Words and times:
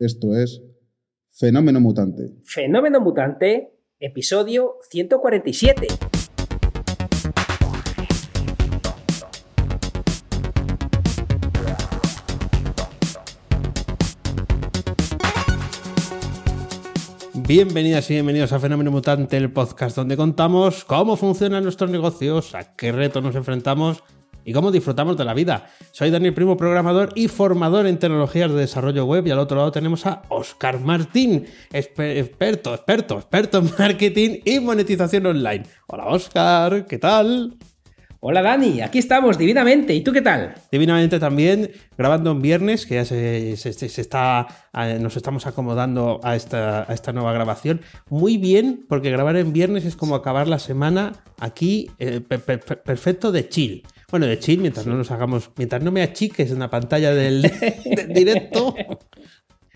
Esto 0.00 0.34
es 0.34 0.62
Fenómeno 1.30 1.78
Mutante. 1.78 2.32
Fenómeno 2.42 3.02
Mutante, 3.02 3.74
episodio 3.98 4.76
147. 4.88 5.88
Bienvenidas 17.46 18.10
y 18.10 18.14
bienvenidos 18.14 18.54
a 18.54 18.58
Fenómeno 18.58 18.90
Mutante, 18.90 19.36
el 19.36 19.52
podcast 19.52 19.96
donde 19.96 20.16
contamos 20.16 20.86
cómo 20.86 21.16
funcionan 21.16 21.62
nuestros 21.62 21.90
negocios, 21.90 22.54
a 22.54 22.74
qué 22.74 22.90
retos 22.90 23.22
nos 23.22 23.36
enfrentamos 23.36 24.02
y 24.44 24.52
cómo 24.52 24.70
disfrutamos 24.70 25.16
de 25.16 25.24
la 25.24 25.34
vida. 25.34 25.66
Soy 25.92 26.10
Daniel 26.10 26.34
Primo, 26.34 26.56
programador 26.56 27.10
y 27.14 27.28
formador 27.28 27.86
en 27.86 27.98
tecnologías 27.98 28.50
de 28.50 28.58
desarrollo 28.58 29.04
web 29.04 29.26
y 29.26 29.30
al 29.30 29.38
otro 29.38 29.56
lado 29.56 29.72
tenemos 29.72 30.06
a 30.06 30.22
Oscar 30.28 30.80
Martín, 30.80 31.46
experto, 31.72 32.74
experto, 32.74 33.18
experto 33.18 33.58
en 33.58 33.70
marketing 33.78 34.40
y 34.44 34.60
monetización 34.60 35.26
online. 35.26 35.64
Hola 35.86 36.06
Oscar, 36.06 36.86
¿qué 36.86 36.98
tal? 36.98 37.56
Hola 38.22 38.42
Dani, 38.42 38.82
aquí 38.82 38.98
estamos 38.98 39.38
divinamente. 39.38 39.94
¿Y 39.94 40.02
tú 40.02 40.12
qué 40.12 40.20
tal? 40.20 40.52
Divinamente 40.70 41.18
también, 41.18 41.70
grabando 41.96 42.32
en 42.32 42.42
viernes, 42.42 42.84
que 42.84 42.96
ya 42.96 43.06
se, 43.06 43.52
está, 43.52 44.46
nos 45.00 45.16
estamos 45.16 45.46
acomodando 45.46 46.20
a 46.22 46.36
esta, 46.36 46.82
a 46.82 46.92
esta, 46.92 47.14
nueva 47.14 47.32
grabación. 47.32 47.80
Muy 48.10 48.36
bien, 48.36 48.84
porque 48.90 49.10
grabar 49.10 49.36
en 49.36 49.54
viernes 49.54 49.86
es 49.86 49.96
como 49.96 50.14
acabar 50.14 50.48
la 50.48 50.58
semana 50.58 51.14
aquí 51.38 51.90
eh, 51.98 52.20
perfecto 52.20 53.32
de 53.32 53.48
chill. 53.48 53.84
Bueno, 54.10 54.26
de 54.26 54.38
chill, 54.38 54.60
mientras 54.60 54.86
no 54.86 54.96
nos 54.96 55.10
hagamos, 55.10 55.50
mientras 55.56 55.82
no 55.82 55.92
me 55.92 56.02
achiques 56.02 56.50
en 56.50 56.58
la 56.58 56.70
pantalla 56.70 57.14
del, 57.14 57.42
del 57.84 58.12
directo. 58.12 58.74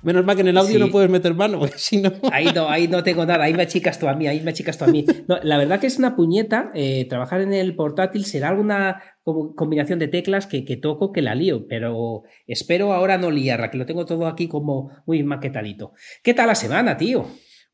Menos 0.05 0.23
mal 0.23 0.37
que 0.37 0.43
en 0.43 0.49
el 0.49 0.59
audio 0.59 0.79
no 0.79 0.91
puedes 0.91 1.09
meter 1.09 1.33
mano, 1.33 1.59
porque 1.59 1.79
si 1.79 1.97
no. 1.97 2.13
Ahí 2.31 2.49
no, 2.55 2.69
ahí 2.69 2.89
no 2.89 3.03
tengo 3.03 3.25
nada, 3.25 3.45
ahí 3.45 3.55
me 3.55 3.63
achicas 3.63 3.99
tú 3.99 4.07
a 4.07 4.15
mí, 4.15 4.27
ahí 4.27 4.43
me 4.43 4.51
achicas 4.51 4.77
tú 4.77 4.85
a 4.85 4.89
mí. 4.89 5.07
la 5.43 5.57
verdad 5.57 5.81
que 5.81 5.87
es 5.87 5.99
una 5.99 6.15
puñeta. 6.15 6.71
Eh, 6.75 7.07
trabajar 7.09 7.41
en 7.41 7.55
el 7.55 7.75
portátil 7.75 8.27
será 8.27 8.51
alguna 8.51 9.03
combinación 9.23 9.99
de 9.99 10.09
teclas 10.09 10.47
que, 10.47 10.63
toco 10.77 11.11
que 11.11 11.23
la 11.23 11.35
lío, 11.35 11.67
pero 11.69 12.25
espero 12.47 12.93
ahora 12.93 13.17
no 13.17 13.31
liarla, 13.31 13.71
que 13.71 13.79
lo 13.79 13.87
tengo 13.87 14.05
todo 14.05 14.27
aquí 14.27 14.47
como 14.47 14.91
muy 15.07 15.23
maquetadito. 15.23 15.95
¿Qué 16.23 16.35
tal 16.35 16.49
la 16.49 16.55
semana, 16.55 16.99
tío? 16.99 17.27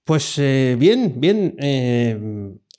Pues 0.05 0.39
eh, 0.39 0.77
bien, 0.79 1.15
bien. 1.17 1.57
Eh, 1.59 2.17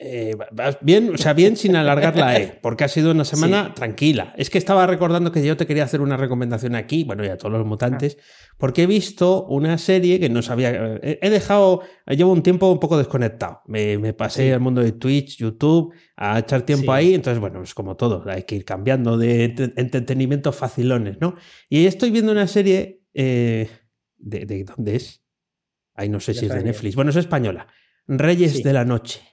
eh, 0.03 0.35
bien, 0.81 1.13
o 1.13 1.17
sea, 1.19 1.33
bien 1.33 1.55
sin 1.55 1.75
alargar 1.75 2.17
la 2.17 2.35
E, 2.39 2.59
porque 2.59 2.83
ha 2.83 2.87
sido 2.87 3.11
una 3.11 3.23
semana 3.23 3.75
tranquila. 3.75 4.33
Es 4.35 4.49
que 4.49 4.57
estaba 4.57 4.87
recordando 4.87 5.31
que 5.31 5.45
yo 5.45 5.55
te 5.57 5.67
quería 5.67 5.83
hacer 5.83 6.01
una 6.01 6.17
recomendación 6.17 6.73
aquí, 6.73 7.03
bueno, 7.03 7.23
y 7.23 7.27
a 7.27 7.37
todos 7.37 7.51
los 7.51 7.67
mutantes, 7.67 8.17
porque 8.57 8.83
he 8.83 8.87
visto 8.87 9.45
una 9.45 9.77
serie 9.77 10.19
que 10.19 10.27
no 10.27 10.41
sabía. 10.41 10.71
Eh, 11.03 11.19
he 11.21 11.29
dejado, 11.29 11.83
llevo 12.07 12.31
un 12.31 12.41
tiempo 12.41 12.71
un 12.71 12.79
poco 12.79 12.97
desconectado. 12.97 13.61
Me, 13.67 14.13
pasé 14.13 14.51
al 14.53 14.59
mundo 14.59 14.81
de 14.81 14.93
Twitch, 14.93 15.37
YouTube, 15.37 15.93
a 16.17 16.39
echar 16.39 16.63
tiempo 16.63 16.93
ahí, 16.93 17.13
entonces, 17.13 17.39
bueno, 17.39 17.61
es 17.61 17.75
como 17.75 17.95
todo, 17.95 18.23
hay 18.27 18.41
que 18.41 18.55
ir 18.55 18.65
cambiando 18.65 19.19
de 19.19 19.53
entretenimiento 19.75 20.51
facilones, 20.51 21.21
¿no? 21.21 21.35
Y 21.69 21.85
estoy 21.85 22.09
viendo 22.09 22.31
una 22.31 22.47
serie. 22.47 23.03
Eh, 23.13 23.69
de, 24.17 24.63
dónde 24.63 24.95
es? 24.95 25.23
Ahí 25.93 26.09
no 26.09 26.19
sé 26.19 26.33
si 26.33 26.47
es 26.47 26.53
de 26.53 26.63
Netflix. 26.63 26.95
Bueno, 26.95 27.11
es 27.11 27.17
española. 27.17 27.67
Reyes 28.07 28.63
de 28.63 28.73
la 28.73 28.83
Noche. 28.83 29.30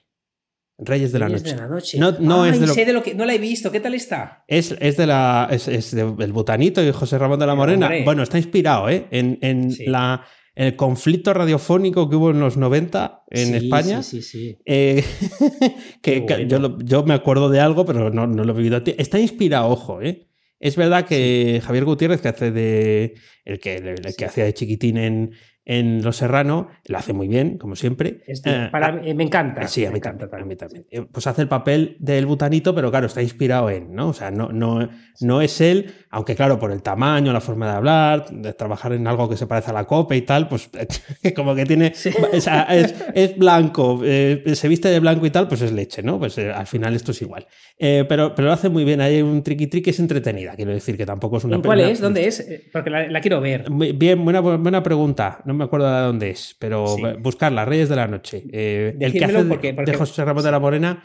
Reyes 0.79 1.11
de 1.11 1.19
la 1.19 1.29
Noche. 1.29 1.97
No, 1.97 2.11
no 2.19 2.45
es 2.45 2.59
de 2.59 2.93
lo... 2.93 3.03
que 3.03 3.13
no 3.13 3.25
la 3.25 3.33
he 3.33 3.37
visto. 3.37 3.71
¿Qué 3.71 3.79
tal 3.79 3.93
está? 3.93 4.43
Es, 4.47 4.75
es 4.79 4.97
de 4.97 5.07
la 5.07 5.47
es, 5.51 5.95
del 5.95 6.31
Butanito 6.31 6.83
y 6.83 6.91
José 6.91 7.17
Ramón 7.17 7.39
de 7.39 7.47
la 7.47 7.55
Morena. 7.55 7.91
Bueno, 8.05 8.23
está 8.23 8.37
inspirado 8.37 8.89
¿eh? 8.89 9.07
en, 9.11 9.37
en 9.41 9.73
la 9.87 10.25
el 10.55 10.75
conflicto 10.75 11.33
radiofónico 11.33 12.09
que 12.09 12.17
hubo 12.17 12.31
en 12.31 12.41
los 12.41 12.57
90 12.57 13.23
en 13.29 13.55
España. 13.55 14.03
Sí, 14.03 14.21
sí, 14.21 14.39
sí. 14.39 14.57
Eh, 14.65 15.05
que, 16.01 16.25
yo, 16.49 16.77
yo, 16.79 17.03
me 17.03 17.13
acuerdo 17.13 17.49
de 17.49 17.61
algo, 17.61 17.85
pero 17.85 18.09
no, 18.09 18.27
no 18.27 18.43
lo 18.43 18.51
he 18.51 18.57
vivido. 18.57 18.81
Está 18.97 19.19
inspirado, 19.19 19.69
ojo, 19.69 20.01
¿eh? 20.01 20.27
Es 20.59 20.75
verdad 20.75 21.05
que 21.05 21.61
Javier 21.63 21.85
Gutiérrez, 21.85 22.19
que 22.19 22.27
hace 22.27 22.51
de. 22.51 23.15
el 23.45 23.59
que, 23.59 23.75
el 23.75 24.15
que 24.17 24.25
hacía 24.25 24.43
de 24.43 24.53
chiquitín 24.53 24.97
en, 24.97 25.31
en 25.69 26.01
Los 26.01 26.17
Serrano, 26.17 26.67
lo 26.85 26.97
hace 26.97 27.13
muy 27.13 27.27
bien, 27.27 27.59
como 27.59 27.75
siempre. 27.75 28.23
Este, 28.25 28.49
eh, 28.49 28.69
para, 28.71 28.91
me 28.91 29.23
encanta. 29.23 29.67
Sí, 29.67 29.85
a 29.85 29.91
mí, 29.91 29.99
también, 29.99 30.87
eh, 30.89 31.05
Pues 31.11 31.27
hace 31.27 31.43
el 31.43 31.47
papel 31.47 31.95
del 31.99 32.25
butanito, 32.25 32.73
pero 32.73 32.89
claro, 32.89 33.05
está 33.05 33.21
inspirado 33.21 33.69
en, 33.69 33.93
¿no? 33.93 34.09
O 34.09 34.13
sea, 34.13 34.31
no, 34.31 34.49
no, 34.49 34.89
no 35.21 35.41
es 35.41 35.61
él, 35.61 35.93
aunque 36.09 36.35
claro, 36.35 36.57
por 36.57 36.71
el 36.71 36.81
tamaño, 36.81 37.31
la 37.31 37.39
forma 37.39 37.69
de 37.69 37.77
hablar, 37.77 38.31
de 38.31 38.53
trabajar 38.53 38.93
en 38.93 39.05
algo 39.05 39.29
que 39.29 39.37
se 39.37 39.45
parece 39.45 39.69
a 39.69 39.73
la 39.73 39.85
copa 39.85 40.15
y 40.15 40.23
tal, 40.23 40.47
pues 40.47 40.71
como 41.35 41.53
que 41.53 41.65
tiene. 41.67 41.93
es, 41.93 43.37
blanco, 43.37 44.01
eh, 44.03 44.41
se 44.55 44.67
viste 44.67 44.89
de 44.89 44.99
blanco 44.99 45.27
y 45.27 45.29
tal, 45.29 45.47
pues 45.47 45.61
es 45.61 45.71
leche, 45.71 46.01
¿no? 46.01 46.17
Pues 46.17 46.39
al 46.39 46.65
final 46.65 46.95
esto 46.95 47.11
es 47.11 47.21
igual. 47.21 47.45
pero, 47.77 48.33
pero 48.33 48.47
lo 48.47 48.53
hace 48.53 48.69
muy 48.69 48.85
bien. 48.85 49.01
Hay 49.01 49.21
un 49.21 49.43
triqui 49.43 49.67
triqui, 49.67 49.91
es 49.91 49.99
entretenida, 49.99 50.55
quiero 50.55 50.71
decir, 50.71 50.97
que 50.97 51.05
tampoco 51.05 51.37
es 51.37 51.43
una. 51.43 51.61
¿Cuál 51.61 51.81
es? 51.81 51.99
¿Dónde 51.99 52.25
es? 52.25 52.43
Porque 52.73 52.89
la, 52.89 53.21
quiero 53.21 53.39
ver. 53.39 53.65
Bien, 53.69 54.23
buena, 54.23 54.39
buena 54.39 54.81
pregunta. 54.81 55.41
No 55.45 55.58
me 55.59 55.65
acuerdo 55.65 55.93
de 55.93 56.01
dónde 56.01 56.29
es, 56.31 56.55
pero 56.57 56.97
buscarla, 57.19 57.65
Reyes 57.65 57.89
de 57.89 57.95
la 57.95 58.07
Noche. 58.07 58.43
Eh, 58.51 58.95
el 58.99 59.13
que 59.13 59.25
hace 59.25 59.43
de, 59.43 59.93
José 59.93 60.25
Ramón 60.25 60.43
de 60.43 60.51
la 60.51 60.59
Morena, 60.59 61.03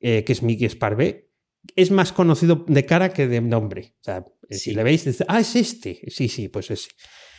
eh, 0.00 0.24
que 0.24 0.32
es 0.32 0.42
Miki 0.42 0.68
Sparvé, 0.68 1.30
es 1.76 1.90
más 1.90 2.12
conocido 2.12 2.64
de 2.66 2.84
cara 2.86 3.10
que 3.10 3.28
de 3.28 3.40
nombre. 3.40 3.94
O 4.00 4.04
sea, 4.04 4.24
eh, 4.48 4.54
si 4.56 4.74
le 4.74 4.82
veis, 4.82 5.04
dice, 5.04 5.24
ah, 5.28 5.40
es 5.40 5.54
este. 5.54 6.00
Sí, 6.08 6.28
sí, 6.28 6.48
pues 6.48 6.70
ese. 6.70 6.88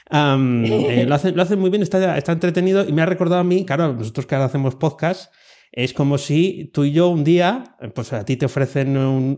lo, 0.10 1.16
hace, 1.16 1.32
lo, 1.32 1.42
hace, 1.42 1.56
muy 1.56 1.70
bien, 1.70 1.82
está, 1.82 2.18
está 2.18 2.32
entretenido 2.32 2.88
y 2.88 2.94
me 2.94 3.02
ha 3.02 3.06
recordado 3.06 3.42
a 3.42 3.44
mí, 3.44 3.66
claro, 3.66 3.94
nosotros 3.94 4.26
que 4.26 4.36
ahora 4.36 4.46
hacemos 4.46 4.76
podcast, 4.76 5.34
es 5.72 5.94
como 5.94 6.18
si 6.18 6.70
tú 6.74 6.84
y 6.84 6.92
yo 6.92 7.08
un 7.08 7.24
día, 7.24 7.78
pues 7.96 8.12
a 8.14 8.26
ti 8.26 8.36
te 8.36 8.46
ofrecen 8.46 8.98
un, 8.98 9.38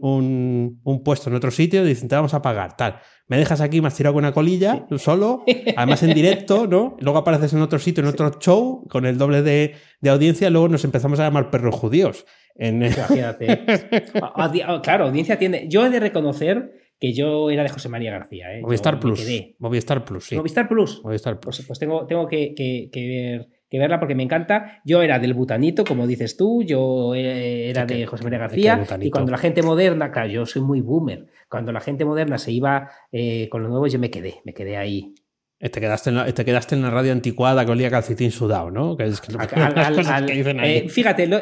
un, 0.83 1.03
puesto 1.03 1.29
en 1.29 1.35
otro 1.35 1.51
sitio 1.51 1.83
y 1.83 1.87
dicen, 1.87 2.07
te 2.07 2.15
vamos 2.15 2.33
a 2.33 2.41
pagar, 2.41 2.75
tal. 2.75 2.99
Me 3.27 3.37
dejas 3.37 3.61
aquí, 3.61 3.81
me 3.81 3.87
has 3.87 3.95
tirado 3.95 4.13
con 4.13 4.23
una 4.23 4.33
colilla, 4.33 4.85
solo, 4.97 5.43
además 5.77 6.03
en 6.03 6.13
directo, 6.13 6.67
¿no? 6.67 6.97
Luego 6.99 7.19
apareces 7.19 7.53
en 7.53 7.61
otro 7.61 7.79
sitio, 7.79 8.03
en 8.03 8.09
otro 8.09 8.31
show, 8.39 8.85
con 8.89 9.05
el 9.05 9.17
doble 9.17 9.41
de, 9.41 9.75
de 10.01 10.09
audiencia, 10.09 10.49
luego 10.49 10.67
nos 10.67 10.83
empezamos 10.83 11.19
a 11.19 11.23
llamar 11.23 11.49
perros 11.49 11.75
judíos. 11.75 12.25
En... 12.55 12.83
Imagínate. 12.83 13.65
claro, 14.83 15.05
audiencia 15.05 15.37
tiene. 15.39 15.67
Yo 15.69 15.85
he 15.85 15.89
de 15.89 15.99
reconocer 15.99 16.73
que 16.99 17.13
yo 17.13 17.49
era 17.49 17.63
de 17.63 17.69
José 17.69 17.89
María 17.89 18.11
García. 18.11 18.53
¿eh? 18.55 18.61
Movistar 18.61 18.99
Plus. 18.99 19.25
Movistar 19.59 20.05
Plus, 20.05 20.25
sí. 20.25 20.35
Movistar 20.35 20.67
Plus. 20.67 21.01
Movistar 21.03 21.39
Plus. 21.39 21.57
Pues, 21.57 21.67
pues 21.67 21.79
tengo, 21.79 22.05
tengo 22.05 22.27
que, 22.27 22.53
que, 22.55 22.89
que 22.91 23.07
ver 23.07 23.47
que 23.73 23.79
verla 23.79 23.99
porque 23.99 24.13
me 24.13 24.21
encanta. 24.21 24.83
Yo 24.85 25.01
era 25.01 25.17
del 25.17 25.33
Butanito, 25.33 25.83
como 25.83 26.05
dices 26.05 26.37
tú, 26.37 26.61
yo 26.61 27.15
eh, 27.15 27.71
era 27.71 27.87
de 27.87 28.05
José 28.05 28.23
María 28.23 28.37
García, 28.37 28.85
y 29.01 29.09
cuando 29.09 29.31
la 29.31 29.39
gente 29.39 29.63
moderna, 29.63 30.11
claro, 30.11 30.29
yo 30.29 30.45
soy 30.45 30.61
muy 30.61 30.79
boomer, 30.81 31.25
cuando 31.49 31.71
la 31.71 31.79
gente 31.79 32.05
moderna 32.05 32.37
se 32.37 32.51
iba 32.51 32.91
eh, 33.11 33.49
con 33.49 33.63
lo 33.63 33.69
nuevo, 33.69 33.87
yo 33.87 33.97
me 33.97 34.11
quedé, 34.11 34.35
me 34.45 34.53
quedé 34.53 34.77
ahí. 34.77 35.15
Te 35.57 35.71
quedaste, 35.71 36.11
en 36.11 36.17
la, 36.17 36.31
te 36.31 36.45
quedaste 36.45 36.75
en 36.75 36.83
la 36.83 36.91
radio 36.91 37.13
anticuada 37.13 37.65
con 37.65 37.71
olía 37.71 37.89
calcetín 37.89 38.29
sudado, 38.29 38.69
¿no? 38.69 38.95
Que 38.95 39.05
es 39.05 39.19
fíjate, 40.89 41.25
lo, 41.25 41.41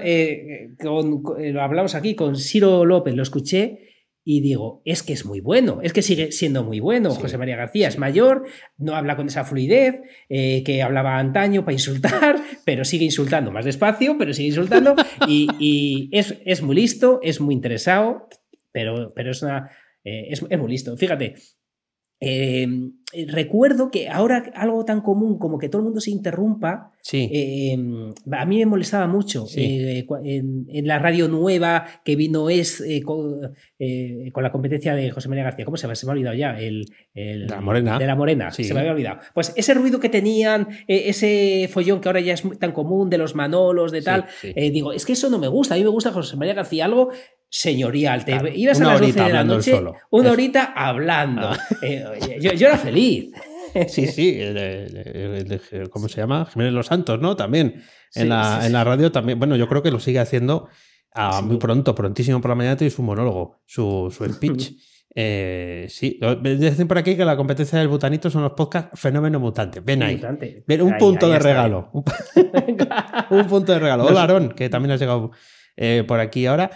lo 1.38 1.62
hablamos 1.62 1.96
aquí 1.96 2.16
con 2.16 2.38
Ciro 2.38 2.86
López, 2.86 3.14
lo 3.14 3.24
escuché 3.24 3.91
y 4.24 4.42
digo, 4.42 4.82
es 4.86 5.02
que 5.02 5.14
es 5.14 5.26
muy 5.26 5.40
bueno, 5.40 5.80
es 5.82 5.94
que 5.94 6.02
sigue 6.02 6.32
siendo 6.32 6.64
muy 6.64 6.80
bueno. 6.80 7.10
José 7.12 7.38
María 7.38 7.56
García 7.56 7.88
es 7.88 7.98
mayor, 7.98 8.46
no 8.78 8.96
habla 8.96 9.16
con 9.16 9.28
esa 9.28 9.46
fluidez 9.46 10.02
eh, 10.30 10.64
que 10.64 10.84
hablaba 10.84 11.18
antaño 11.18 11.66
para 11.66 11.74
insultar, 11.74 12.36
pero 12.66 12.86
sigue 12.86 13.06
insultando 13.06 13.52
más 13.52 13.66
despacio, 13.66 14.18
pero 14.20 14.34
sigue 14.34 14.50
insultando 14.50 14.96
y, 15.28 16.10
es, 16.12 16.38
es, 16.46 16.62
muy 16.62 16.76
listo, 16.76 17.20
es 17.24 17.42
muy 17.42 17.56
interesado, 17.56 18.28
pero, 18.72 19.12
pero 19.16 19.32
es, 19.32 19.42
una, 19.42 19.72
eh, 20.04 20.28
es, 20.30 20.42
muy 20.60 20.70
listo. 20.70 20.96
Fíjate, 20.98 21.36
Em, 22.24 22.94
recuerdo 23.28 23.90
que 23.90 24.08
ahora 24.08 24.52
algo 24.54 24.86
tan 24.86 25.02
común 25.02 25.40
como 25.40 25.58
que 25.58 25.70
todo 25.70 25.80
el 25.80 25.86
mundo 25.86 26.00
se 26.00 26.12
interrumpa, 26.12 26.92
em, 27.14 28.14
a 28.32 28.46
mí 28.46 28.60
me 28.60 28.68
molestaba 28.68 29.08
mucho. 29.08 29.48
Eh, 29.58 30.06
en, 30.24 30.88
la 30.88 31.00
radio 31.00 31.28
nueva 31.28 31.84
que 32.06 32.16
vino 32.16 32.52
es 32.52 32.80
eh, 32.80 33.02
eh, 33.80 34.32
con, 34.32 34.44
la 34.44 34.52
competencia 34.52 34.94
de 34.94 35.10
José 35.10 35.30
María 35.30 35.46
García, 35.46 35.66
¿cómo 35.66 35.78
se, 35.78 35.94
se 35.96 36.06
me 36.06 36.12
ha 36.12 36.14
olvidado 36.14 36.36
ya? 36.36 36.60
El, 36.60 36.86
la 37.16 37.60
Morena. 37.60 37.98
De 37.98 38.06
la 38.06 38.16
Morena, 38.16 38.52
se 38.52 38.72
me 38.72 38.82
había 38.82 38.92
olvidado. 38.92 39.20
Pues 39.34 39.52
ese 39.56 39.74
ruido 39.74 40.00
que 40.00 40.10
tenían, 40.10 40.68
ese 40.88 41.68
follón 41.74 42.02
que 42.02 42.10
ahora 42.10 42.22
ya 42.22 42.36
es 42.36 42.44
tan 42.60 42.72
común 42.72 43.10
de 43.10 43.18
los 43.18 43.34
manolos, 43.34 43.92
de 43.92 44.04
tal, 44.04 44.26
digo, 44.56 44.94
es 44.94 45.08
que 45.08 45.14
eso 45.14 45.32
no 45.32 45.40
me 45.40 45.48
gusta. 45.48 45.74
A 45.74 45.78
mí 45.78 45.84
me 45.84 45.90
gusta 45.90 46.12
José 46.12 46.38
María 46.38 46.54
García 46.54 46.86
algo 46.86 47.10
señorial. 47.52 48.26
Te 48.26 48.54
ibas 48.56 48.80
a 48.82 48.86
las 48.86 49.02
12 49.02 49.24
de 49.24 49.34
la 49.34 49.44
noche, 49.44 49.84
una 50.10 50.32
horita 50.32 50.74
hablando. 50.76 51.50
Ah. 51.50 51.58
Eh, 51.84 52.40
yo, 52.40 52.68
era 52.68 52.78
feliz. 52.78 53.32
Sí, 53.88 54.06
sí, 54.08 54.38
¿cómo 55.92 56.10
se 56.10 56.20
llama? 56.20 56.46
Jiménez 56.46 56.74
Los 56.74 56.88
Santos, 56.88 57.22
¿no? 57.22 57.38
También. 57.38 57.82
en, 58.16 58.28
la, 58.28 58.66
en 58.66 58.74
la 58.74 58.84
radio 58.84 59.14
también. 59.14 59.40
Bueno, 59.40 59.56
yo 59.56 59.70
creo 59.70 59.82
que 59.82 59.92
lo 59.92 60.00
sigue 60.02 60.20
haciendo 60.20 60.68
ah, 61.14 61.42
muy 61.42 61.56
pronto, 61.56 61.96
prontísimo 61.96 62.42
por 62.42 62.50
la 62.50 62.56
mañana, 62.56 62.76
tiene 62.76 62.92
su 62.92 63.02
monólogo, 63.02 63.62
su, 63.66 64.14
su 64.16 64.26
speech. 64.26 64.74
Eh, 65.14 65.88
sí, 65.90 66.18
dicen 66.42 66.88
por 66.88 66.98
aquí 66.98 67.18
que 67.18 67.26
la 67.26 67.36
competencia 67.36 67.78
del 67.78 67.90
butanito 67.90 68.30
son 68.30 68.44
los 68.44 68.54
podcasts 68.54 68.98
Fenómeno 68.98 69.42
Mutante. 69.42 69.82
Ven 69.82 70.04
ahí. 70.04 70.22
Ven, 70.66 70.82
un 70.82 70.98
punto 70.98 71.30
de 71.30 71.38
regalo. 71.38 71.90
Un, 73.30 73.46
punto 73.46 73.74
de 73.74 73.80
regalo. 73.80 74.06
Hola, 74.06 74.24
Aaron, 74.24 74.54
que 74.54 74.70
también 74.70 74.92
has 74.92 75.02
llegado 75.02 75.32
eh, 75.76 76.06
por 76.08 76.22
aquí 76.22 76.46
ahora. 76.46 76.72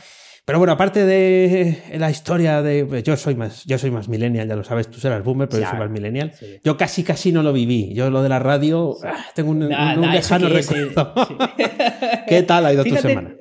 Pero 0.45 0.59
bueno, 0.59 0.73
aparte 0.73 1.05
de 1.05 1.81
la 1.97 2.11
historia 2.11 2.61
de. 2.61 2.85
Pues, 2.85 3.03
yo 3.03 3.17
soy 3.17 3.33
más, 3.33 3.65
yo 3.65 3.79
soy 3.79 3.89
más 3.89 4.07
millennial, 4.07 4.47
ya 4.47 4.55
lo 4.55 4.63
sabes, 4.63 4.89
tú 4.91 4.99
serás 4.99 5.23
boomer, 5.23 5.49
pero 5.49 5.63
yo 5.63 5.69
soy 5.69 5.79
más 5.79 5.89
millennial. 5.89 6.33
Yo 6.63 6.77
casi 6.77 7.03
casi 7.03 7.31
no 7.31 7.41
lo 7.41 7.51
viví. 7.51 7.93
Yo 7.95 8.11
lo 8.11 8.21
de 8.21 8.29
la 8.29 8.37
radio, 8.37 8.95
ah, 9.03 9.25
tengo 9.33 9.49
un, 9.49 9.67
lejano 9.67 10.47
recuerdo. 10.47 11.13
¿Qué 12.27 12.43
tal 12.43 12.67
ha 12.67 12.73
ido 12.73 12.83
tu 12.83 12.95
semana? 12.95 13.35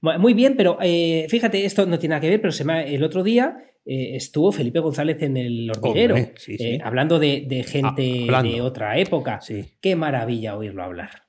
Muy 0.00 0.34
bien, 0.34 0.56
pero 0.56 0.78
eh, 0.80 1.26
fíjate, 1.28 1.64
esto 1.64 1.86
no 1.86 1.98
tiene 1.98 2.14
nada 2.14 2.20
que 2.20 2.30
ver, 2.30 2.40
pero 2.40 2.52
se 2.52 2.64
el 2.86 3.04
otro 3.04 3.22
día 3.22 3.56
eh, 3.84 4.16
estuvo 4.16 4.50
Felipe 4.52 4.80
González 4.80 5.22
en 5.22 5.36
el 5.36 5.70
hormiguero, 5.70 6.16
eh, 6.16 6.78
hablando 6.82 7.18
de, 7.20 7.64
gente 7.66 8.26
ah, 8.32 8.42
de 8.42 8.60
otra 8.62 8.98
época. 8.98 9.38
Qué 9.80 9.96
maravilla 9.96 10.56
oírlo 10.56 10.82
hablar. 10.82 11.27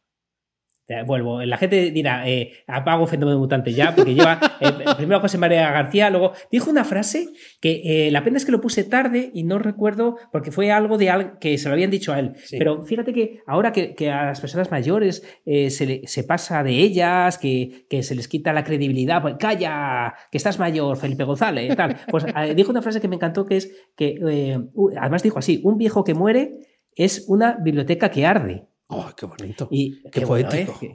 Vuelvo, 1.06 1.44
la 1.44 1.58
gente 1.58 1.92
dirá, 1.92 2.28
eh, 2.28 2.52
apago 2.66 3.06
Fenómeno 3.06 3.38
Mutante 3.38 3.74
ya, 3.74 3.94
porque 3.94 4.16
lleva 4.16 4.40
eh, 4.60 4.72
primero 4.98 5.20
José 5.20 5.38
María 5.38 5.70
García, 5.72 6.10
luego 6.10 6.34
dijo 6.52 6.72
una 6.72 6.84
frase 6.84 7.28
que 7.62 8.08
eh, 8.08 8.12
la 8.12 8.24
pena 8.24 8.38
es 8.38 8.46
que 8.46 8.52
lo 8.52 8.60
puse 8.60 8.84
tarde 8.84 9.30
y 9.36 9.44
no 9.44 9.60
recuerdo, 9.60 10.18
porque 10.32 10.52
fue 10.52 10.72
algo 10.72 10.98
de 10.98 11.12
algo 11.12 11.40
que 11.40 11.60
se 11.60 11.70
lo 11.70 11.74
habían 11.74 11.92
dicho 11.92 12.12
a 12.12 12.20
él. 12.20 12.34
Pero 12.58 12.84
fíjate 12.86 13.14
que 13.14 13.42
ahora 13.46 13.72
que, 13.72 14.10
a 14.10 14.26
las 14.26 14.42
personas 14.42 14.72
mayores 14.72 15.24
se, 15.46 16.02
se, 16.06 16.24
pasa 16.24 16.64
de 16.64 16.72
ellas, 16.72 17.38
que, 17.38 17.86
que, 17.88 18.02
se 18.02 18.16
les 18.16 18.28
quita 18.28 18.52
la 18.52 18.64
credibilidad, 18.64 19.22
pues 19.22 19.36
calla, 19.38 20.16
que 20.32 20.38
estás 20.38 20.58
mayor, 20.58 20.98
Felipe 20.98 21.24
González, 21.24 21.76
tal. 21.76 21.98
Pues 22.10 22.26
dijo 22.56 22.72
una 22.72 22.82
frase 22.82 23.00
que 23.00 23.08
me 23.08 23.16
encantó 23.16 23.46
que 23.46 23.58
es 23.58 23.72
que, 23.96 24.60
además 24.98 25.22
dijo 25.22 25.38
así, 25.38 25.62
un 25.64 25.78
viejo 25.78 26.04
que 26.04 26.16
muere 26.16 26.58
es 26.96 27.26
una 27.28 27.58
biblioteca 27.62 28.10
que 28.10 28.26
arde. 28.26 28.69
Oh, 28.92 29.12
qué 29.16 29.28
bonito. 29.28 29.70
qué, 29.70 30.22
poético. 30.22 30.80
qué, 30.80 30.90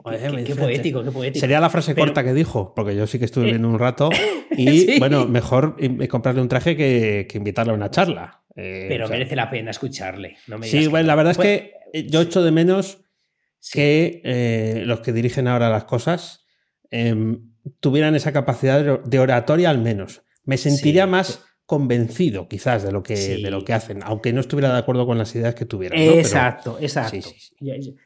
poético, 0.55 1.01
qué 1.01 1.11
poético. 1.11 1.39
Sería 1.39 1.61
la 1.61 1.69
frase 1.69 1.95
corta 1.95 2.25
que 2.25 2.33
dijo, 2.33 2.73
porque 2.75 2.93
yo 2.93 3.07
sí 3.07 3.19
que 3.19 3.25
estuve 3.25 3.45
viendo 3.45 3.69
un 3.69 3.79
rato. 3.79 4.09
Y 4.57 4.99
bueno, 4.99 5.25
mejor 5.27 5.75
comprarle 6.09 6.41
un 6.41 6.47
traje 6.47 6.77
que, 6.77 7.27
que 7.29 7.37
invitarle 7.37 7.73
a 7.73 7.75
una 7.75 7.91
charla. 7.91 8.45
Eh, 8.55 8.85
pero 8.87 9.09
merece 9.09 9.35
la 9.35 9.49
pena 9.49 9.71
escucharle. 9.71 10.37
sí, 10.61 10.87
bueno, 10.87 11.07
la 11.07 11.15
verdad 11.15 11.31
es 11.31 11.37
que 11.37 11.73
eh, 11.91 12.07
yo 12.07 12.21
echo 12.21 12.41
de 12.41 12.51
menos 12.51 12.99
que 13.73 14.21
eh, 14.23 14.83
los 14.85 15.01
que 15.01 15.11
dirigen 15.11 15.47
ahora 15.47 15.69
las 15.69 15.83
cosas 15.83 16.45
em, 16.89 17.51
tuvieran 17.81 18.15
esa 18.15 18.31
capacidad 18.31 19.01
de 19.01 19.19
oratoria 19.19 19.69
al 19.69 19.79
menos. 19.79 20.21
Me 20.45 20.57
sentiría 20.57 21.07
más 21.07 21.43
convencido 21.65 22.47
quizás 22.47 22.83
de 22.83 22.91
lo 22.91 23.01
que, 23.01 23.15
de 23.15 23.49
lo 23.49 23.65
que 23.65 23.73
hacen, 23.73 24.01
aunque 24.03 24.31
no 24.31 24.39
estuviera 24.39 24.71
de 24.71 24.77
acuerdo 24.77 25.07
con 25.07 25.17
las 25.17 25.33
ideas 25.35 25.55
que 25.55 25.65
tuvieran. 25.65 25.99
Exacto, 25.99 26.77
exacto. 26.79 27.17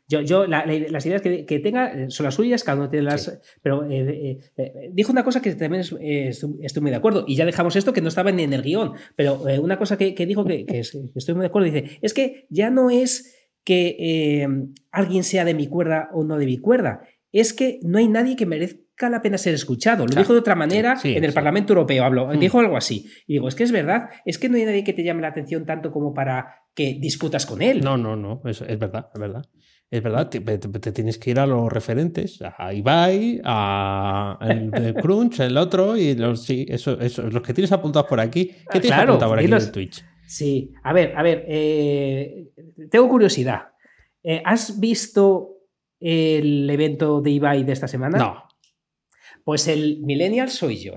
yo, 0.07 0.21
yo 0.21 0.47
las 0.47 1.06
ideas 1.06 1.21
que, 1.21 1.59
tenga 1.59 1.91
eh, 1.91 2.06
son 2.09 2.23
las 2.23 2.35
suyas, 2.35 2.63
cada 2.63 2.77
uno 2.77 2.89
tiene 2.89 3.06
las... 3.06 3.39
Pero 3.61 3.85
eh, 3.89 4.39
eh, 4.56 4.89
dijo 4.94 5.11
una 5.11 5.25
cosa 5.25 5.41
que 5.41 5.53
también 5.56 5.81
estoy 5.81 6.81
muy 6.81 6.91
de 6.91 6.97
acuerdo, 6.97 7.25
y 7.27 7.35
ya 7.35 7.45
dejamos 7.45 7.75
esto 7.75 7.91
que 7.91 8.01
no 8.01 8.07
estaba 8.07 8.31
ni 8.31 8.44
en 8.44 8.53
el 8.53 8.61
guion, 8.61 8.94
pero 9.15 9.41
una 9.61 9.77
cosa 9.77 9.97
que, 9.97 10.13
dijo 10.25 10.45
que, 10.45 10.65
estoy 10.69 11.33
muy 11.33 11.41
de 11.41 11.47
acuerdo, 11.47 11.69
dice, 11.69 12.00
es 12.01 12.13
que 12.13 12.47
ya 12.50 12.69
no 12.69 12.89
es 12.89 13.35
que 13.65 14.47
alguien 14.91 15.25
sea 15.25 15.44
de 15.44 15.53
mi 15.53 15.67
cuerda 15.67 16.09
o 16.13 16.23
no 16.23 16.38
de 16.38 16.45
mi 16.45 16.57
cuerda, 16.59 17.01
es 17.31 17.54
que 17.54 17.80
no 17.84 17.98
hay 17.98 18.08
nadie 18.08 18.36
que 18.36 18.46
merezca 18.46 19.10
la 19.10 19.22
pena 19.22 19.38
ser 19.38 19.54
escuchado. 19.54 20.06
Lo 20.06 20.16
dijo 20.16 20.34
de 20.34 20.40
otra 20.40 20.56
manera 20.56 20.98
en 21.04 21.24
el 21.24 21.34
Parlamento 21.34 21.74
Europeo, 21.74 22.04
habló, 22.04 22.28
mm. 22.28 22.40
dijo 22.40 22.60
algo 22.60 22.76
así. 22.76 23.10
Y 23.28 23.34
digo, 23.34 23.48
es 23.48 23.56
que 23.56 23.64
es 23.64 23.72
verdad, 23.72 24.10
es 24.26 24.38
que 24.38 24.50
no 24.50 24.58
hay 24.58 24.66
nadie 24.66 24.84
que 24.84 24.94
te 24.94 25.04
llame 25.04 25.22
la 25.22 25.30
atención 25.30 25.66
tanto 25.66 25.92
como 25.92 26.14
para 26.14 26.56
que 26.74 26.98
discutas 27.00 27.46
con 27.46 27.62
él. 27.62 27.81
No, 27.81 27.98
no, 27.98 28.16
no, 28.16 28.42
es, 28.46 28.62
es 28.62 28.80
verdad, 28.80 29.10
es 29.14 29.20
verdad. 29.20 29.46
Es 29.92 30.04
verdad, 30.04 30.30
te, 30.30 30.92
tienes 30.92 31.18
que 31.18 31.31
ir 31.31 31.40
a 31.40 31.48
los 31.48 31.72
referentes, 31.74 32.40
a 32.44 32.72
Ibai, 32.74 33.42
a 33.44 34.38
el, 34.42 34.94
Crunch, 35.02 35.40
el 35.40 35.58
otro, 35.58 35.98
y 35.98 36.14
los, 36.14 36.44
sí, 36.44 36.64
eso, 36.70 37.00
eso, 37.00 37.24
los 37.24 37.42
que 37.42 37.56
tienes 37.56 37.72
apuntados 37.72 38.08
por 38.08 38.20
aquí. 38.20 38.52
¿Qué 38.72 38.80
tienes 38.80 39.00
apuntado 39.00 39.31
por 39.31 39.40
aquí 39.40 39.52
en 39.52 39.72
Twitch? 39.72 40.06
Sí, 40.28 40.72
a 40.84 40.94
ver, 40.94 41.14
a 41.18 41.24
ver, 41.24 41.44
eh, 41.48 42.50
tengo 42.92 43.10
curiosidad. 43.10 43.70
Eh, 44.22 44.44
¿Has 44.46 44.80
visto 44.80 45.58
el 46.00 46.69
evento 46.69 47.22
de 47.22 47.31
Ibai 47.31 47.63
de 47.63 47.74
esta 47.74 47.88
semana? 47.88 48.18
No. 48.18 48.50
Pues 49.44 49.68
el 49.68 50.01
millennial 50.01 50.50
soy 50.50 50.78
yo, 50.78 50.94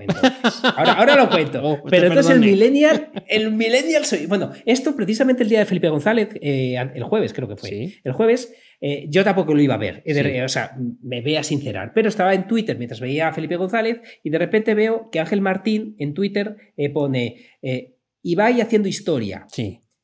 Ahora, 0.76 1.16
lo 1.16 1.30
cuento. 1.30 1.60
Oh, 1.64 1.82
pero 1.88 2.08
entonces 2.08 2.34
el 2.34 2.40
millennial, 2.40 3.10
el 3.28 3.52
millennial 3.52 4.04
soy. 4.04 4.26
Bueno, 4.26 4.52
esto 4.66 4.94
precisamente 4.96 5.42
el 5.42 5.48
día 5.48 5.60
de 5.60 5.64
Felipe 5.64 5.88
González, 5.88 6.28
eh, 6.40 6.74
el 6.94 7.02
jueves 7.04 7.32
creo 7.32 7.48
que 7.48 7.56
fue. 7.56 8.00
El 8.02 8.12
jueves, 8.12 8.52
eh, 8.80 9.06
yo 9.08 9.24
tampoco 9.24 9.54
lo 9.54 9.62
iba 9.62 9.74
a 9.74 9.78
ver. 9.78 10.02
O 10.44 10.48
sea, 10.48 10.76
me 11.02 11.22
voy 11.22 11.36
a 11.36 11.42
sincerar. 11.42 11.92
Pero 11.94 12.08
estaba 12.08 12.34
en 12.34 12.46
Twitter 12.46 12.76
mientras 12.76 13.00
veía 13.00 13.28
a 13.28 13.32
Felipe 13.32 13.56
González 13.56 14.00
y 14.22 14.30
de 14.30 14.38
repente 14.38 14.74
veo 14.74 15.08
que 15.10 15.20
Ángel 15.20 15.40
Martín 15.40 15.94
en 15.98 16.12
Twitter 16.12 16.56
eh, 16.76 16.90
pone 16.90 17.36
Ibai 18.22 18.60
haciendo 18.60 18.88
historia 18.88 19.46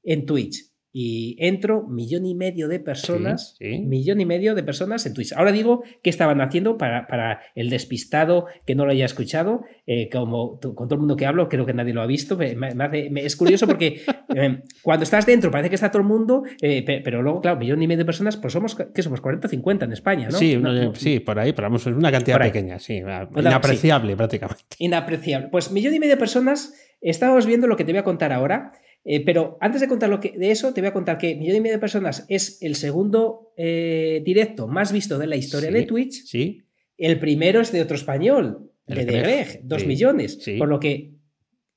en 0.05 0.27
Twitch 0.27 0.68
y 1.00 1.37
entro 1.39 1.87
millón 1.87 2.27
y 2.27 2.35
medio 2.35 2.67
de 2.67 2.81
personas, 2.81 3.56
millón 3.61 4.21
y 4.21 4.27
medio 4.27 4.56
de 4.56 4.65
personas 4.65 5.06
en 5.06 5.15
Twitch. 5.15 5.33
Ahora 5.33 5.53
digo 5.53 5.85
qué 6.03 6.11
estaban 6.11 6.41
haciendo 6.41 6.77
para, 6.77 7.06
para 7.06 7.41
el 7.55 7.71
despistado 7.71 8.47
que 8.67 8.75
no 8.75 8.85
lo 8.85 8.91
haya 8.91 9.05
escuchado, 9.05 9.62
eh, 9.87 10.09
como 10.11 10.59
con 10.59 10.75
todo 10.75 10.95
el 10.95 10.99
mundo 10.99 11.15
que 11.15 11.25
hablo, 11.25 11.49
creo 11.49 11.65
que 11.67 11.73
nadie 11.73 11.95
lo 11.95 12.03
ha 12.03 12.06
visto. 12.06 12.37
es 12.41 13.37
curioso 13.37 13.69
porque 13.69 14.00
eh, 14.35 14.62
cuando 14.83 15.05
estás 15.05 15.25
dentro 15.25 15.53
parece 15.53 15.69
que 15.69 15.77
está 15.77 15.93
todo 15.93 16.03
el 16.03 16.09
mundo, 16.09 16.43
eh, 16.61 16.85
pero 17.05 17.23
luego, 17.23 17.43
claro, 17.43 17.61
millón 17.61 17.81
y 17.81 17.87
medio 17.87 17.99
de 17.99 18.05
personas, 18.05 18.37
pues 18.37 18.53
somos, 18.53 18.77
¿qué 18.93 19.01
somos? 19.01 19.21
40 19.21 19.47
o 19.47 19.51
50 19.51 19.85
en 19.85 19.93
España, 19.93 20.29
¿no? 20.33 20.37
Sí, 20.37 20.61
sí 20.94 21.20
por 21.20 21.39
ahí, 21.39 21.53
pero 21.53 21.67
vamos, 21.67 21.87
es 21.87 21.94
una 21.94 22.11
cantidad 22.11 22.41
pequeña, 22.41 22.81
sí, 22.81 23.03
inapreciable 23.37 24.17
prácticamente. 24.17 24.65
Inapreciable. 24.81 25.46
Pues 25.46 25.70
millón 25.70 25.94
y 25.94 26.01
medio 26.01 26.15
de 26.15 26.19
personas, 26.19 26.75
estábamos 27.01 27.46
viendo 27.46 27.69
lo 27.69 27.77
que 27.77 27.84
te 27.84 27.93
voy 27.93 28.01
a 28.01 28.05
contar 28.05 28.32
ahora. 28.32 28.72
Eh, 29.10 29.24
pero 29.24 29.56
antes 29.62 29.81
de 29.81 29.88
contar 29.88 30.10
lo 30.10 30.20
que, 30.20 30.32
de 30.36 30.50
eso, 30.50 30.74
te 30.74 30.82
voy 30.82 30.88
a 30.88 30.93
contar 30.93 31.17
que 31.17 31.34
Millón 31.34 31.56
y 31.56 31.60
medio 31.62 31.77
de 31.77 31.81
personas 31.81 32.27
es 32.29 32.58
el 32.60 32.74
segundo 32.74 33.55
eh, 33.56 34.20
directo 34.22 34.69
más 34.69 34.93
visto 34.93 35.19
de 35.19 35.27
la 35.27 35.36
historia 35.36 35.70
de 35.70 35.84
Twitch. 35.84 36.27
Sí. 36.27 36.62
El 36.98 37.19
primero 37.19 37.62
es 37.62 37.72
de 37.72 37.81
otro 37.81 37.96
español, 37.96 38.70
de 38.86 39.06
Greg, 39.06 39.60
dos 39.65 39.86
millones. 39.86 40.38
Por 40.58 40.69
lo 40.69 40.79
que 40.79 41.15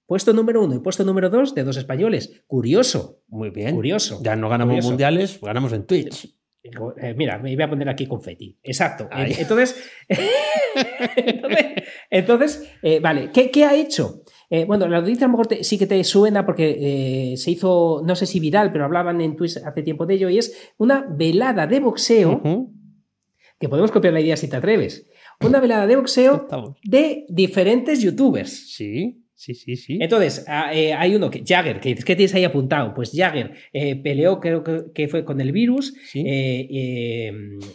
Puesto 0.06 0.34
número 0.34 0.62
uno 0.62 0.76
y 0.76 0.80
puesto 0.80 1.06
número 1.06 1.30
dos 1.30 1.56
de 1.56 1.64
dos 1.64 1.78
españoles. 1.78 2.44
Curioso. 2.48 3.22
Muy 3.30 3.50
bien. 3.50 3.74
Curioso. 3.74 4.20
Ya 4.22 4.36
no 4.36 4.50
ganamos 4.50 4.84
mundiales, 4.84 5.40
ganamos 5.42 5.72
en 5.72 5.86
Twitch. 5.86 6.36
Eh, 6.64 7.14
mira, 7.16 7.38
me 7.40 7.56
voy 7.56 7.64
a 7.64 7.70
poner 7.70 7.88
aquí 7.88 8.08
confeti. 8.08 8.60
Exacto. 8.62 9.08
Entonces, 9.16 9.90
entonces, 12.10 12.70
vale, 13.02 13.30
¿Qué, 13.34 13.50
¿qué, 13.50 13.64
ha 13.64 13.74
hecho? 13.74 14.22
Eh, 14.54 14.66
bueno, 14.66 14.86
la 14.90 15.00
noticia 15.00 15.26
a 15.26 15.30
lo 15.30 15.38
mejor 15.38 15.64
sí 15.64 15.78
que 15.78 15.88
te 15.88 16.04
suena 16.04 16.46
porque 16.46 17.32
eh, 17.34 17.38
se 17.38 17.52
hizo, 17.52 18.02
no 18.06 18.18
sé 18.18 18.26
si 18.26 18.42
viral, 18.42 18.74
pero 18.74 18.84
hablaban 18.84 19.22
en 19.22 19.38
Twitch 19.38 19.56
hace 19.56 19.82
tiempo 19.82 20.06
de 20.06 20.16
ello, 20.16 20.30
y 20.30 20.38
es 20.40 20.72
una 20.78 21.08
velada 21.10 21.68
de 21.68 21.80
boxeo, 21.80 22.42
que 23.58 23.70
podemos 23.70 23.92
copiar 23.92 24.14
la 24.14 24.20
idea 24.20 24.36
si 24.36 24.50
te 24.50 24.58
atreves, 24.58 25.08
una 25.40 25.62
velada 25.62 25.88
de 25.88 25.96
boxeo 25.96 26.48
de 26.84 27.26
diferentes 27.30 28.02
youtubers. 28.02 28.76
Sí. 28.76 29.18
Sí, 29.34 29.56
sí, 29.56 29.76
sí. 29.76 29.98
Entonces, 30.00 30.46
eh, 30.72 30.94
hay 30.94 31.16
uno 31.16 31.32
que, 31.32 31.44
Jagger, 31.44 31.80
que 31.80 31.96
¿qué 31.96 32.16
tienes 32.16 32.36
ahí 32.36 32.44
apuntado? 32.44 32.94
Pues 32.94 33.12
Jagger 33.12 33.56
peleó, 34.04 34.40
creo 34.40 34.64
que, 34.94 35.08
fue 35.08 35.26
con 35.26 35.42
el 35.42 35.52
virus. 35.52 35.96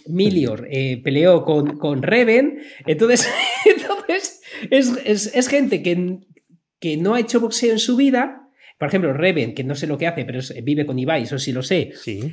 Milior 0.07 0.69
peleó 1.03 1.43
con, 1.43 1.77
con 1.79 2.03
Reven. 2.03 2.61
Entonces, 2.87 3.29
entonces 3.67 4.43
es, 4.71 5.35
es, 5.35 5.49
gente 5.49 5.83
que, 5.83 6.21
que 6.79 6.97
no 6.97 7.15
ha 7.15 7.21
hecho 7.21 7.41
boxeo 7.41 7.73
en 7.73 7.79
su 7.79 7.97
vida, 7.97 8.43
Por 8.79 8.89
ejemplo, 8.89 9.15
Reven, 9.15 9.55
que 9.55 9.65
no 9.65 9.75
sé 9.75 9.87
lo 9.87 9.97
que 9.97 10.07
hace, 10.07 10.27
pero 10.27 10.39
vive 10.63 10.85
con 10.85 10.99
Ibai, 10.99 11.23
eso 11.23 11.39
sí 11.39 11.51
lo 11.51 11.63
sé. 11.63 11.93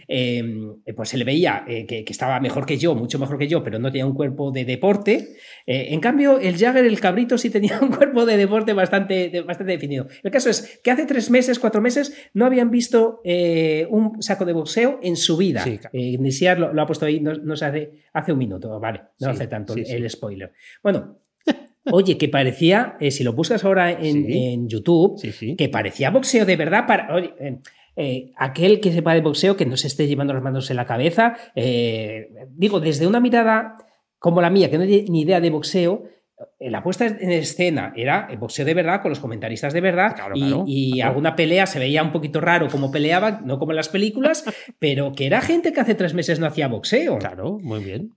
Em, 0.10 0.76
pues 0.94 1.08
se 1.08 1.18
le 1.18 1.24
veía 1.24 1.64
eh, 1.66 1.86
que, 1.86 2.04
estaba 2.06 2.42
mejor 2.42 2.66
que 2.66 2.78
yo, 2.78 2.96
mucho 2.96 3.18
mejor 3.18 3.38
que 3.38 3.48
yo, 3.48 3.64
pero 3.64 3.80
no 3.80 3.90
tenía 3.90 4.06
un 4.06 4.14
cuerpo 4.14 4.52
de 4.52 4.66
deporte. 4.66 5.38
Eh, 5.66 5.88
en 5.92 6.02
cambio, 6.02 6.40
el 6.40 6.58
Jagger, 6.58 6.84
el 6.84 7.00
cabrito, 7.00 7.38
sí 7.38 7.50
tenía 7.50 7.80
un 7.82 7.88
cuerpo 7.88 8.26
de 8.26 8.36
deporte 8.36 8.74
bastante, 8.74 9.42
bastante 9.42 9.72
definido. 9.72 10.08
El 10.22 10.32
caso 10.32 10.50
es 10.50 10.82
que 10.84 10.92
hace 10.92 11.06
tres 11.06 11.30
meses, 11.30 11.60
cuatro 11.60 11.82
meses, 11.82 12.14
no 12.34 12.46
habían 12.46 12.70
visto 12.70 13.22
eh, 13.24 13.88
un 13.90 14.22
saco 14.22 14.44
de 14.44 14.52
boxeo 14.52 15.00
en 15.02 15.16
su 15.16 15.38
vida. 15.38 15.64
Sí, 15.64 15.80
lo, 16.58 16.82
ha 16.82 16.86
puesto 16.86 17.06
ahí, 17.06 17.22
no, 17.22 17.56
se 17.56 17.66
hace, 17.66 17.92
hace 18.12 18.34
un 18.34 18.40
minuto, 18.40 18.82
vale, 18.82 19.00
no 19.22 19.30
hace 19.30 19.48
tanto 19.48 19.76
el 19.78 20.10
spoiler. 20.10 20.52
Bueno, 20.84 21.23
Oye, 21.92 22.18
que 22.18 22.30
parecía, 22.30 22.96
eh, 23.00 23.12
si 23.12 23.24
lo 23.24 23.34
buscas 23.34 23.64
ahora 23.66 23.92
en, 23.92 24.68
YouTube, 24.68 25.20
que 25.58 25.70
parecía 25.70 26.12
boxeo 26.12 26.46
de 26.46 26.56
verdad 26.56 26.86
para. 26.88 27.20
Eh, 27.20 27.60
eh, 27.96 28.32
aquel 28.38 28.80
que 28.80 28.92
sepa 28.92 29.14
de 29.14 29.22
boxeo, 29.22 29.56
que 29.56 29.66
no 29.66 29.78
se 29.78 29.88
esté 29.88 30.08
llevando 30.08 30.34
las 30.34 30.42
manos 30.42 30.70
en 30.72 30.78
la 30.78 30.86
cabeza, 30.86 31.36
digo, 32.50 32.80
desde 32.80 33.06
una 33.06 33.20
mirada 33.20 33.76
como 34.18 34.42
la 34.42 34.50
mía, 34.50 34.72
que 34.72 34.78
no 34.78 34.86
tiene 34.86 35.10
ni 35.10 35.22
idea 35.22 35.42
de 35.42 35.50
boxeo, 35.50 36.06
la 36.60 36.82
puesta 36.82 37.06
en 37.06 37.32
escena 37.32 37.94
era 37.96 38.30
boxeo 38.40 38.66
de 38.66 38.74
verdad, 38.74 39.02
con 39.02 39.10
los 39.10 39.20
comentaristas 39.20 39.74
de 39.74 39.82
verdad, 39.82 40.16
y, 40.66 41.02
alguna 41.02 41.36
pelea 41.36 41.68
se 41.68 41.78
veía 41.78 42.02
un 42.02 42.12
poquito 42.12 42.42
raro 42.42 42.68
como 42.70 42.92
peleaban, 42.92 43.42
no 43.46 43.60
como 43.60 43.74
en 43.74 43.76
las 43.76 43.90
películas, 43.90 44.44
pero 44.80 45.12
que 45.12 45.28
era 45.28 45.42
gente 45.42 45.72
que 45.74 45.82
hace 45.82 45.94
tres 45.94 46.14
meses 46.16 46.40
no 46.40 46.48
hacía 46.48 46.68
boxeo. 46.68 47.20
Claro, 47.20 47.60
muy 47.62 47.84
bien. 47.84 48.14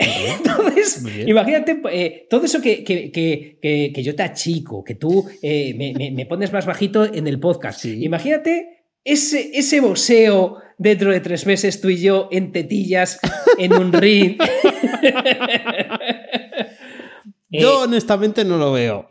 Entonces, 0.00 1.04
imagínate 1.26 1.82
eh, 1.92 2.26
todo 2.30 2.46
eso 2.46 2.62
que, 2.62 2.82
que, 2.82 4.02
yo 4.02 4.14
te 4.14 4.22
achico, 4.22 4.82
que 4.82 4.94
tú 4.94 5.26
eh, 5.42 6.12
me, 6.14 6.26
pones 6.26 6.52
más 6.52 6.64
bajito 6.64 7.04
en 7.04 7.26
el 7.26 7.38
podcast. 7.38 7.84
Imagínate 7.84 8.86
ese, 9.04 9.50
ese 9.52 9.80
boxeo 9.80 10.56
dentro 10.78 11.12
de 11.12 11.20
tres 11.20 11.44
meses, 11.44 11.82
tú 11.82 11.90
y 11.90 12.00
yo 12.00 12.28
en 12.32 12.52
tetillas, 12.52 13.20
en 13.58 13.74
un 13.74 13.92
ring. 13.92 14.38
yo 17.50 17.82
honestamente 17.82 18.44
no 18.44 18.56
lo 18.56 18.72
veo. 18.72 19.06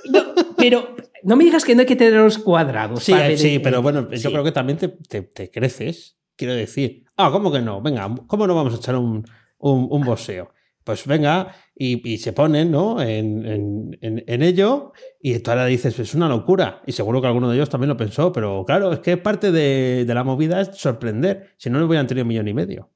pero 0.56 0.96
no 1.22 1.36
me 1.36 1.44
digas 1.44 1.66
que 1.66 1.74
no 1.74 1.82
hay 1.82 1.86
que 1.86 1.96
tener 1.96 2.14
los 2.14 2.38
cuadrados. 2.38 3.04
Sí, 3.04 3.12
sí 3.36 3.58
pero 3.58 3.82
bueno, 3.82 4.10
yo 4.10 4.30
creo 4.30 4.44
que 4.44 4.52
también 4.52 4.78
te, 4.78 5.50
creces. 5.50 6.16
Quiero 6.34 6.54
decir, 6.54 7.04
ah, 7.18 7.28
¿cómo 7.30 7.52
que 7.52 7.60
no? 7.60 7.82
Venga, 7.82 8.10
¿cómo 8.26 8.46
no 8.46 8.54
vamos 8.54 8.72
a 8.72 8.78
echar 8.78 8.96
un, 8.96 9.26
un, 9.60 9.88
un 9.90 10.04
boxeo. 10.04 10.52
Pues 10.84 11.06
venga, 11.06 11.54
y, 11.74 12.18
se 12.18 12.32
ponen 12.32 12.70
¿no? 12.70 13.00
En, 13.00 14.42
ello, 14.42 14.92
y 15.20 15.38
tú 15.38 15.50
ahora 15.50 15.66
dices, 15.66 15.98
es 15.98 16.14
una 16.14 16.28
locura. 16.28 16.82
Y 16.86 16.92
seguro 16.92 17.20
que 17.20 17.26
alguno 17.26 17.48
de 17.48 17.56
ellos 17.56 17.70
también 17.70 17.90
lo 17.90 17.96
pensó, 17.96 18.32
pero 18.32 18.64
claro, 18.64 18.92
es 18.92 19.00
que 19.00 19.16
parte 19.16 19.52
de, 19.52 20.04
de 20.06 20.14
la 20.14 20.24
movida 20.24 20.60
es 20.60 20.76
sorprender. 20.76 21.54
Si 21.58 21.70
no, 21.70 21.78
no 21.78 21.86
hubieran 21.86 22.06
tenido 22.06 22.24
un 22.24 22.28
millón 22.28 22.48
y 22.48 22.54
medio. 22.54 22.90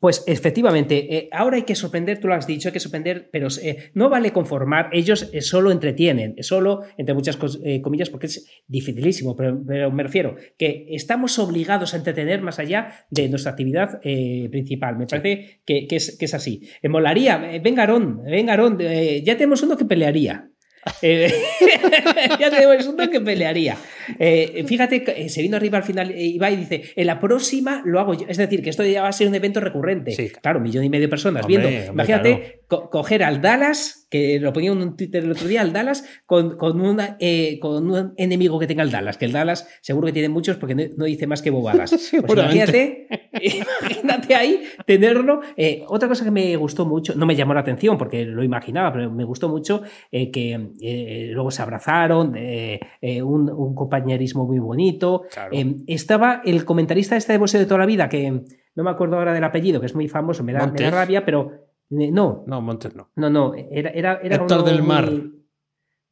Pues 0.00 0.24
efectivamente, 0.26 1.16
eh, 1.16 1.28
ahora 1.32 1.56
hay 1.56 1.62
que 1.62 1.74
sorprender, 1.74 2.18
tú 2.18 2.28
lo 2.28 2.34
has 2.34 2.46
dicho, 2.46 2.68
hay 2.68 2.72
que 2.72 2.80
sorprender, 2.80 3.30
pero 3.32 3.48
eh, 3.62 3.90
no 3.94 4.10
vale 4.10 4.32
conformar, 4.32 4.90
ellos 4.92 5.30
eh, 5.32 5.40
solo 5.40 5.70
entretienen, 5.70 6.36
solo, 6.42 6.82
entre 6.98 7.14
muchas 7.14 7.36
comillas, 7.36 8.10
porque 8.10 8.26
es 8.26 8.46
dificilísimo, 8.66 9.34
pero, 9.34 9.90
me 9.90 10.02
refiero 10.02 10.36
que 10.58 10.86
estamos 10.90 11.38
obligados 11.38 11.94
a 11.94 11.96
entretener 11.96 12.42
más 12.42 12.58
allá 12.58 13.06
de 13.10 13.28
nuestra 13.28 13.52
actividad 13.52 14.00
principal. 14.00 14.96
Me 14.96 15.06
parece 15.06 15.60
que, 15.64 15.86
es, 15.90 16.16
que, 16.18 16.24
es, 16.24 16.34
así. 16.34 16.68
molaría, 16.84 17.38
venga 17.62 17.82
Aarón, 17.82 18.22
venga 18.24 18.52
Aarón, 18.52 18.78
ya 18.78 19.36
tenemos 19.36 19.62
uno 19.62 19.76
que 19.76 19.84
pelearía. 19.84 20.50
Ya 22.38 22.50
tenemos 22.50 22.86
uno 22.86 23.10
que 23.10 23.20
pelearía. 23.20 23.76
Eh, 24.18 24.64
fíjate, 24.66 25.04
eh, 25.06 25.28
se 25.28 25.42
vino 25.42 25.56
arriba 25.56 25.78
al 25.78 25.84
final 25.84 26.12
Ibai 26.16 26.54
y 26.54 26.56
dice, 26.56 26.82
en 26.94 27.06
la 27.06 27.20
próxima 27.20 27.82
lo 27.84 28.00
hago 28.00 28.14
yo. 28.14 28.26
Es 28.28 28.36
decir, 28.36 28.62
que 28.62 28.70
esto 28.70 28.84
ya 28.84 29.02
va 29.02 29.08
a 29.08 29.12
ser 29.12 29.28
un 29.28 29.34
evento 29.34 29.60
recurrente. 29.60 30.14
Claro, 30.40 30.58
un 30.58 30.64
millón 30.64 30.84
y 30.84 30.88
medio 30.88 31.06
de 31.06 31.10
personas 31.10 31.46
viendo. 31.46 31.68
Imagínate 31.70 32.60
coger 32.68 33.22
al 33.22 33.40
Dallas, 33.40 34.08
que 34.10 34.40
lo 34.40 34.52
ponía 34.52 34.72
en 34.72 34.78
un 34.78 34.96
Twitter 34.96 35.22
el 35.22 35.30
otro 35.30 35.46
día, 35.46 35.60
al 35.60 35.72
Dallas, 35.72 36.04
con, 36.26 36.56
con, 36.56 36.80
una, 36.80 37.16
con 37.60 37.90
un 37.90 38.12
enemigo 38.16 38.58
que 38.58 38.66
tenga 38.66 38.82
el 38.82 38.90
Dallas, 38.90 39.16
que 39.16 39.24
el 39.24 39.30
Dallas 39.32 39.68
seguro 39.82 40.06
que 40.06 40.12
tiene 40.12 40.28
muchos 40.28 40.56
porque 40.56 40.74
no, 40.74 41.04
dice 41.04 41.26
más 41.26 41.42
que 41.42 41.50
bobadas. 41.50 41.90
Pues 42.26 42.38
imagínate, 42.38 43.08
imagínate 43.40 44.34
ahí 44.34 44.62
tenerlo. 44.84 45.40
otra 45.86 46.08
cosa 46.08 46.24
que 46.24 46.30
me 46.30 46.56
gustó 46.56 46.86
mucho, 46.86 47.14
no 47.14 47.24
me 47.24 47.36
llamó 47.36 47.54
la 47.54 47.60
atención 47.60 47.98
porque 47.98 48.24
lo 48.24 48.42
imaginaba, 48.42 48.92
pero 48.92 49.10
me 49.10 49.24
gustó 49.24 49.48
mucho 49.48 49.82
que 50.10 50.70
eh, 50.80 51.30
luego 51.32 51.50
se 51.50 51.62
abrazaron, 51.62 52.34
eh, 52.36 52.80
un, 53.22 53.74
compañerismo 53.96 54.46
muy 54.46 54.58
bonito. 54.58 55.24
Eh, 55.50 55.76
estaba 55.86 56.42
el 56.44 56.64
comentarista 56.64 57.16
este 57.16 57.32
de 57.32 57.38
boxeo 57.38 57.60
de 57.60 57.66
toda 57.66 57.80
la 57.80 57.86
vida, 57.86 58.08
que 58.08 58.30
no 58.30 58.84
me 58.84 58.90
acuerdo 58.90 59.16
ahora 59.16 59.32
del 59.32 59.44
apellido, 59.44 59.80
que 59.80 59.86
es 59.86 59.94
muy 59.94 60.08
famoso, 60.08 60.44
me 60.44 60.52
da, 60.52 60.66
rabia, 60.90 61.24
pero 61.24 61.52
no. 61.90 62.44
No, 62.46 62.60
Montes 62.60 62.94
no. 62.94 63.10
No, 63.16 63.30
no, 63.30 63.54
era, 63.54 63.90
era, 63.90 64.20
Héctor 64.22 64.64
del 64.64 64.82
Mar. 64.82 65.10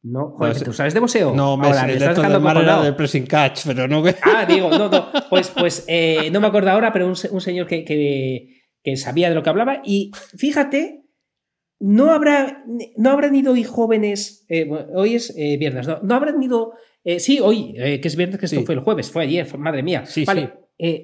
No, 0.03 0.35
joder, 0.37 0.63
¿tú 0.63 0.71
sabes 0.71 0.93
de 0.93 0.99
boxeo? 0.99 1.33
No, 1.33 1.57
me, 1.57 1.67
Ahora, 1.67 1.91
Héctor 1.91 2.27
del 2.27 2.39
Mar 2.39 2.57
era 2.57 2.81
de 2.81 2.93
pressing 2.93 3.25
catch, 3.25 3.61
pero 3.65 3.87
no... 3.87 4.03
Ah, 4.21 4.45
digo, 4.45 4.69
no, 4.69 4.89
no, 4.89 5.07
pues, 5.29 5.49
pues 5.49 5.87
no 6.31 6.39
me 6.39 6.47
acuerdo 6.47 6.69
ahora, 6.69 6.93
pero 6.93 7.07
un, 7.07 7.15
señor 7.15 7.67
que, 7.67 7.83
que 8.83 8.97
sabía 8.97 9.29
de 9.29 9.35
lo 9.35 9.43
que 9.43 9.49
hablaba 9.49 9.81
y 9.83 10.11
fíjate 10.37 11.05
no, 11.79 12.11
habrá, 12.11 12.63
no 12.97 13.09
habrán 13.09 13.35
ido 13.35 13.53
hoy 13.53 13.63
jóvenes, 13.63 14.45
eh, 14.49 14.69
hoy 14.93 15.15
es 15.15 15.33
eh, 15.37 15.57
viernes, 15.57 15.87
no, 15.87 15.99
no, 16.01 16.15
habrán 16.15 16.41
ido, 16.41 16.73
eh, 17.05 17.19
sí, 17.19 17.39
hoy, 17.39 17.73
que 17.73 18.01
es 18.03 18.15
viernes, 18.17 18.39
que 18.39 18.47
esto 18.47 18.63
fue 18.63 18.75
el 18.75 18.81
jueves, 18.81 19.09
fue 19.09 19.23
ayer, 19.23 19.57
madre 19.57 19.83
mía. 19.83 20.03
vale, 20.25 20.53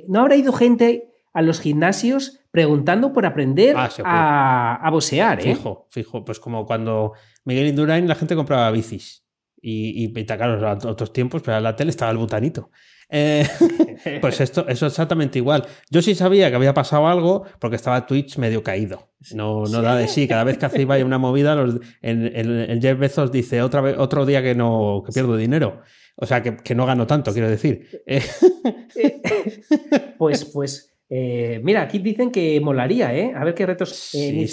no 0.09 0.19
habrá 0.19 0.35
ido 0.35 0.51
gente 0.51 1.07
a 1.33 1.41
los 1.41 1.61
gimnasios 1.61 2.39
preguntando 2.51 3.13
por 3.13 3.25
aprender 3.25 3.75
ah, 3.77 3.89
a, 4.03 4.87
a 4.87 4.89
boxear, 4.89 5.39
¿eh? 5.39 5.55
Fijo, 5.55 5.87
fijo, 5.89 6.25
pues 6.25 6.39
como 6.39 6.65
cuando 6.65 7.13
Miguel 7.45 7.67
Indurain 7.67 8.07
la 8.07 8.15
gente 8.15 8.35
compraba 8.35 8.69
bicis 8.71 9.23
y, 9.61 10.03
y, 10.03 10.25
claro, 10.25 10.67
a 10.67 10.73
otros 10.73 11.13
tiempos, 11.13 11.41
pero 11.43 11.57
en 11.57 11.63
la 11.63 11.75
tele 11.75 11.91
estaba 11.91 12.11
el 12.11 12.17
butanito. 12.17 12.71
Eh, 13.13 13.45
pues 14.21 14.39
esto, 14.39 14.65
eso 14.67 14.87
es 14.87 14.93
exactamente 14.93 15.37
igual. 15.37 15.67
Yo 15.89 16.01
sí 16.01 16.15
sabía 16.15 16.49
que 16.49 16.55
había 16.55 16.73
pasado 16.73 17.07
algo 17.07 17.45
porque 17.59 17.75
estaba 17.75 18.07
Twitch 18.07 18.37
medio 18.37 18.63
caído. 18.63 19.09
No, 19.33 19.65
no 19.65 19.81
da 19.81 19.95
de 19.95 20.07
sí. 20.07 20.27
Cada 20.27 20.45
vez 20.45 20.57
que 20.57 20.85
vaya 20.85 21.05
una 21.05 21.17
movida, 21.17 21.53
los, 21.55 21.75
el, 22.01 22.79
Jeff 22.81 22.97
Bezos 22.97 23.31
dice 23.31 23.61
otra 23.61 23.81
vez, 23.81 23.95
otro 23.97 24.25
día 24.25 24.41
que 24.41 24.55
no 24.55 25.03
que 25.05 25.11
pierdo 25.11 25.35
dinero. 25.35 25.81
O 26.15 26.25
sea, 26.25 26.41
que, 26.41 26.57
que 26.57 26.73
no 26.73 26.85
gano 26.85 27.05
tanto, 27.05 27.33
quiero 27.33 27.49
decir. 27.49 28.03
pues, 30.17 30.45
pues 30.45 30.90
eh, 31.13 31.59
mira, 31.61 31.81
aquí 31.81 31.99
dicen 31.99 32.31
que 32.31 32.61
molaría, 32.61 33.13
¿eh? 33.13 33.33
A 33.35 33.43
ver 33.43 33.53
qué 33.53 33.65
retos. 33.65 34.11
Eh, 34.13 34.47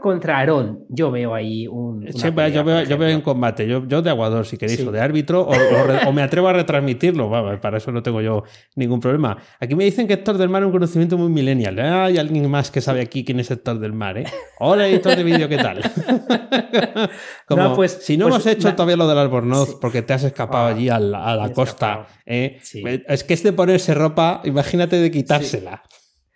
contra 0.00 0.38
Aarón. 0.38 0.86
Yo 0.88 1.10
veo 1.10 1.34
ahí 1.34 1.66
un. 1.66 2.06
yo, 2.06 2.32
veo, 2.64 2.82
yo 2.84 2.96
veo 2.96 3.14
un 3.14 3.20
combate. 3.20 3.68
Yo, 3.68 3.86
yo 3.86 4.00
de 4.00 4.08
aguador, 4.08 4.46
si 4.46 4.56
queréis, 4.56 4.80
o 4.86 4.90
de 4.90 5.02
árbitro, 5.02 5.46
o, 5.46 6.12
me 6.14 6.22
atrevo 6.22 6.48
a 6.48 6.54
retransmitirlo. 6.54 7.30
para 7.60 7.76
eso 7.76 7.92
no 7.92 8.02
tengo 8.02 8.22
yo 8.22 8.44
ningún 8.74 9.00
problema. 9.00 9.36
Aquí 9.60 9.74
me 9.74 9.84
dicen 9.84 10.08
que 10.08 10.14
Héctor 10.14 10.38
del 10.38 10.48
Mar 10.48 10.62
es 10.62 10.66
un 10.68 10.72
conocimiento 10.72 11.18
muy 11.18 11.28
millennial. 11.28 11.78
Hay 11.78 12.16
alguien 12.16 12.48
más 12.50 12.70
que 12.70 12.80
sabe 12.80 13.02
aquí 13.02 13.22
quién 13.22 13.38
es 13.40 13.50
Héctor 13.50 13.78
del 13.78 13.92
Mar, 13.92 14.16
¿eh? 14.16 14.24
Hola, 14.60 14.88
editor 14.88 15.14
de 15.14 15.24
vídeo, 15.24 15.46
¿qué 15.46 15.58
tal? 15.58 15.82
Como, 17.46 17.74
pues, 17.74 17.98
si 18.00 18.16
no 18.16 18.28
pues, 18.28 18.46
hemos 18.46 18.46
hecho 18.46 18.72
todavía 18.74 18.96
lo 18.96 19.06
del 19.06 19.18
Albornoz 19.18 19.74
porque 19.78 20.00
te 20.00 20.14
has 20.14 20.24
escapado 20.24 20.68
ah, 20.68 20.70
allí 20.70 20.88
a 20.88 20.98
la, 20.98 21.52
costa, 21.52 22.06
¿eh? 22.24 22.60
es 22.62 23.24
que 23.24 23.34
es 23.34 23.42
de 23.42 23.52
ponerse 23.52 23.92
ropa, 23.92 24.40
imagínate 24.44 24.96
de 24.96 25.10
quitársela. 25.10 25.82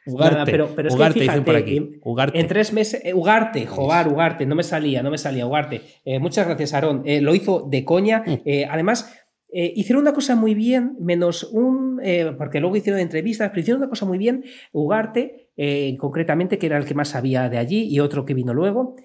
Ugarte, 0.07 0.51
pero, 0.51 0.69
pero 0.75 0.89
es 0.89 0.95
Ugarte, 0.95 1.21
que 1.21 1.25
fíjate, 1.27 1.43
por 1.43 1.57
aquí. 1.57 2.01
Ugarte. 2.03 2.41
En 2.41 2.47
tres 2.49 2.73
meses, 2.73 3.01
eh, 3.05 3.15
Ugarte, 3.15 3.67
Jobar, 3.67 4.09
Ugarte, 4.09 4.47
no 4.47 4.55
me 4.55 4.63
salía, 4.63 5.03
no 5.03 5.11
me 5.11 5.19
salía, 5.19 5.47
Ugarte. 5.47 5.81
Eh, 6.05 6.19
muchas 6.19 6.47
gracias, 6.47 6.75
Aarón. 6.75 7.03
Eh, 7.05 7.21
lo 7.21 7.35
hizo 7.35 7.67
de 7.71 7.85
coña. 7.85 8.25
Mm. 8.27 8.41
además, 8.69 9.15
hicieron 9.55 10.03
una 10.03 10.15
cosa 10.15 10.35
muy 10.35 10.55
bien, 10.55 10.97
menos 10.99 11.45
un. 11.45 12.01
porque 12.39 12.59
luego 12.59 12.77
hicieron 12.77 13.01
entrevistas, 13.01 13.51
pero 13.51 13.61
hicieron 13.61 13.83
una 13.83 13.91
cosa 13.91 14.07
muy 14.07 14.19
bien. 14.19 14.45
Ugarte, 14.73 15.51
concretamente, 15.99 16.59
que 16.59 16.67
era 16.67 16.79
el 16.79 16.85
que 16.85 16.95
más 16.95 17.09
sabía 17.09 17.49
de 17.49 17.59
allí, 17.59 17.87
y 17.89 18.01
otro 18.01 18.25
que 18.25 18.35
vino 18.35 18.55
luego. 18.55 18.97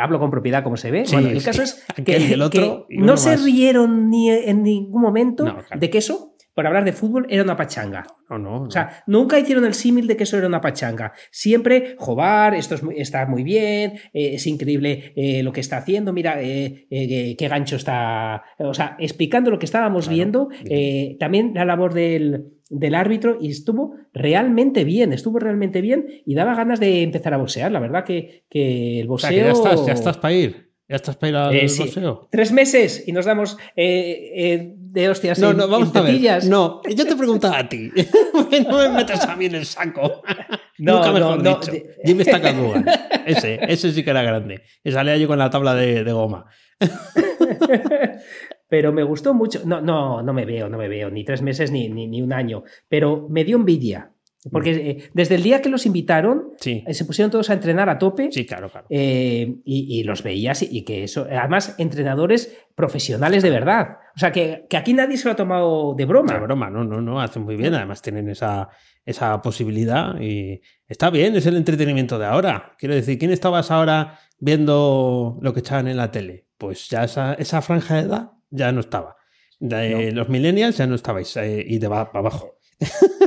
hablo 0.00 0.18
con 0.20 0.30
propiedad, 0.30 0.62
como 0.62 0.76
se 0.76 0.90
ve. 0.90 1.04
bueno, 1.12 1.28
el 1.28 1.42
caso 1.42 1.62
es 1.62 1.84
que, 2.04 2.16
el 2.16 2.40
otro 2.40 2.86
no 2.88 3.16
se 3.16 3.36
rieron 3.36 4.08
ni 4.08 4.30
en 4.30 4.62
ningún 4.62 5.02
momento 5.02 5.44
de 5.76 5.90
que 5.90 5.98
eso 5.98 6.33
por 6.54 6.66
hablar 6.66 6.84
de 6.84 6.92
fútbol 6.92 7.26
era 7.28 7.42
una 7.42 7.56
pachanga. 7.56 8.06
No, 8.30 8.38
no, 8.38 8.62
O 8.62 8.70
sea, 8.70 9.02
nunca 9.06 9.38
hicieron 9.38 9.64
el 9.64 9.74
símil 9.74 10.06
de 10.06 10.16
que 10.16 10.24
eso 10.24 10.38
era 10.38 10.46
una 10.46 10.60
pachanga. 10.60 11.12
Siempre, 11.30 11.96
Jobar, 11.98 12.54
esto 12.54 12.76
está 12.96 13.26
muy 13.26 13.42
bien, 13.42 13.94
eh, 14.12 14.34
es 14.34 14.46
increíble 14.46 15.12
eh, 15.16 15.42
lo 15.42 15.52
que 15.52 15.60
está 15.60 15.78
haciendo, 15.78 16.12
mira 16.12 16.40
eh, 16.40 16.86
qué 17.38 17.48
gancho 17.48 17.76
está. 17.76 18.42
O 18.58 18.72
sea, 18.72 18.96
explicando 18.98 19.50
lo 19.50 19.58
que 19.58 19.66
estábamos 19.66 20.08
viendo, 20.08 20.48
también 21.18 21.52
la 21.54 21.64
labor 21.64 21.92
del, 21.92 22.50
árbitro 22.94 23.38
y 23.40 23.50
estuvo 23.50 23.96
realmente 24.12 24.84
bien, 24.84 25.12
estuvo 25.12 25.38
realmente 25.38 25.80
bien 25.80 26.06
y 26.24 26.34
daba 26.34 26.54
ganas 26.54 26.80
de 26.80 27.02
empezar 27.02 27.34
a 27.34 27.38
boxear. 27.38 27.72
La 27.72 27.80
verdad 27.80 28.04
que, 28.04 28.44
el 28.50 29.08
boxeo. 29.08 29.30
ya 29.30 29.50
estás, 29.50 29.86
ya 29.86 29.92
estás 29.92 30.18
para 30.18 30.34
ir. 30.34 30.63
¿Ya 30.86 30.96
estás 30.96 31.16
para 31.16 31.30
ir 31.30 31.36
al 31.36 31.62
museo? 31.62 32.28
Tres 32.30 32.52
meses 32.52 33.04
y 33.06 33.12
nos 33.12 33.24
damos 33.24 33.56
eh, 33.74 34.74
de 34.76 35.08
hostias. 35.08 35.38
No, 35.38 35.54
no, 35.54 35.66
vamos 35.66 35.94
a 35.96 36.02
ver. 36.02 36.44
No, 36.44 36.82
yo 36.84 37.06
te 37.06 37.16
preguntaba 37.16 37.58
a 37.58 37.68
ti. 37.68 37.90
no 38.68 38.78
me 38.78 38.88
metas 38.90 39.26
a 39.26 39.34
mí 39.34 39.46
en 39.46 39.56
el 39.56 39.66
saco. 39.66 40.22
No, 40.76 40.96
Nunca 40.96 41.12
mejor 41.12 41.40
no, 41.40 41.54
dicho. 41.54 41.72
No. 41.72 41.78
Jimmy 42.04 42.24
Ese, 43.26 43.60
ese 43.62 43.92
sí 43.92 44.02
que 44.02 44.10
era 44.10 44.22
grande. 44.22 44.62
Y 44.82 44.90
salía 44.90 45.16
yo 45.16 45.28
con 45.28 45.38
la 45.38 45.48
tabla 45.48 45.72
de, 45.72 46.02
de 46.02 46.12
goma. 46.12 46.46
pero 48.68 48.92
me 48.92 49.04
gustó 49.04 49.34
mucho. 49.34 49.62
No, 49.64 49.80
no, 49.80 50.20
no 50.22 50.32
me 50.32 50.44
veo, 50.44 50.68
no 50.68 50.76
me 50.76 50.88
veo, 50.88 51.10
ni 51.10 51.24
tres 51.24 51.42
meses 51.42 51.70
ni, 51.70 51.88
ni, 51.88 52.08
ni 52.08 52.22
un 52.22 52.32
año. 52.32 52.64
Pero 52.88 53.28
me 53.30 53.44
dio 53.44 53.56
envidia 53.56 54.13
porque 54.50 54.70
eh, 54.72 55.10
desde 55.14 55.36
el 55.36 55.42
día 55.42 55.62
que 55.62 55.70
los 55.70 55.86
invitaron, 55.86 56.52
eh, 56.64 56.92
se 56.92 57.04
pusieron 57.04 57.30
todos 57.30 57.48
a 57.48 57.54
entrenar 57.54 57.88
a 57.88 57.98
tope. 57.98 58.28
Sí, 58.30 58.44
claro, 58.44 58.68
claro. 58.68 58.86
Eh, 58.90 59.56
y, 59.64 60.02
los 60.04 60.22
veías 60.22 60.62
y, 60.62 60.84
que 60.84 61.04
eso, 61.04 61.26
además, 61.30 61.74
entrenadores 61.78 62.54
profesionales 62.74 63.42
de 63.42 63.50
verdad. 63.50 63.98
O 64.14 64.18
sea, 64.18 64.32
que, 64.32 64.66
aquí 64.76 64.92
nadie 64.92 65.16
se 65.16 65.26
lo 65.26 65.32
ha 65.32 65.36
tomado 65.36 65.94
de 65.94 66.04
broma. 66.04 66.34
De 66.34 66.40
broma, 66.40 66.68
no, 66.68 66.84
no, 66.84 67.00
no, 67.00 67.20
hacen 67.20 67.42
muy 67.42 67.56
bien. 67.56 67.74
Además, 67.74 68.02
tienen 68.02 68.28
esa, 68.28 68.68
esa 69.06 69.40
posibilidad 69.40 70.20
y 70.20 70.60
está 70.86 71.08
bien, 71.08 71.36
es 71.36 71.46
el 71.46 71.56
entretenimiento 71.56 72.18
de 72.18 72.26
ahora. 72.26 72.72
Quiero 72.78 72.94
decir, 72.94 73.18
¿quién 73.18 73.30
estabas 73.30 73.70
ahora 73.70 74.18
viendo 74.38 75.38
lo 75.40 75.54
que 75.54 75.60
echaban 75.60 75.88
en 75.88 75.96
la 75.96 76.10
tele? 76.10 76.48
Pues 76.58 76.88
ya 76.90 77.04
esa, 77.04 77.32
esa 77.34 77.62
franja 77.62 77.94
de 77.94 78.02
edad 78.02 78.32
ya 78.50 78.72
no 78.72 78.80
estaba. 78.80 79.16
Los 79.58 80.28
millennials 80.28 80.76
ya 80.76 80.86
no 80.86 80.94
estabais 80.94 81.34
y 81.36 81.78
de 81.78 81.88
para 81.88 82.10
abajo. 82.12 82.53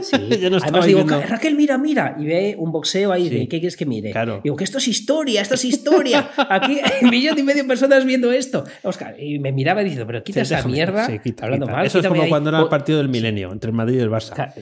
Sí. 0.01 0.15
Además 0.61 0.85
digo, 0.85 1.03
Raquel, 1.03 1.55
mira, 1.55 1.77
mira. 1.77 2.15
Y 2.19 2.25
ve 2.25 2.55
un 2.57 2.71
boxeo 2.71 3.11
ahí. 3.11 3.29
¿Qué 3.47 3.59
quieres 3.59 3.77
que 3.77 3.85
mire? 3.85 4.13
Digo, 4.43 4.55
que 4.55 4.63
esto 4.63 4.77
es 4.77 4.87
historia, 4.87 5.41
esto 5.41 5.55
es 5.55 5.65
historia. 5.65 6.29
Aquí 6.49 6.79
hay 6.83 7.03
un 7.03 7.09
millón 7.09 7.37
y 7.39 7.43
medio 7.43 7.63
de 7.63 7.67
personas 7.67 8.05
viendo 8.05 8.31
esto. 8.31 8.63
Oscar, 8.83 9.15
y 9.19 9.39
me 9.39 9.51
miraba 9.51 9.81
diciendo, 9.81 10.05
pero 10.07 10.23
quita 10.23 10.41
esa 10.41 10.65
mierda. 10.67 11.07
hablando 11.41 11.67
Mal, 11.67 11.85
Eso 11.85 11.99
es 11.99 12.07
como 12.07 12.27
cuando 12.27 12.49
era 12.49 12.59
el 12.59 12.67
partido 12.67 12.99
del 12.99 13.09
milenio, 13.09 13.51
entre 13.51 13.69
el 13.69 13.75
Madrid 13.75 13.97
y 13.97 14.01
el 14.01 14.09
Barça. 14.09 14.53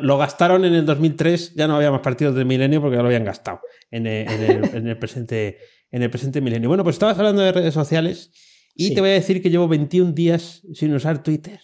lo 0.00 0.18
gastaron 0.18 0.64
en 0.64 0.74
el 0.74 0.86
2003, 0.86 1.54
ya 1.54 1.66
no 1.66 1.76
había 1.76 1.90
más 1.90 2.00
partidos 2.00 2.34
del 2.34 2.46
milenio 2.46 2.80
porque 2.80 2.96
ya 2.96 3.02
lo 3.02 3.08
habían 3.08 3.24
gastado 3.24 3.60
en 3.90 4.06
el, 4.06 4.98
presente, 4.98 5.58
en 5.90 6.02
el 6.02 6.10
presente 6.10 6.40
milenio. 6.40 6.68
Bueno, 6.68 6.84
pues 6.84 6.96
estabas 6.96 7.18
hablando 7.18 7.42
de 7.42 7.52
redes 7.52 7.74
sociales 7.74 8.30
y 8.74 8.94
te 8.94 9.00
voy 9.00 9.10
a 9.10 9.14
decir 9.14 9.42
que 9.42 9.50
llevo 9.50 9.68
21 9.68 10.12
días 10.12 10.62
sin 10.74 10.92
usar 10.94 11.22
Twitter. 11.22 11.60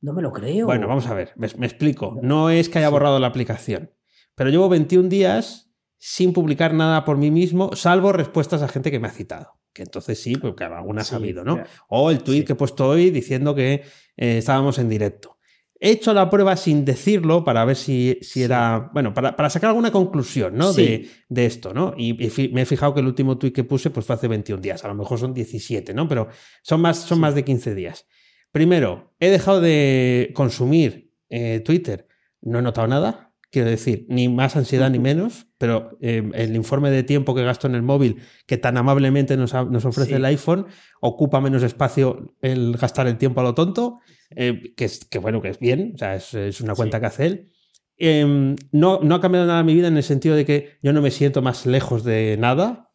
No 0.00 0.12
me 0.12 0.22
lo 0.22 0.32
creo. 0.32 0.66
Bueno, 0.66 0.88
vamos 0.88 1.06
a 1.06 1.14
ver, 1.14 1.32
me, 1.36 1.46
explico. 1.46 2.18
No 2.22 2.50
es 2.50 2.68
que 2.68 2.78
haya 2.78 2.88
borrado 2.88 3.18
la 3.18 3.26
aplicación, 3.26 3.92
pero 4.34 4.50
llevo 4.50 4.68
21 4.68 5.08
días 5.08 5.70
sin 5.98 6.32
publicar 6.32 6.72
nada 6.72 7.04
por 7.04 7.18
mí 7.18 7.30
mismo, 7.30 7.76
salvo 7.76 8.12
respuestas 8.12 8.62
a 8.62 8.68
gente 8.68 8.90
que 8.90 8.98
me 8.98 9.08
ha 9.08 9.12
citado. 9.12 9.60
Que 9.72 9.82
entonces 9.82 10.20
sí, 10.20 10.36
porque 10.36 10.64
alguna 10.64 11.02
ha 11.02 11.04
sabido, 11.04 11.44
¿no? 11.44 11.62
O 11.88 12.10
el 12.10 12.22
tweet 12.22 12.44
que 12.44 12.54
he 12.54 12.56
puesto 12.56 12.88
hoy 12.88 13.10
diciendo 13.10 13.54
que 13.54 13.84
eh, 14.16 14.38
estábamos 14.38 14.78
en 14.78 14.88
directo. 14.88 15.36
He 15.78 15.92
hecho 15.92 16.12
la 16.12 16.28
prueba 16.28 16.56
sin 16.56 16.84
decirlo 16.84 17.44
para 17.44 17.64
ver 17.64 17.76
si, 17.76 18.18
si 18.20 18.42
era. 18.42 18.90
Bueno, 18.92 19.14
para, 19.14 19.48
sacar 19.48 19.68
alguna 19.68 19.90
conclusión, 19.90 20.56
¿no? 20.56 20.72
De, 20.72 21.08
esto, 21.30 21.72
¿no? 21.72 21.94
Y, 21.96 22.14
me 22.52 22.62
he 22.62 22.66
fijado 22.66 22.92
que 22.92 23.00
el 23.00 23.06
último 23.06 23.38
tweet 23.38 23.52
que 23.52 23.64
puse 23.64 23.90
pues 23.90 24.04
fue 24.04 24.16
hace 24.16 24.28
21 24.28 24.60
días. 24.60 24.84
A 24.84 24.88
lo 24.88 24.94
mejor 24.94 25.18
son 25.18 25.32
17, 25.32 25.94
¿no? 25.94 26.08
Pero 26.08 26.28
son 26.62 26.80
más, 26.82 26.98
son 26.98 27.20
más 27.20 27.34
de 27.34 27.44
15 27.44 27.74
días. 27.74 28.06
Primero, 28.52 29.14
he 29.20 29.30
dejado 29.30 29.60
de 29.60 30.32
consumir 30.34 31.12
eh, 31.28 31.60
Twitter. 31.60 32.08
No 32.40 32.58
he 32.58 32.62
notado 32.62 32.86
nada. 32.88 33.32
Quiero 33.50 33.68
decir, 33.68 34.06
ni 34.08 34.28
más 34.28 34.54
ansiedad 34.54 34.90
ni 34.90 35.00
menos, 35.00 35.48
pero 35.58 35.98
eh, 36.00 36.30
el 36.34 36.54
informe 36.54 36.90
de 36.90 37.02
tiempo 37.02 37.34
que 37.34 37.42
gasto 37.42 37.66
en 37.66 37.74
el 37.74 37.82
móvil, 37.82 38.22
que 38.46 38.58
tan 38.58 38.76
amablemente 38.76 39.36
nos, 39.36 39.54
ofrece 39.54 40.14
el 40.14 40.24
iPhone, 40.24 40.66
ocupa 41.00 41.40
menos 41.40 41.64
espacio 41.64 42.32
el 42.42 42.76
gastar 42.76 43.08
el 43.08 43.18
tiempo 43.18 43.40
a 43.40 43.44
lo 43.44 43.54
tonto, 43.54 43.98
eh, 44.36 44.72
que, 44.76 44.84
es, 44.84 45.04
que 45.04 45.18
bueno, 45.18 45.42
que 45.42 45.48
es 45.48 45.58
bien, 45.58 45.92
o 45.96 45.98
sea, 45.98 46.14
es, 46.14 46.60
una 46.60 46.76
cuenta 46.76 47.00
que 47.00 47.06
hace 47.06 47.26
él. 47.26 47.50
Em, 47.96 48.54
no, 48.70 49.00
no 49.02 49.16
ha 49.16 49.20
cambiado 49.20 49.46
nada 49.46 49.64
mi 49.64 49.74
vida 49.74 49.88
en 49.88 49.96
el 49.96 50.04
sentido 50.04 50.36
de 50.36 50.44
que 50.44 50.78
yo 50.80 50.92
no 50.92 51.02
me 51.02 51.10
siento 51.10 51.42
más 51.42 51.66
lejos 51.66 52.04
de 52.04 52.36
nada. 52.38 52.92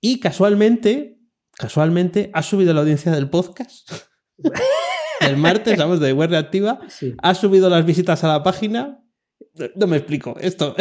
Y 0.00 0.20
casualmente, 0.20 1.18
casualmente, 1.52 2.30
ha 2.32 2.42
subido 2.42 2.72
la 2.72 2.80
audiencia 2.80 3.12
del 3.12 3.28
podcast. 3.28 3.92
el 5.20 5.36
martes, 5.36 5.78
vamos, 5.78 6.00
de 6.00 6.12
web 6.12 6.30
reactiva, 6.30 6.80
ha 7.22 7.34
subido 7.34 7.68
las 7.68 7.84
visitas 7.84 8.24
a 8.24 8.28
la 8.28 8.42
página. 8.42 8.98
No 9.76 9.86
me 9.86 9.98
explico. 9.98 10.34
Esto. 10.40 10.74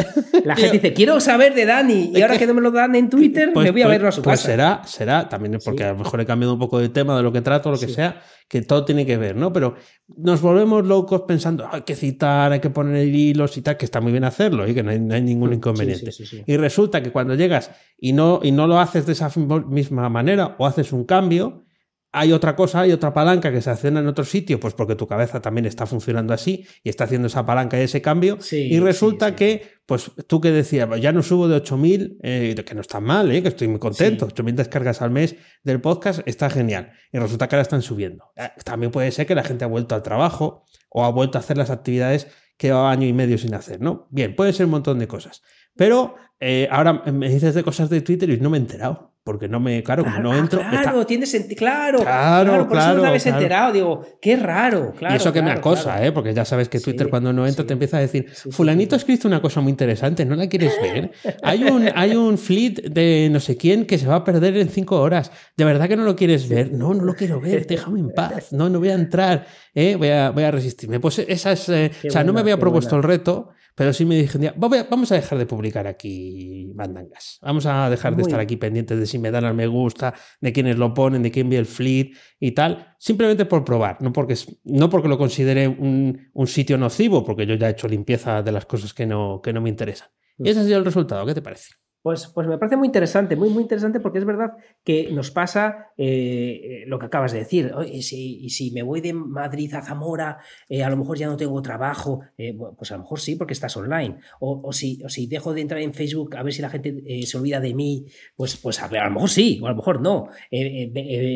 La 0.45 0.55
gente 0.55 0.77
dice, 0.77 0.93
quiero 0.93 1.19
saber 1.19 1.53
de 1.53 1.65
Dani, 1.65 2.11
y 2.15 2.21
ahora 2.21 2.37
que 2.37 2.47
no 2.47 2.53
me 2.53 2.61
lo 2.61 2.71
dan 2.71 2.95
en 2.95 3.09
Twitter, 3.09 3.51
pues, 3.53 3.65
me 3.65 3.71
voy 3.71 3.81
a 3.81 3.85
pues, 3.85 3.95
verlo 3.95 4.07
a 4.07 4.11
su 4.11 4.21
pues 4.21 4.39
será, 4.39 4.81
será, 4.85 5.27
también 5.27 5.57
porque 5.63 5.83
a 5.83 5.91
lo 5.91 6.00
mejor 6.00 6.21
he 6.21 6.25
cambiado 6.25 6.53
un 6.53 6.59
poco 6.59 6.79
de 6.79 6.89
tema 6.89 7.17
de 7.17 7.24
lo 7.24 7.33
que 7.33 7.41
trato, 7.41 7.69
lo 7.69 7.77
que 7.77 7.89
sea, 7.89 8.21
que 8.47 8.61
todo 8.61 8.85
tiene 8.85 9.05
que 9.05 9.17
ver, 9.17 9.35
¿no? 9.35 9.51
Pero 9.51 9.75
nos 10.07 10.41
volvemos 10.41 10.85
locos 10.85 11.24
pensando, 11.27 11.67
hay 11.69 11.81
que 11.81 11.95
citar, 11.95 12.51
hay 12.53 12.59
que 12.59 12.69
poner 12.69 13.07
hilos 13.07 13.57
y 13.57 13.61
tal, 13.61 13.77
que 13.77 13.85
está 13.85 14.00
muy 14.00 14.11
bien 14.11 14.24
hacerlo 14.24 14.67
y 14.67 14.74
que 14.74 14.83
no 14.83 14.91
hay, 14.91 15.21
ningún 15.21 15.53
inconveniente. 15.53 16.11
Y 16.45 16.57
resulta 16.57 17.03
que 17.03 17.11
cuando 17.11 17.35
llegas 17.35 17.71
y 17.97 18.13
no, 18.13 18.39
y 18.41 18.51
no 18.51 18.67
lo 18.67 18.79
haces 18.79 19.05
de 19.05 19.13
esa 19.13 19.29
misma 19.67 20.09
manera 20.09 20.55
o 20.59 20.65
haces 20.65 20.93
un 20.93 21.03
cambio, 21.03 21.65
hay 22.13 22.33
otra 22.33 22.55
cosa, 22.55 22.81
hay 22.81 22.91
otra 22.91 23.13
palanca 23.13 23.51
que 23.51 23.61
se 23.61 23.69
acciona 23.69 24.01
en 24.01 24.07
otro 24.07 24.25
sitio, 24.25 24.59
pues 24.59 24.74
porque 24.74 24.95
tu 24.95 25.07
cabeza 25.07 25.41
también 25.41 25.65
está 25.65 25.85
funcionando 25.85 26.33
así 26.33 26.65
y 26.83 26.89
está 26.89 27.05
haciendo 27.05 27.27
esa 27.27 27.45
palanca 27.45 27.79
y 27.79 27.83
ese 27.83 28.01
cambio. 28.01 28.37
y 28.51 28.79
resulta 28.79 29.35
que, 29.35 29.79
pues 29.85 30.11
tú 30.27 30.41
que 30.41 30.51
decías, 30.51 30.89
ya 31.00 31.13
no 31.13 31.24
subo 31.24 31.47
de 31.47 31.55
8000, 31.55 32.17
eh, 32.21 32.63
que 32.65 32.75
no 32.75 32.81
está 32.81 33.00
mal, 33.00 33.31
eh, 33.31 33.41
que 33.41 33.47
estoy 33.47 33.69
muy 33.69 33.79
contento, 33.79 34.25
8000 34.25 34.55
descargas 34.55 35.01
al 35.01 35.11
mes 35.11 35.35
del 35.63 35.79
podcast, 35.79 36.21
está 36.25 36.50
genial. 36.50 36.91
Y 37.13 37.17
resulta 37.17 37.47
que 37.47 37.55
ahora 37.55 37.63
están 37.63 37.81
subiendo. 37.81 38.31
Eh, 38.35 38.50
también 38.65 38.91
puede 38.91 39.11
ser 39.11 39.25
que 39.25 39.35
la 39.35 39.43
gente 39.43 39.63
ha 39.63 39.67
vuelto 39.67 39.95
al 39.95 40.03
trabajo 40.03 40.65
o 40.89 41.05
ha 41.05 41.11
vuelto 41.11 41.37
a 41.37 41.41
hacer 41.41 41.57
las 41.57 41.69
actividades 41.69 42.27
que 42.57 42.67
llevaba 42.67 42.91
año 42.91 43.07
y 43.07 43.13
medio 43.13 43.37
sin 43.37 43.53
hacer, 43.55 43.79
¿no? 43.79 44.07
Bien, 44.11 44.35
puede 44.35 44.51
ser 44.53 44.65
un 44.65 44.71
montón 44.71 45.00
de 45.00 45.07
cosas. 45.07 45.41
Pero 45.75 46.15
eh, 46.39 46.67
ahora 46.69 46.93
me 47.11 47.29
dices 47.29 47.55
de 47.55 47.63
cosas 47.63 47.89
de 47.89 48.01
Twitter 48.01 48.29
y 48.29 48.37
no 48.39 48.50
me 48.50 48.57
he 48.57 48.61
enterado 48.61 49.10
porque 49.24 49.48
no 49.48 49.60
me, 49.60 49.84
claro, 49.84 50.03
no 50.22 50.36
entro. 50.36 50.62
Ah, 50.64 50.79
claro, 50.81 51.05
tiene 51.05 51.27
sentido, 51.27 51.55
claro, 51.55 52.00
claro, 52.00 52.68
por 52.68 52.77
eso 52.77 52.94
no 52.96 53.01
te 53.01 53.07
habías 53.07 53.25
enterado, 53.27 53.72
digo, 53.72 54.05
qué 54.20 54.36
raro, 54.36 54.94
claro. 54.98 55.14
Y 55.14 55.18
eso 55.18 55.31
que 55.31 55.44
me 55.44 55.51
acosa, 55.51 56.03
¿eh? 56.03 56.12
porque 56.12 56.34
ya 56.34 56.44
sabes 56.44 56.70
que 56.70 56.79
Twitter 56.79 57.07
cuando 57.07 57.31
no 57.31 57.46
entra 57.46 57.66
te 57.66 57.74
empieza 57.74 57.98
a 57.98 58.00
decir, 58.00 58.29
fulanito 58.31 58.96
ha 58.96 58.98
escrito 58.98 59.27
una 59.27 59.40
cosa 59.40 59.62
muy 59.62 59.70
interesante, 59.70 60.25
¿no 60.25 60.36
la 60.36 60.48
quieres 60.48 60.74
ver? 60.81 61.12
hay 61.44 61.64
un, 61.64 61.88
hay 61.94 62.16
un 62.16 62.38
fleet 62.38 62.81
de 62.90 63.29
no 63.31 63.40
sé 63.40 63.57
quién 63.57 63.86
que 63.86 64.00
se 64.00 64.07
va 64.07 64.16
a 64.16 64.24
perder 64.24 64.57
en 64.57 64.70
cinco 64.70 65.00
horas, 65.00 65.31
¿de 65.55 65.66
verdad 65.66 65.88
que 65.88 65.98
no 65.98 66.03
lo 66.03 66.16
quieres 66.16 66.50
ver? 66.50 66.72
No, 66.72 66.94
no 66.96 67.03
lo 67.03 67.14
quiero 67.14 67.40
ver, 67.40 67.68
déjame 67.68 68.00
en 68.00 68.10
paz, 68.10 68.51
no, 68.51 68.70
no 68.70 68.79
voy 68.79 68.90
a 68.90 68.96
entrar, 68.96 69.46
¿eh? 69.75 69.96
voy, 69.98 70.10
a, 70.10 70.31
voy 70.31 70.44
a 70.44 70.51
resistirme. 70.51 71.00
Pues 71.00 71.20
esa 71.20 71.51
es, 71.51 71.70
eh, 71.70 71.92
o 72.07 72.10
sea, 72.10 72.24
no 72.24 72.34
me 72.34 72.40
había 72.40 72.57
propuesto 72.57 72.96
el 72.96 73.03
reto, 73.03 73.50
pero 73.81 73.94
sí 73.94 74.05
me 74.05 74.15
dije, 74.15 74.37
vamos 74.57 75.11
a 75.11 75.15
dejar 75.15 75.39
de 75.39 75.48
publicar 75.48 75.87
aquí 75.87 76.72
mandangas. 76.75 77.39
Vamos 77.41 77.65
a 77.65 77.89
dejar 77.89 78.15
de 78.15 78.22
estar 78.22 78.39
aquí 78.39 78.55
pendientes 78.55 79.00
de 79.00 79.07
si 79.07 79.17
me 79.17 79.31
dan 79.31 79.44
al 79.44 79.55
me 79.55 79.65
gusta, 79.65 80.13
de 80.39 80.53
quienes 80.53 80.77
lo 80.77 80.94
ponen, 80.94 81.24
de 81.24 81.31
quién 81.31 81.50
ve 81.50 81.57
el 81.57 81.65
fleet 81.65 82.11
y 82.39 82.51
tal. 82.51 82.94
Simplemente 83.00 83.46
por 83.46 83.65
probar, 83.65 84.00
no 84.00 84.13
porque, 84.13 84.35
no 84.65 84.87
porque 84.91 85.07
lo 85.07 85.17
considere 85.17 85.67
un, 85.67 86.29
un 86.31 86.46
sitio 86.46 86.77
nocivo, 86.77 87.25
porque 87.25 87.48
yo 87.48 87.55
ya 87.55 87.70
he 87.70 87.72
hecho 87.72 87.87
limpieza 87.87 88.44
de 88.44 88.51
las 88.51 88.67
cosas 88.67 88.94
que 88.94 89.07
no, 89.07 89.41
que 89.41 89.51
no 89.51 89.61
me 89.61 89.70
interesan. 89.70 90.09
Y 90.37 90.48
ese 90.48 90.59
ha 90.59 90.63
sido 90.63 90.77
el 90.77 90.85
resultado. 90.85 91.25
¿Qué 91.25 91.33
te 91.33 91.41
parece? 91.41 91.72
Pues, 92.01 92.27
pues 92.33 92.48
me 92.48 92.57
parece 92.57 92.77
muy 92.77 92.87
interesante, 92.87 93.35
muy, 93.35 93.50
muy 93.50 93.61
interesante 93.61 94.00
porque 94.00 94.18
es 94.18 94.25
verdad 94.25 94.53
que 94.83 95.11
nos 95.11 95.29
pasa 95.29 95.92
eh, 95.98 96.83
lo 96.87 96.98
que 96.98 97.05
acabas 97.05 97.31
de 97.31 97.40
decir. 97.40 97.72
Y 97.92 98.01
si, 98.01 98.50
si, 98.50 98.72
me 98.72 98.81
voy 98.81 99.01
de 99.01 99.14
Madrid 99.14 99.72
a 99.75 99.83
Zamora, 99.83 100.40
eh, 100.68 100.83
a 100.83 100.90
lo 100.90 100.98
mejor 100.98 101.18
ya 101.18 101.27
no 101.27 101.37
tengo 101.37 101.61
trabajo, 101.61 102.22
eh, 102.40 102.57
pues 102.75 102.92
a 102.92 102.96
lo 102.96 103.03
mejor 103.03 103.20
sí, 103.20 103.35
porque 103.35 103.53
estás 103.53 103.77
online. 103.77 104.18
O, 104.40 104.74
si, 104.74 105.00
o 105.03 105.09
si 105.09 105.27
dejo 105.27 105.53
de 105.53 105.61
entrar 105.61 105.79
en 105.79 105.94
Facebook 105.94 106.35
a 106.35 106.42
ver 106.42 106.53
si 106.53 106.64
la 106.64 106.70
gente 106.70 107.03
se 107.24 107.37
olvida 107.37 107.59
de 107.59 107.75
mí, 107.75 108.07
pues, 108.35 108.57
pues 108.57 108.81
a, 108.81 108.85
a, 108.85 109.05
lo 109.05 109.11
mejor 109.11 109.29
sí, 109.29 109.59
o 109.61 109.68
a 109.68 109.70
lo 109.70 109.75
mejor 109.75 110.01
no. 110.01 110.29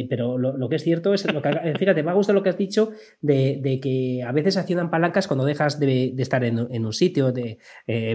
pero 0.09 0.39
lo, 0.39 0.69
que 0.69 0.77
es 0.77 0.83
cierto 0.83 1.13
es, 1.13 1.31
lo 1.31 1.43
que, 1.43 1.75
fíjate, 1.77 2.01
me 2.01 2.09
ha 2.09 2.15
gustado 2.15 2.39
lo 2.39 2.43
que 2.43 2.49
has 2.49 2.57
dicho 2.57 2.91
de, 3.21 3.79
que 3.81 4.23
a 4.23 4.31
veces 4.31 4.57
accionan 4.57 4.89
palancas 4.89 5.27
cuando 5.27 5.45
dejas 5.45 5.79
de, 5.79 6.15
estar 6.17 6.43
en, 6.43 6.85
un 6.85 6.93
sitio. 6.93 7.31
De, 7.31 7.59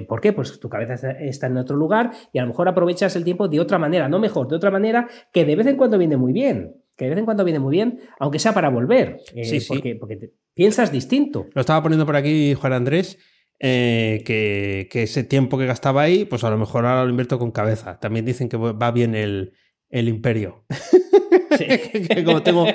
¿Por 0.08 0.20
qué? 0.20 0.32
Pues 0.32 0.58
tu 0.58 0.68
cabeza 0.68 1.12
está 1.12 1.46
en 1.46 1.56
otro 1.56 1.76
lugar 1.76 2.10
y 2.32 2.39
a 2.40 2.42
lo 2.42 2.48
mejor 2.48 2.68
aprovechas 2.68 3.14
el 3.16 3.24
tiempo 3.24 3.48
de 3.48 3.60
otra 3.60 3.78
manera, 3.78 4.08
no 4.08 4.18
mejor, 4.18 4.48
de 4.48 4.56
otra 4.56 4.70
manera 4.70 5.08
que 5.32 5.44
de 5.44 5.56
vez 5.56 5.66
en 5.66 5.76
cuando 5.76 5.98
viene 5.98 6.16
muy 6.16 6.32
bien. 6.32 6.76
Que 6.96 7.04
de 7.04 7.10
vez 7.10 7.18
en 7.20 7.24
cuando 7.24 7.44
viene 7.44 7.60
muy 7.60 7.72
bien, 7.72 8.00
aunque 8.18 8.38
sea 8.38 8.52
para 8.52 8.68
volver. 8.68 9.18
Eh, 9.34 9.44
sí, 9.44 9.60
Porque, 9.66 9.94
porque 9.94 10.32
piensas 10.52 10.92
distinto. 10.92 11.46
Lo 11.54 11.60
estaba 11.60 11.82
poniendo 11.82 12.04
por 12.04 12.16
aquí 12.16 12.54
Juan 12.54 12.72
Andrés. 12.72 13.18
Eh, 13.62 14.22
que, 14.24 15.02
ese 15.02 15.22
tiempo 15.22 15.58
que 15.58 15.66
gastaba 15.66 16.02
ahí, 16.02 16.24
pues 16.24 16.44
a 16.44 16.50
lo 16.50 16.56
mejor 16.56 16.86
ahora 16.86 17.04
lo 17.04 17.10
invierto 17.10 17.38
con 17.38 17.50
cabeza. 17.50 18.00
También 18.00 18.24
dicen 18.24 18.48
que 18.48 18.56
va 18.56 18.90
bien 18.90 19.14
el, 19.14 19.52
el 19.90 20.08
imperio. 20.08 20.64
que 21.58 22.24
como 22.24 22.42
tengo 22.42 22.66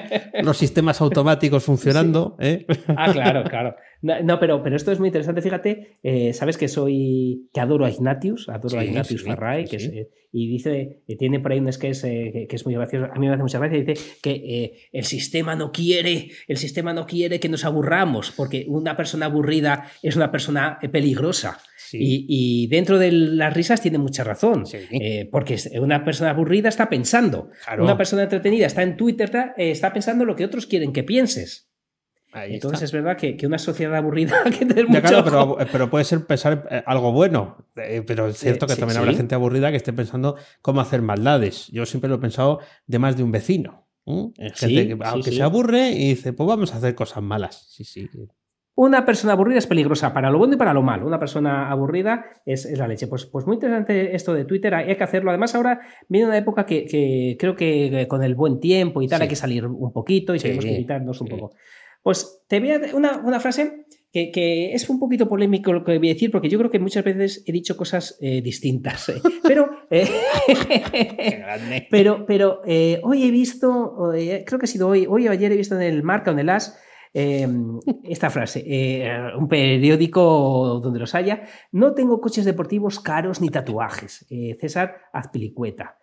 los 0.42 0.58
sistemas 0.58 1.02
automáticos 1.02 1.64
funcionando. 1.64 2.36
¿eh? 2.40 2.66
Ah, 2.88 3.12
claro, 3.12 3.44
claro. 3.44 3.76
No, 4.24 4.40
pero, 4.40 4.62
pero 4.62 4.76
esto 4.76 4.92
es 4.92 5.00
muy 5.00 5.10
interesante. 5.10 5.42
Fíjate, 5.42 5.98
eh, 6.04 6.34
sabes 6.34 6.58
que 6.58 6.68
soy. 6.68 7.50
que 7.54 7.60
adoro 7.60 7.86
a 7.86 7.90
Ignatius, 7.90 8.50
adoro 8.50 8.80
a 8.80 8.86
Ignatius 8.86 9.24
Farray, 9.24 9.66
que 9.66 9.78
eh, 9.78 10.10
y 10.32 10.48
dice, 10.48 11.02
tiene 11.18 11.40
por 11.40 11.54
ahí 11.54 11.60
un 11.60 11.72
sketch 11.72 12.02
que, 12.02 12.46
que, 12.50 12.56
es 12.56 12.66
muy 12.66 12.76
gracioso. 12.76 13.08
A 13.12 13.18
mí 13.18 13.28
me 13.28 13.34
hace 13.34 13.44
mucha 13.44 13.58
gracia. 13.58 13.82
Dice 13.82 13.94
que 14.22 14.90
el 14.92 15.06
sistema 15.06 15.56
no 15.56 15.72
quiere, 15.72 16.30
el 16.48 16.58
sistema 16.58 16.94
no 16.94 17.06
quiere 17.06 17.40
que 17.40 17.50
nos 17.50 17.64
aburramos, 17.66 18.32
porque 18.32 18.66
una 18.68 18.98
persona 18.98 19.28
aburrida 19.28 19.90
es 20.04 20.16
una 20.16 20.32
persona 20.32 20.78
peligrosa. 20.92 21.60
Y, 21.94 22.68
dentro 22.68 23.00
de 23.00 23.12
las 23.12 23.54
risas 23.54 23.82
tiene 23.82 23.98
mucha 23.98 24.24
razón, 24.24 24.64
eh, 24.74 25.28
porque 25.32 25.58
una 25.80 26.04
persona 26.04 26.32
aburrida 26.32 26.70
está 26.70 26.90
pensando, 26.90 27.50
una 27.78 27.98
persona 27.98 28.24
entretenida 28.24 28.66
está 28.66 28.84
en 28.84 28.98
Twitter, 28.98 29.32
eh, 29.58 29.72
está, 29.72 29.94
pensando 29.94 30.26
lo 30.26 30.36
que 30.36 30.46
otros 30.46 30.66
quieren 30.66 30.94
que 30.94 31.04
pienses. 31.04 31.70
Entonces 32.44 32.84
es 32.84 32.92
verdad 32.92 33.18
que, 33.18 33.38
una 33.46 33.58
sociedad 33.58 33.96
aburrida 33.96 34.44
que 34.60 34.66
tener 34.66 34.88
mucho 34.88 35.24
pero, 35.72 35.90
puede 35.90 36.04
ser 36.04 36.26
pensar 36.26 36.68
eh, 36.70 36.84
algo 36.86 37.12
bueno. 37.12 37.66
Pero 37.74 38.28
es 38.28 38.38
cierto 38.38 38.68
que 38.68 38.76
también 38.76 39.00
habrá 39.00 39.14
gente 39.14 39.36
aburrida 39.36 39.72
que 39.72 39.78
esté 39.78 39.94
pensando 39.94 40.36
cómo 40.62 40.82
hacer 40.82 41.02
maldades. 41.02 41.68
Yo 41.72 41.86
siempre 41.86 42.10
lo 42.10 42.16
he 42.16 42.20
pensado 42.20 42.60
de 42.88 43.00
más 43.00 43.18
de 43.18 43.24
un 43.24 43.32
vecino. 43.32 43.88
Gente 44.54 44.88
que, 44.88 44.98
aunque 45.04 45.32
se 45.32 45.42
aburre 45.42 45.90
y 45.90 46.10
dice, 46.10 46.34
pues 46.34 46.48
vamos 46.48 46.74
a 46.74 46.78
hacer 46.78 46.94
cosas 46.94 47.24
malas. 47.24 47.68
Sí, 47.70 47.84
sí. 47.84 48.08
Una 48.78 49.06
persona 49.06 49.34
aburrida 49.34 49.58
es 49.58 49.68
peligrosa 49.68 50.14
para 50.14 50.30
lo 50.30 50.38
bueno 50.38 50.56
y 50.56 50.58
para 50.58 50.74
lo 50.74 50.84
malo. 50.84 51.08
Una 51.08 51.18
persona 51.18 51.72
aburrida 51.72 52.26
es, 52.46 52.70
la 52.78 52.88
leche. 52.88 53.08
Pues, 53.08 53.26
pues, 53.26 53.48
muy 53.48 53.56
interesante 53.56 54.14
esto 54.14 54.34
de 54.34 54.44
Twitter, 54.44 54.76
hay 54.76 54.98
que 54.98 55.04
hacerlo. 55.04 55.30
Además, 55.32 55.56
ahora 55.56 55.80
viene 56.10 56.28
una 56.28 56.38
época 56.38 56.66
que, 56.66 57.38
creo 57.40 57.56
que 57.56 58.06
con 58.10 58.22
el 58.22 58.36
buen 58.36 58.60
tiempo 58.60 59.02
y 59.02 59.08
tal 59.08 59.22
hay 59.22 59.30
que 59.30 59.38
salir 59.38 59.66
un 59.66 59.94
poquito 59.94 60.36
y 60.36 60.40
tenemos 60.40 60.66
que 60.66 60.76
evitarnos 60.76 61.22
un 61.22 61.28
poco. 61.28 61.54
Pues 62.06 62.44
te 62.48 62.60
voy 62.60 62.72
a 62.72 62.80
una, 62.94 63.18
una 63.18 63.40
frase 63.42 63.88
que, 64.14 64.72
es 64.74 64.90
un 64.90 65.00
poquito 65.00 65.28
polémico 65.28 65.74
lo 65.74 65.84
que 65.84 65.98
voy 65.98 66.10
a 66.10 66.14
decir, 66.14 66.32
porque 66.32 66.48
yo 66.48 66.58
creo 66.58 66.72
que 66.72 66.80
muchas 66.80 67.04
veces 67.04 67.44
he 67.46 67.52
dicho 67.52 67.76
cosas 67.76 68.18
eh, 68.22 68.42
distintas. 68.42 69.10
Eh. 69.10 69.22
Pero, 69.44 69.70
eh, 69.90 70.08
pero, 71.90 72.26
pero 72.26 72.62
hoy 73.04 73.24
he 73.24 73.32
visto, 73.32 74.12
creo 74.46 74.60
que 74.60 74.66
ha 74.66 74.68
sido 74.68 74.88
hoy, 74.88 75.06
hoy 75.08 75.28
o 75.28 75.32
ayer 75.32 75.52
he 75.52 75.58
visto 75.58 75.76
en 75.76 75.82
el 75.82 76.04
Marca 76.04 76.32
o 76.32 76.34
en 76.34 76.40
el 76.40 76.50
As 76.50 76.78
Em, 77.18 77.80
esta 78.04 78.30
frase, 78.30 78.62
eh, 78.68 79.10
un 79.38 79.48
periódico 79.48 80.82
donde 80.84 81.00
los 81.00 81.16
haya, 81.16 81.44
no 81.72 81.94
tengo 81.94 82.20
coches 82.20 82.44
deportivos 82.44 83.00
caros 83.00 83.40
ni 83.40 83.48
tatuajes. 83.48 84.26
Eh, 84.30 84.58
César 84.60 84.98
Azpilicueta. 85.14 85.98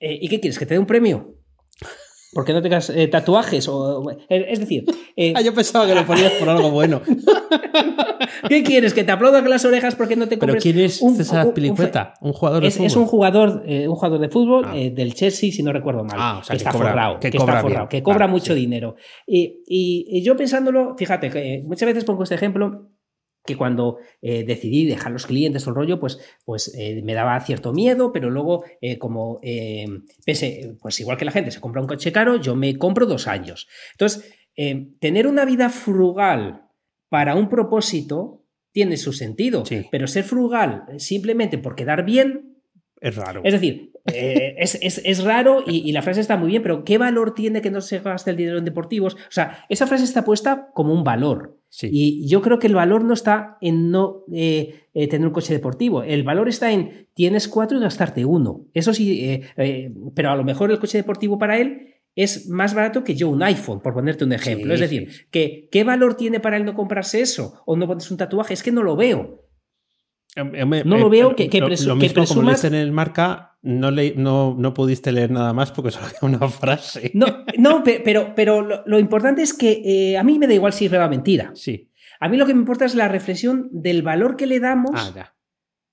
Eh, 0.00 0.20
¿Y 0.22 0.30
qué 0.30 0.40
quieres? 0.40 0.58
¿Que 0.58 0.64
te 0.64 0.72
dé 0.72 0.80
un 0.80 0.86
premio? 0.86 1.34
Porque 2.32 2.52
no 2.52 2.62
tengas 2.62 2.90
eh, 2.90 3.08
tatuajes. 3.08 3.68
O, 3.68 4.10
eh, 4.10 4.46
es 4.48 4.60
decir. 4.60 4.84
Eh, 5.16 5.32
ah, 5.36 5.40
yo 5.40 5.54
pensaba 5.54 5.86
que 5.86 5.94
lo 5.94 6.06
ponías 6.06 6.32
por 6.32 6.48
algo 6.48 6.70
bueno. 6.70 7.02
¿Qué 8.48 8.62
quieres? 8.62 8.94
¿Que 8.94 9.04
te 9.04 9.12
aplaudan 9.12 9.42
con 9.42 9.50
las 9.50 9.64
orejas 9.64 9.94
porque 9.94 10.16
no 10.16 10.28
te 10.28 10.38
compres 10.38 10.62
¿Pero 10.62 10.74
quién 10.74 10.84
es 10.84 11.02
un, 11.02 11.16
César 11.16 11.52
Pilicueta? 11.52 12.14
Un, 12.20 12.32
jugador 12.32 12.62
de 12.62 12.68
es, 12.68 12.74
fútbol. 12.74 12.86
Es 12.86 12.96
un 12.96 13.06
jugador, 13.06 13.62
un 13.66 13.94
jugador 13.94 14.20
de 14.20 14.28
fútbol 14.28 14.64
ah. 14.66 14.74
del 14.74 15.14
Chelsea, 15.14 15.52
si 15.52 15.62
no 15.62 15.72
recuerdo 15.72 16.04
mal. 16.04 16.16
Ah, 16.18 16.38
o 16.40 16.44
sea, 16.44 16.54
que, 16.54 16.58
está 16.58 16.72
forrado. 16.72 17.20
Que, 17.20 17.30
cobra 17.30 17.54
está 17.54 17.62
forrado, 17.62 17.88
que 17.88 18.02
cobra 18.02 18.26
mucho 18.26 18.54
dinero. 18.54 18.96
Y, 19.26 19.62
y, 19.66 20.22
yo 20.22 20.36
pensándolo, 20.36 20.94
fíjate, 20.96 21.62
muchas 21.64 21.86
veces 21.86 22.04
pongo 22.04 22.22
este 22.22 22.34
ejemplo 22.34 22.91
que 23.44 23.56
cuando 23.56 23.98
eh, 24.20 24.44
decidí 24.44 24.86
dejar 24.86 25.12
los 25.12 25.26
clientes 25.26 25.66
o 25.66 25.70
el 25.70 25.76
rollo, 25.76 25.98
pues, 25.98 26.18
pues 26.44 26.74
eh, 26.78 27.02
me 27.02 27.14
daba 27.14 27.38
cierto 27.40 27.72
miedo, 27.72 28.12
pero 28.12 28.30
luego 28.30 28.64
eh, 28.80 28.98
como 28.98 29.40
pensé, 30.24 30.76
pues 30.80 31.00
igual 31.00 31.16
que 31.16 31.24
la 31.24 31.32
gente 31.32 31.50
se 31.50 31.60
compra 31.60 31.80
un 31.80 31.88
coche 31.88 32.12
caro, 32.12 32.36
yo 32.36 32.54
me 32.54 32.76
compro 32.78 33.06
dos 33.06 33.26
años. 33.26 33.68
Entonces, 33.92 34.32
tener 35.00 35.26
una 35.26 35.44
vida 35.44 35.70
frugal 35.70 36.68
para 37.08 37.34
un 37.34 37.48
propósito 37.48 38.44
tiene 38.70 38.96
su 38.96 39.12
sentido, 39.12 39.64
pero 39.90 40.06
ser 40.06 40.24
frugal 40.24 40.84
simplemente 40.98 41.58
por 41.58 41.74
quedar 41.74 42.04
bien... 42.04 42.58
Es 43.00 43.16
raro. 43.16 43.40
Es 43.42 43.52
decir, 43.52 43.90
es, 44.06 45.24
raro 45.24 45.64
y, 45.66 45.88
y, 45.88 45.92
la 45.92 46.02
frase 46.02 46.20
está 46.20 46.36
muy 46.36 46.48
bien, 46.48 46.62
pero 46.62 46.84
¿qué 46.84 46.98
valor 46.98 47.34
tiene 47.34 47.60
que 47.60 47.70
no 47.70 47.80
se 47.80 47.98
gaste 47.98 48.30
el 48.30 48.36
dinero 48.36 48.58
en 48.58 48.64
deportivos? 48.64 49.14
O 49.14 49.30
sea, 49.30 49.64
esa 49.68 49.88
frase 49.88 50.04
está 50.04 50.24
puesta 50.24 50.70
como 50.72 50.92
un 50.92 51.02
valor. 51.02 51.61
Y 51.80 52.28
yo 52.28 52.42
creo 52.42 52.58
que 52.58 52.66
el 52.66 52.74
valor 52.74 53.04
no 53.04 53.14
está 53.14 53.56
en 53.60 53.90
no 53.90 54.24
eh, 54.32 54.84
eh, 54.92 55.08
tener 55.08 55.26
un 55.26 55.32
coche 55.32 55.54
deportivo. 55.54 56.02
El 56.02 56.22
valor 56.22 56.48
está 56.48 56.70
en 56.70 57.08
tienes 57.14 57.48
cuatro 57.48 57.78
y 57.78 57.80
gastarte 57.80 58.24
uno. 58.24 58.66
Eso 58.74 58.92
sí, 58.92 59.24
eh, 59.56 59.92
pero 60.14 60.30
a 60.30 60.36
lo 60.36 60.44
mejor 60.44 60.70
el 60.70 60.78
coche 60.78 60.98
deportivo 60.98 61.38
para 61.38 61.58
él 61.58 61.94
es 62.14 62.48
más 62.48 62.74
barato 62.74 63.04
que 63.04 63.14
yo 63.14 63.30
un 63.30 63.42
iPhone, 63.42 63.80
por 63.80 63.94
ponerte 63.94 64.24
un 64.24 64.32
ejemplo. 64.32 64.74
es 64.74 64.80
decir, 64.80 65.08
que, 65.30 65.68
¿qué 65.72 65.82
valor 65.82 66.14
tiene 66.14 66.40
para 66.40 66.58
él 66.58 66.64
no 66.66 66.74
comprarse 66.74 67.22
eso? 67.22 67.62
O 67.64 67.74
no 67.76 67.86
ponerse 67.86 68.12
un 68.12 68.18
tatuaje. 68.18 68.52
Es 68.52 68.62
que 68.62 68.72
no 68.72 68.82
lo 68.82 68.94
veo. 68.94 69.41
No 70.36 70.96
lo 70.96 71.10
veo 71.10 71.36
que, 71.36 71.50
que, 71.50 71.60
lo, 71.60 71.68
mismo, 71.68 72.24
como 72.26 72.50
en 72.50 72.74
el 72.74 72.90
marca, 72.90 73.58
no, 73.62 73.90
le, 73.90 74.14
no, 74.16 74.56
no, 74.58 74.72
pudiste 74.72 75.12
leer 75.12 75.30
nada 75.30 75.52
más 75.52 75.72
porque 75.72 75.90
solo 75.90 76.06
había 76.06 76.36
una 76.36 76.48
frase. 76.48 77.10
No, 77.14 77.44
no 77.58 77.82
pero, 77.84 78.34
pero 78.34 78.84
lo, 78.86 78.98
importante 78.98 79.42
es 79.42 79.52
que 79.52 79.82
eh, 79.84 80.16
a 80.16 80.22
mí 80.22 80.38
me 80.38 80.46
da 80.46 80.54
igual 80.54 80.72
si 80.72 80.86
es 80.86 80.90
verdad 80.90 81.08
o 81.08 81.10
mentira. 81.10 81.50
Sí. 81.54 81.90
A 82.18 82.28
mí 82.28 82.36
lo 82.36 82.46
que 82.46 82.54
me 82.54 82.60
importa 82.60 82.84
es 82.84 82.94
la 82.94 83.08
reflexión 83.08 83.68
del 83.72 84.02
valor 84.02 84.36
que 84.36 84.46
le 84.46 84.60
damos 84.60 84.92
ah, 84.94 85.34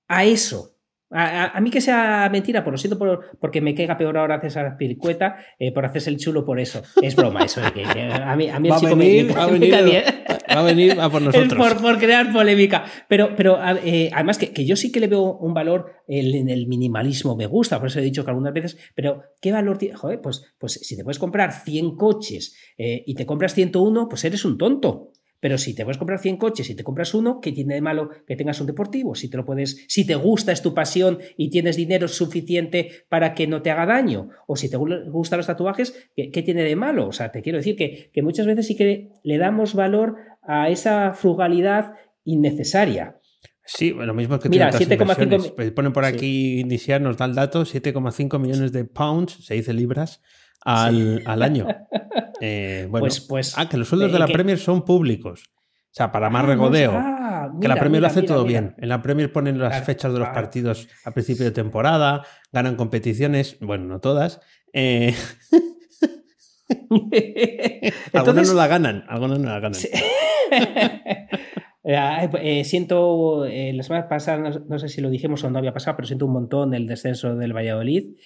a 0.08 0.24
eso. 0.24 0.76
A, 1.12 1.60
mí 1.60 1.70
que 1.70 1.80
sea 1.80 2.28
mentira, 2.30 2.62
por 2.62 2.72
lo 2.72 2.78
siento 2.78 2.96
por, 2.96 3.36
porque 3.40 3.60
me 3.60 3.74
caiga 3.74 3.98
peor 3.98 4.16
ahora 4.16 4.40
César 4.40 4.76
Piricueta, 4.76 5.38
eh, 5.58 5.72
por 5.72 5.84
hacerse 5.84 6.08
el 6.08 6.18
chulo 6.18 6.44
por 6.44 6.60
eso. 6.60 6.82
Es 7.02 7.16
broma 7.16 7.44
eso. 7.44 7.60
que, 7.74 7.84
a 7.84 8.36
mí, 8.36 8.48
a 8.48 8.60
mí 8.60 8.68
el 8.68 8.74
chico 8.76 8.94
me, 8.94 9.24
va, 9.24 9.42
a 9.42 9.46
venir, 9.46 9.74
va 9.76 10.60
a 10.60 10.62
venir 10.62 11.00
a 11.00 11.10
por 11.10 11.22
nosotros. 11.22 11.74
por, 11.74 11.98
crear 11.98 12.32
polémica. 12.32 12.84
Pero, 13.08 13.34
pero 13.36 13.58
eh, 13.84 14.10
además 14.12 14.38
que, 14.38 14.52
que, 14.52 14.64
yo 14.64 14.76
sí 14.76 14.92
que 14.92 15.00
le 15.00 15.08
veo 15.08 15.36
un 15.38 15.52
valor 15.52 16.00
en 16.06 16.48
el 16.48 16.66
minimalismo, 16.68 17.36
me 17.36 17.46
gusta, 17.46 17.78
por 17.78 17.88
eso 17.88 17.98
he 17.98 18.02
dicho 18.02 18.24
que 18.24 18.30
algunas 18.30 18.52
veces, 18.52 18.78
pero 18.94 19.22
¿qué 19.40 19.50
valor 19.52 19.78
tiene? 19.78 19.96
Joder, 19.96 20.20
pues, 20.20 20.44
pues 20.58 20.74
si 20.74 20.96
te 20.96 21.02
puedes 21.02 21.18
comprar 21.18 21.52
100 21.52 21.96
coches 21.96 22.56
eh, 22.78 23.02
y 23.04 23.14
te 23.14 23.26
compras 23.26 23.54
101, 23.54 24.08
pues 24.08 24.24
eres 24.24 24.44
un 24.44 24.58
tonto. 24.58 25.12
Pero 25.40 25.58
si 25.58 25.74
te 25.74 25.84
puedes 25.84 25.98
comprar 25.98 26.20
100 26.20 26.36
coches 26.36 26.68
y 26.70 26.74
te 26.74 26.84
compras 26.84 27.14
uno, 27.14 27.40
¿qué 27.40 27.50
tiene 27.52 27.74
de 27.74 27.80
malo 27.80 28.10
que 28.26 28.36
tengas 28.36 28.60
un 28.60 28.66
deportivo? 28.66 29.14
Si 29.14 29.28
te 29.28 29.36
lo 29.36 29.44
puedes, 29.44 29.84
si 29.88 30.06
te 30.06 30.14
gusta, 30.14 30.52
es 30.52 30.62
tu 30.62 30.74
pasión 30.74 31.18
y 31.36 31.50
tienes 31.50 31.76
dinero 31.76 32.08
suficiente 32.08 32.90
para 33.08 33.34
que 33.34 33.46
no 33.46 33.62
te 33.62 33.70
haga 33.70 33.86
daño, 33.86 34.28
o 34.46 34.56
si 34.56 34.70
te 34.70 34.76
gustan 34.76 35.38
los 35.38 35.46
tatuajes, 35.46 36.10
¿qué, 36.14 36.42
tiene 36.42 36.62
de 36.62 36.76
malo? 36.76 37.08
O 37.08 37.12
sea, 37.12 37.32
te 37.32 37.42
quiero 37.42 37.58
decir 37.58 37.76
que, 37.76 38.10
que 38.12 38.22
muchas 38.22 38.46
veces 38.46 38.66
sí 38.66 38.76
que 38.76 39.08
le 39.22 39.38
damos 39.38 39.74
valor 39.74 40.16
a 40.42 40.68
esa 40.68 41.12
frugalidad 41.14 41.94
innecesaria. 42.24 43.16
Sí, 43.64 43.90
lo 43.90 44.14
mismo 44.14 44.38
que 44.40 44.48
Mira, 44.48 44.72
7,5 44.72 45.54
pues 45.54 45.70
Ponen 45.70 45.92
por 45.92 46.04
aquí, 46.04 46.58
iniciar, 46.58 47.00
nos 47.00 47.16
da 47.16 47.26
el 47.26 47.36
dato, 47.36 47.62
7,5 47.62 48.38
millones 48.40 48.72
de 48.72 48.84
pounds, 48.84 49.44
se 49.44 49.54
dice 49.54 49.72
libras, 49.72 50.20
al, 50.64 51.22
al 51.26 51.42
año. 51.42 51.66
Eh, 52.42 52.86
bueno, 52.90 53.02
pues, 53.04 53.20
pues, 53.20 53.58
ah, 53.58 53.68
que 53.68 53.76
los 53.76 53.86
sueldos 53.86 54.12
de 54.12 54.18
la 54.18 54.26
Premier 54.26 54.58
son 54.58 54.82
públicos. 54.82 55.50
O 55.90 55.92
sea, 55.92 56.10
para 56.10 56.30
más 56.30 56.44
ah, 56.44 56.46
regodeo. 56.46 56.92
Ah, 56.94 57.52
que 57.60 57.68
la 57.68 57.76
Premier 57.76 58.00
lo 58.00 58.08
hace 58.08 58.22
todo 58.22 58.44
bien. 58.44 58.74
En 58.78 58.88
la 58.88 59.02
Premier 59.02 59.30
ponen 59.30 59.58
las 59.58 59.84
fechas 59.84 60.12
de 60.12 60.18
los 60.18 60.28
partidos 60.28 60.88
a 61.04 61.10
principio 61.10 61.44
de 61.44 61.50
temporada, 61.50 62.24
ganan 62.50 62.76
competiciones, 62.76 63.58
bueno, 63.60 63.84
no 63.84 64.00
todas. 64.00 64.40
Eh... 64.72 65.14
algunas 68.12 68.48
no 68.48 68.54
la 68.54 68.66
ganan, 68.68 69.04
algunas 69.08 69.38
no 69.38 69.50
la 69.50 69.60
ganan. 69.60 69.80
Eh, 69.82 71.28
eh, 71.82 72.62
siento, 72.64 73.46
eh, 73.46 73.72
la 73.72 73.82
semana 73.82 74.08
pasada, 74.08 74.60
no, 74.66 74.78
sé 74.78 74.88
si 74.88 75.00
lo 75.00 75.08
dijimos 75.08 75.42
o 75.44 75.50
no 75.50 75.58
había 75.58 75.72
pasado, 75.72 75.96
pero 75.96 76.06
siento 76.06 76.26
un 76.26 76.32
montón 76.32 76.74
el 76.74 76.86
descenso 76.86 77.36
del 77.36 77.54
Valladolid. 77.54 78.16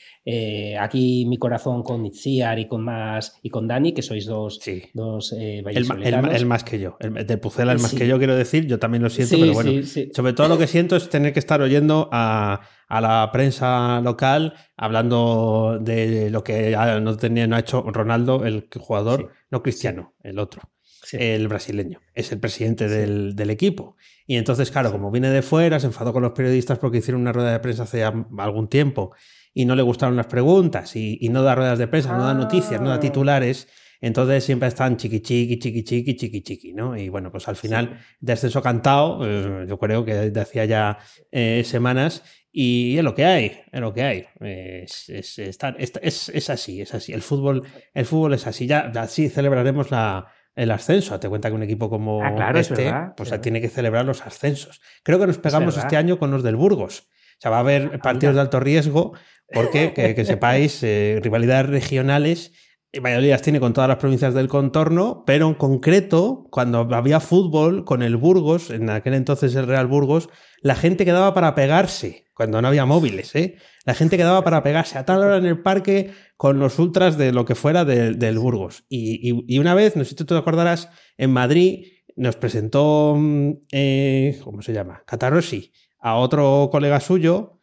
aquí 0.80 1.24
mi 1.26 1.36
corazón 1.36 1.82
con 1.82 2.04
Itziar 2.04 2.58
y 2.58 2.66
con 2.66 2.82
más 2.82 3.38
y 3.42 3.50
con 3.50 3.68
Dani, 3.68 3.92
que 3.92 4.02
sois 4.02 4.26
dos, 4.26 4.60
dos 4.92 5.32
el, 5.32 5.64
el, 5.68 6.46
más 6.46 6.64
que 6.64 6.80
yo. 6.80 6.96
El, 6.98 7.26
de 7.26 7.36
Pucela 7.38 7.72
el 7.72 7.78
más 7.78 7.94
que 7.94 8.08
yo, 8.08 8.18
quiero 8.18 8.34
decir. 8.34 8.66
Yo 8.66 8.78
también 8.78 9.02
lo 9.02 9.10
siento, 9.10 9.36
pero 9.38 9.52
bueno. 9.52 9.70
Sobre 10.12 10.32
todo 10.32 10.48
lo 10.48 10.58
que 10.58 10.66
siento 10.66 10.96
es 10.96 11.08
tener 11.08 11.32
que 11.32 11.38
estar 11.38 11.60
oyendo 11.62 12.08
a, 12.10 12.60
a 12.88 13.00
la 13.00 13.30
prensa 13.32 14.00
local 14.00 14.54
hablando 14.76 15.78
de 15.80 16.30
lo 16.30 16.42
que 16.42 16.76
no, 17.00 17.16
tenía, 17.16 17.46
no 17.46 17.56
ha 17.56 17.60
hecho 17.60 17.82
Ronaldo, 17.82 18.44
el 18.44 18.68
jugador, 18.76 19.30
no 19.50 19.62
Cristiano, 19.62 20.14
el 20.22 20.38
otro 20.38 20.73
el 21.12 21.48
brasileño, 21.48 22.00
es 22.14 22.32
el 22.32 22.40
presidente 22.40 22.88
del, 22.88 23.50
equipo. 23.50 23.96
Y 24.26 24.36
entonces, 24.36 24.70
claro, 24.70 24.90
como 24.90 25.10
viene 25.10 25.30
de 25.30 25.42
fuera, 25.42 25.78
se 25.78 25.86
enfadó 25.86 26.12
con 26.12 26.22
los 26.22 26.32
periodistas 26.32 26.78
porque 26.78 26.98
hicieron 26.98 27.20
una 27.20 27.32
rueda 27.32 27.52
de 27.52 27.60
prensa 27.60 27.84
hace 27.84 28.02
algún 28.02 28.68
tiempo 28.68 29.12
y 29.52 29.64
no 29.66 29.76
le 29.76 29.82
gustaron 29.82 30.16
las 30.16 30.26
preguntas 30.26 30.96
y, 30.96 31.28
no 31.28 31.42
da 31.42 31.54
ruedas 31.54 31.78
de 31.78 31.86
prensa, 31.86 32.16
no 32.16 32.24
da 32.24 32.34
noticias, 32.34 32.80
no 32.80 32.88
da 32.88 32.96
ah. 32.96 33.00
titulares. 33.00 33.68
Entonces 34.00 34.44
siempre 34.44 34.68
están 34.68 34.96
chiqui 34.96 35.20
chiqui, 35.20 35.58
chiqui 35.58 35.82
chiqui, 35.82 36.16
chiqui 36.16 36.42
chiqui, 36.42 36.72
¿no? 36.74 36.96
Y 36.96 37.08
bueno, 37.08 37.30
pues 37.30 37.48
al 37.48 37.56
final, 37.56 38.00
descenso 38.20 38.60
cantado, 38.60 39.20
eh, 39.24 39.66
yo 39.66 39.78
creo 39.78 40.04
que 40.04 40.30
de 40.30 40.40
hacía 40.40 40.66
ya 40.66 40.98
eh, 41.30 41.62
semanas, 41.64 42.22
y 42.56 42.96
es 42.96 43.02
lo 43.02 43.16
que 43.16 43.24
hay, 43.24 43.62
es 43.72 43.80
lo 43.80 43.92
que 43.92 44.02
hay. 44.04 44.26
Es, 44.38 45.08
es, 45.08 45.38
es, 45.40 46.50
así, 46.50 46.80
es 46.80 46.94
así. 46.94 47.12
El 47.12 47.20
fútbol, 47.20 47.64
el 47.92 48.06
fútbol 48.06 48.34
es 48.34 48.46
así. 48.46 48.68
Ya 48.68 48.92
así 48.94 49.28
celebraremos 49.28 49.90
la, 49.90 50.28
el 50.54 50.70
ascenso. 50.70 51.18
Te 51.20 51.28
cuenta 51.28 51.48
que 51.48 51.54
un 51.54 51.62
equipo 51.62 51.90
como 51.90 52.22
ah, 52.22 52.34
claro, 52.34 52.58
este, 52.58 52.92
pues 53.16 53.38
tiene 53.40 53.60
que 53.60 53.68
celebrar 53.68 54.04
los 54.04 54.22
ascensos. 54.22 54.80
Creo 55.02 55.18
que 55.18 55.26
nos 55.26 55.38
pegamos 55.38 55.76
este 55.76 55.96
año 55.96 56.18
con 56.18 56.30
los 56.30 56.42
del 56.42 56.56
Burgos. 56.56 57.08
O 57.36 57.40
sea, 57.40 57.50
va 57.50 57.58
a 57.58 57.60
haber 57.60 57.90
ah, 57.94 57.98
partidos 57.98 58.34
de 58.34 58.40
alto 58.40 58.60
riesgo 58.60 59.12
porque, 59.52 59.92
que, 59.92 60.24
sepáis, 60.24 60.82
eh, 60.82 61.18
rivalidades 61.22 61.68
regionales 61.68 62.52
Valladolid 63.00 63.30
las 63.30 63.42
tiene 63.42 63.60
con 63.60 63.72
todas 63.72 63.88
las 63.88 63.98
provincias 63.98 64.34
del 64.34 64.48
contorno, 64.48 65.24
pero 65.26 65.48
en 65.48 65.54
concreto, 65.54 66.46
cuando 66.50 66.80
había 66.94 67.20
fútbol 67.20 67.84
con 67.84 68.02
el 68.02 68.16
Burgos, 68.16 68.70
en 68.70 68.90
aquel 68.90 69.14
entonces 69.14 69.54
el 69.54 69.66
Real 69.66 69.86
Burgos, 69.86 70.28
la 70.60 70.74
gente 70.74 71.04
quedaba 71.04 71.34
para 71.34 71.54
pegarse, 71.54 72.26
cuando 72.34 72.60
no 72.60 72.68
había 72.68 72.86
móviles, 72.86 73.34
¿eh? 73.34 73.56
La 73.84 73.94
gente 73.94 74.16
quedaba 74.16 74.42
para 74.44 74.62
pegarse 74.62 74.98
a 74.98 75.04
tal 75.04 75.22
hora 75.22 75.36
en 75.36 75.46
el 75.46 75.62
parque 75.62 76.12
con 76.36 76.58
los 76.58 76.78
ultras 76.78 77.18
de 77.18 77.32
lo 77.32 77.44
que 77.44 77.54
fuera 77.54 77.84
del 77.84 78.38
Burgos. 78.38 78.84
Y, 78.88 79.58
una 79.58 79.74
vez, 79.74 79.94
no 79.96 80.04
sé 80.04 80.10
si 80.10 80.16
tú 80.16 80.24
te 80.24 80.36
acordarás, 80.36 80.88
en 81.18 81.30
Madrid 81.30 81.86
nos 82.16 82.36
presentó, 82.36 83.14
mm, 83.16 83.52
eh, 83.72 84.40
¿cómo 84.42 84.62
se 84.62 84.72
llama? 84.72 85.02
Catarossi, 85.06 85.72
a 85.98 86.16
otro 86.16 86.68
colega 86.70 87.00
suyo, 87.00 87.53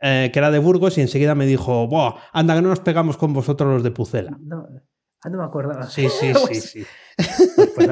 eh, 0.00 0.30
que 0.32 0.38
era 0.38 0.50
de 0.50 0.58
Burgos, 0.58 0.98
y 0.98 1.00
enseguida 1.00 1.34
me 1.34 1.46
dijo, 1.46 1.86
Buah, 1.86 2.14
anda 2.32 2.54
que 2.54 2.62
no 2.62 2.68
nos 2.68 2.80
pegamos 2.80 3.16
con 3.16 3.32
vosotros 3.32 3.72
los 3.72 3.82
de 3.82 3.90
Pucela. 3.90 4.38
No, 4.40 4.66
ah, 5.22 5.28
no 5.28 5.38
me 5.38 5.44
acuerdo. 5.44 5.82
Sí, 5.84 6.08
sí, 6.08 6.32
sí, 6.48 6.54
sí. 6.54 6.86
Pues 7.74 7.88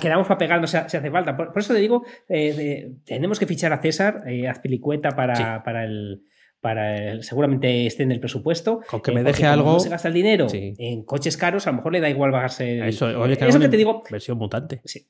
quedamos 0.00 0.26
para 0.26 0.38
pegarnos 0.38 0.70
si 0.70 0.76
hace 0.76 1.10
falta. 1.10 1.36
Por, 1.36 1.52
eso 1.56 1.72
te 1.72 1.80
digo, 1.80 2.04
eh, 2.28 2.92
tenemos 3.04 3.38
que 3.38 3.46
fichar 3.46 3.72
a 3.72 3.80
César, 3.80 4.22
eh, 4.26 4.48
Azpilicueta 4.48 5.10
para, 5.10 5.62
para 5.62 5.84
el 5.84 6.22
para 6.60 7.22
seguramente 7.22 7.86
esté 7.86 8.02
en 8.02 8.12
el 8.12 8.20
presupuesto. 8.20 8.80
Con 8.86 9.00
que 9.00 9.12
me 9.12 9.22
deje 9.22 9.46
algo. 9.46 9.72
No 9.72 9.80
se 9.80 9.88
gasta 9.88 10.08
el 10.08 10.14
dinero 10.14 10.46
en 10.52 11.04
coches 11.04 11.38
caros, 11.38 11.66
a 11.66 11.70
lo 11.70 11.76
mejor 11.76 11.92
le 11.92 12.00
da 12.00 12.10
igual 12.10 12.32
pagarse. 12.32 12.86
Eso, 12.86 13.06
oye, 13.18 13.38
que, 13.38 13.48
eso 13.48 13.58
que 13.58 13.70
te 13.70 13.78
digo. 13.78 14.02
Versión 14.10 14.36
mutante. 14.36 14.82
Sí 14.84 15.08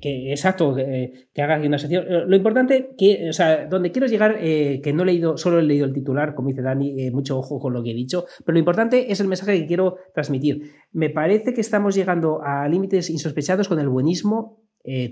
que, 0.00 0.30
exacto, 0.30 0.74
que, 0.74 1.42
hagas 1.42 1.64
una 1.64 1.78
sección. 1.78 2.04
Eh, 2.08 2.24
lo 2.26 2.36
importante, 2.36 2.90
que, 2.96 3.28
o 3.28 3.32
sea, 3.32 3.66
donde 3.66 3.92
quiero 3.92 4.06
llegar, 4.06 4.38
eh, 4.40 4.80
que 4.82 4.92
no 4.92 5.02
he 5.02 5.06
leído, 5.06 5.36
solo 5.36 5.58
he 5.58 5.62
leído 5.62 5.86
el 5.86 5.92
titular, 5.92 6.34
como 6.34 6.48
dice 6.48 6.62
Dani, 6.62 7.02
eh, 7.02 7.10
mucho 7.10 7.38
ojo 7.38 7.58
con 7.58 7.72
lo 7.72 7.82
que 7.82 7.90
he 7.90 7.94
dicho, 7.94 8.24
pero 8.44 8.54
lo 8.54 8.58
importante 8.58 9.12
es 9.12 9.20
el 9.20 9.28
mensaje 9.28 9.58
que 9.58 9.66
quiero 9.66 9.96
transmitir. 10.14 10.72
Me 10.92 11.10
parece 11.10 11.54
que 11.54 11.60
estamos 11.60 11.94
llegando 11.94 12.40
a 12.42 12.68
límites 12.68 13.10
insospechados 13.10 13.68
con 13.68 13.78
el 13.78 13.88
buenismo 13.88 14.62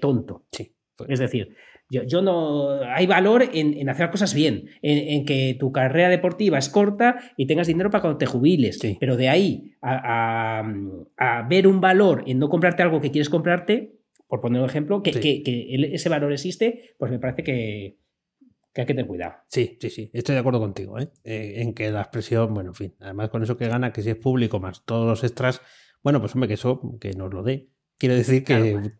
tonto. 0.01 0.45
Sí. 0.53 0.75
Pues. 0.97 1.11
Es 1.11 1.19
decir, 1.19 1.55
yo, 1.91 2.03
yo, 2.05 2.23
no. 2.23 2.81
Hay 2.95 3.07
valor 3.07 3.45
en, 3.53 3.89
hacer 3.89 4.11
cosas 4.11 4.35
bien, 4.35 4.65
en, 4.81 5.25
que 5.25 5.57
tu 5.59 5.73
carrera 5.73 6.09
deportiva 6.09 6.59
es 6.59 6.69
corta 6.69 7.17
y 7.37 7.47
tengas 7.47 7.67
dinero 7.67 7.91
para 7.91 8.03
cuando 8.03 8.19
te 8.19 8.27
jubiles. 8.27 8.81
Pero 8.99 9.17
de 9.17 9.29
ahí 9.29 9.75
a, 9.83 10.63
a, 11.19 11.49
ver 11.49 11.67
un 11.67 11.81
valor 11.81 12.25
en 12.27 12.39
no 12.39 12.49
comprarte 12.49 12.83
algo 12.83 13.01
que 13.01 13.11
quieres 13.11 13.29
comprarte, 13.29 14.02
por 14.33 14.41
poner 14.41 14.63
un 14.63 14.67
ejemplo, 14.67 15.03
que, 15.03 15.43
ese 15.93 16.09
valor 16.09 16.33
existe, 16.33 16.95
pues 16.97 17.13
me 17.13 17.19
parece 17.19 17.45
que, 17.45 17.99
hay 18.75 18.87
que 18.87 18.95
tener 18.95 19.07
cuidado. 19.07 19.35
Sí, 19.47 19.77
sí, 19.79 19.91
sí, 19.91 20.11
estoy 20.15 20.33
de 20.35 20.39
acuerdo 20.39 20.59
contigo, 20.59 20.99
¿eh? 20.99 21.11
Eh, 21.23 21.57
en 21.57 21.75
que 21.75 21.91
la 21.91 22.01
expresión, 22.01 22.55
bueno, 22.55 22.71
en 22.71 22.75
fin, 22.75 22.95
además 23.01 23.29
con 23.29 23.43
eso 23.43 23.59
que 23.59 23.69
gana, 23.69 23.93
que 23.93 24.01
si 24.01 24.09
es 24.09 24.17
público 24.17 24.59
más 24.59 24.87
todos 24.87 25.07
los 25.07 25.23
extras, 25.23 25.61
bueno, 26.03 26.19
pues 26.21 26.35
hombre, 26.35 26.49
que 26.49 26.55
eso, 26.55 26.81
que 26.99 27.11
nos 27.11 27.31
lo 27.31 27.43
dé. 27.43 27.69
Quiere 27.99 28.15
decir 28.15 28.43
que, 28.47 28.93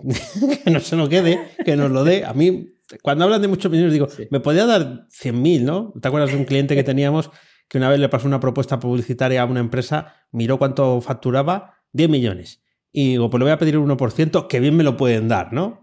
no 0.71 0.81
se 0.81 0.97
nos 0.97 1.09
quede, 1.09 1.39
que 1.65 1.77
nos 1.77 1.91
lo 1.91 2.05
dé. 2.05 2.27
A 2.27 2.35
mí, 2.35 2.69
cuando 3.01 3.25
hablan 3.25 3.41
de 3.41 3.49
muchos 3.49 3.73
millones, 3.73 3.95
digo, 3.95 4.09
me 4.31 4.41
podía 4.41 4.67
dar 4.67 5.09
100.000, 5.09 5.63
¿no? 5.63 5.95
¿Te 5.99 6.09
acuerdas 6.09 6.31
de 6.33 6.37
un 6.37 6.45
cliente 6.45 6.75
que 6.75 6.85
teníamos 6.85 7.31
que 7.69 7.79
una 7.79 7.89
vez 7.89 7.99
le 7.99 8.11
pasó 8.11 8.27
una 8.27 8.39
propuesta 8.39 8.79
publicitaria 8.79 9.41
a 9.41 9.47
una 9.47 9.61
empresa, 9.61 10.15
miró 10.31 10.59
cuánto 10.59 11.01
facturaba, 11.01 11.79
10 11.93 12.11
millones 12.11 12.63
y 12.93 13.11
digo, 13.11 13.31
pues 13.31 13.39
le 13.39 13.45
voy 13.45 13.53
a 13.53 13.59
pedir 13.59 13.79
un 13.79 13.89
1%, 13.89 14.47
que 14.49 14.61
bien 14.61 14.77
me 14.77 14.85
lo 14.85 14.99
pueden 14.99 15.27
dar, 15.27 15.53
¿no? 15.53 15.83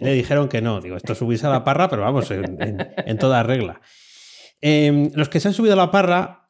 le, 0.00 0.14
dijeron 0.14 0.48
que 0.48 0.62
no. 0.62 0.80
Digo, 0.80 0.96
esto 0.96 1.16
subirse 1.16 1.46
a 1.46 1.50
la 1.50 1.64
parra, 1.64 1.88
pero 1.88 2.02
vamos, 2.02 2.30
en, 2.30 3.18
toda 3.18 3.42
regla. 3.42 3.80
Em, 4.60 5.10
los 5.14 5.28
que 5.28 5.40
se 5.40 5.48
han 5.48 5.54
subido 5.54 5.74
a 5.74 5.76
la 5.76 5.90
parra, 5.90 6.48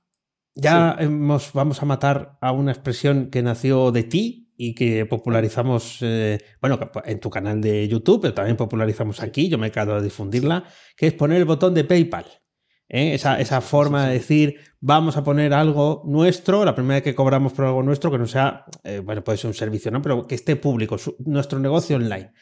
ya 0.55 0.95
hemos, 0.99 1.53
vamos 1.55 1.83
a 1.83 1.87
matar 1.87 2.37
a 2.43 2.53
una 2.53 2.73
expresión 2.73 3.31
que 3.31 3.43
nació 3.43 3.93
de 3.93 4.03
ti 4.03 4.53
y 4.59 4.75
que 4.75 5.07
popularizamos, 5.07 5.99
eh, 6.03 6.39
bueno, 6.61 6.79
en 7.07 7.19
tu 7.19 7.31
canal 7.31 7.63
de 7.63 7.89
YouTube, 7.89 8.21
pero 8.21 8.35
también 8.35 8.59
popularizamos 8.59 9.23
aquí, 9.23 9.49
yo 9.49 9.57
me 9.57 9.69
he 9.69 9.71
quedado 9.71 9.97
de 9.97 10.03
difundirla, 10.03 10.65
que 10.99 11.07
es 11.07 11.15
poner 11.15 11.39
el 11.39 11.47
botón 11.47 11.73
de 11.73 11.85
PayPal. 11.85 12.27
¿Eh? 12.91 13.15
Esa, 13.15 13.61
forma 13.61 14.09
de 14.09 14.15
decir, 14.15 14.57
vamos 14.81 15.17
a 15.17 15.25
poner 15.25 15.55
algo 15.55 16.03
nuestro, 16.05 16.65
la 16.65 16.75
primera 16.75 16.97
vez 16.97 17.05
que 17.05 17.15
cobramos 17.15 17.53
por 17.53 17.65
algo 17.67 17.83
nuestro, 17.83 18.11
que 18.11 18.19
no 18.19 18.27
sea, 18.27 18.65
eh, 18.85 19.01
bueno, 19.03 19.25
puede 19.25 19.39
ser 19.39 19.49
un 19.49 19.55
servicio, 19.55 19.91
¿no? 19.91 20.03
Pero 20.03 20.27
que 20.27 20.35
esté 20.35 20.57
público, 20.57 20.97
nuestro 21.25 21.59
negocio 21.59 21.97
online. 21.97 22.33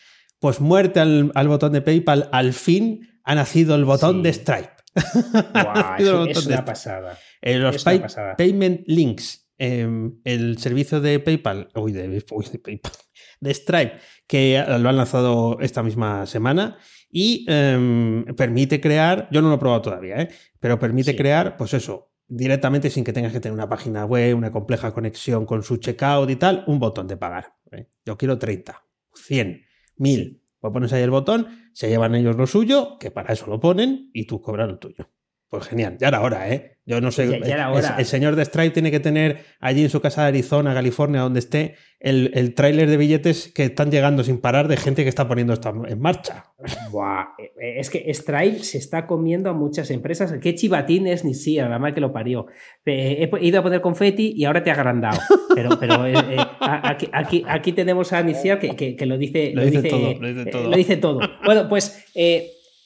Pues 0.41 0.61
muerte 0.61 1.01
al, 1.01 1.49
botón 1.49 1.73
de 1.73 1.83
PayPal, 1.83 2.29
al 2.33 2.53
fin 2.53 3.21
ha 3.25 3.35
nacido 3.35 3.75
el 3.75 3.85
botón 3.85 4.23
de 4.23 4.33
Stripe. 4.33 4.71
es, 5.99 6.47
una 6.47 6.65
pasada. 6.65 7.19
Eh, 7.41 7.59
los 7.59 7.85
Payment 7.85 8.83
Links, 8.87 9.49
em, 9.59 10.19
el 10.25 10.59
servicio 10.59 11.01
de 11.01 11.21
PayPal, 11.21 11.69
uy, 11.75 11.93
de, 11.93 12.09
de 12.09 12.21
PayPal, 12.23 12.93
de 13.41 13.55
Stripe, 13.55 13.97
que 14.27 14.65
lo 14.79 14.89
han 14.89 14.97
lanzado 14.97 15.59
esta 15.61 15.83
misma 15.83 16.27
semana 16.27 16.79
y 17.11 17.47
em, 17.49 18.25
permite 18.37 18.81
crear, 18.81 19.29
yo 19.31 19.43
no 19.43 19.49
lo 19.49 19.55
he 19.55 19.59
probado 19.59 19.83
todavía, 19.83 20.21
¿eh? 20.23 20.29
pero 20.61 20.79
permite 20.79 21.17
crear, 21.17 21.57
pues 21.57 21.75
eso, 21.75 22.13
directamente 22.27 22.91
sin 22.91 23.05
que 23.05 23.13
tengas 23.13 23.33
que 23.33 23.41
tener 23.41 23.55
una 23.55 23.69
página 23.69 24.05
web, 24.05 24.37
una 24.37 24.51
compleja 24.51 24.93
conexión 24.93 25.47
con 25.47 25.63
su 25.63 25.79
checkout 25.79 26.29
y 26.31 26.37
tal, 26.37 26.65
un 26.67 26.79
botón 26.79 27.09
de 27.09 27.17
pagar. 27.17 27.55
¿eh? 27.73 27.89
Yo 28.05 28.19
quiero 28.19 28.39
30, 28.39 28.85
100, 29.15 29.63
1000. 29.97 30.43
Pues 30.61 30.73
pones 30.73 30.93
ahí 30.93 31.03
el 31.03 31.11
botón, 31.11 31.47
se 31.73 31.89
llevan 31.89 32.15
ellos 32.15 32.37
lo 32.37 32.47
suyo, 32.47 32.99
que 32.99 33.11
para 33.11 33.33
eso 33.33 33.47
lo 33.47 33.61
ponen, 33.61 34.11
y 34.13 34.27
tú 34.27 34.43
cobras 34.43 34.69
lo 34.69 34.79
tuyo. 34.79 35.09
Pues 35.49 35.67
genial, 35.67 35.97
ya 35.99 36.09
era 36.09 36.21
hora, 36.21 36.51
¿eh? 36.51 36.79
Yo 36.89 37.03
no 37.03 37.11
sé. 37.11 37.25
El, 37.25 38.07
señor 38.07 38.35
de 38.35 38.45
Stripe 38.47 38.71
tiene 38.71 38.91
que 38.91 38.99
tener 38.99 39.45
allí 39.61 39.83
en 39.83 39.91
su 39.91 40.01
casa 40.01 40.23
de 40.23 40.29
Arizona, 40.29 40.73
California, 40.73 41.21
donde 41.21 41.39
esté, 41.39 41.75
el, 42.01 42.31
el 42.33 42.55
tráiler 42.55 42.89
de 42.89 42.97
billetes 42.97 43.53
que 43.55 43.65
están 43.65 43.91
llegando 43.91 44.25
sin 44.25 44.39
parar 44.39 44.69
de 44.69 44.79
gente 44.79 45.03
que 45.03 45.11
está 45.11 45.29
poniendo 45.29 45.53
esto 45.53 45.71
en 45.87 46.01
marcha. 46.01 46.47
Buah, 46.91 47.35
eh, 47.39 47.79
es 47.79 47.91
que 47.91 48.13
Stripe 48.15 48.61
se 48.61 48.79
está 48.79 49.07
comiendo 49.07 49.51
a 49.51 49.53
muchas 49.53 49.91
empresas. 49.91 50.33
Qué 50.41 50.55
chivatín 50.55 51.07
es 51.07 51.27
ni 51.27 51.35
sí, 51.35 51.57
la 51.57 51.79
mal 51.79 51.93
que 51.93 52.01
lo 52.01 52.11
parió. 52.11 52.47
He 52.87 53.29
ido 53.43 53.61
a 53.61 53.63
poner 53.63 53.83
confeti 53.83 54.33
y 54.35 54.47
ahora 54.47 54.63
te 54.63 54.71
ha 54.71 54.75
agrandado. 54.75 55.19
Pero, 55.55 55.79
pero 55.79 56.07
eh, 56.07 56.15
eh, 56.15 56.37
aquí, 56.61 57.09
aquí, 57.13 57.45
aquí, 57.47 57.73
tenemos 57.73 58.13
a 58.13 58.19
Anicia 58.19 58.59
que, 58.59 58.97
que, 58.97 59.07
lo 59.07 59.19
dice. 59.19 59.53
Lo, 59.55 59.65
dice, 59.65 59.83
todo, 59.83 60.15
lo, 60.15 60.29
dice 60.29 60.51
todo. 60.51 60.71
lo 60.71 60.77
dice 60.77 60.97
todo. 60.97 61.21
Bueno, 61.45 61.69
pues 61.69 62.05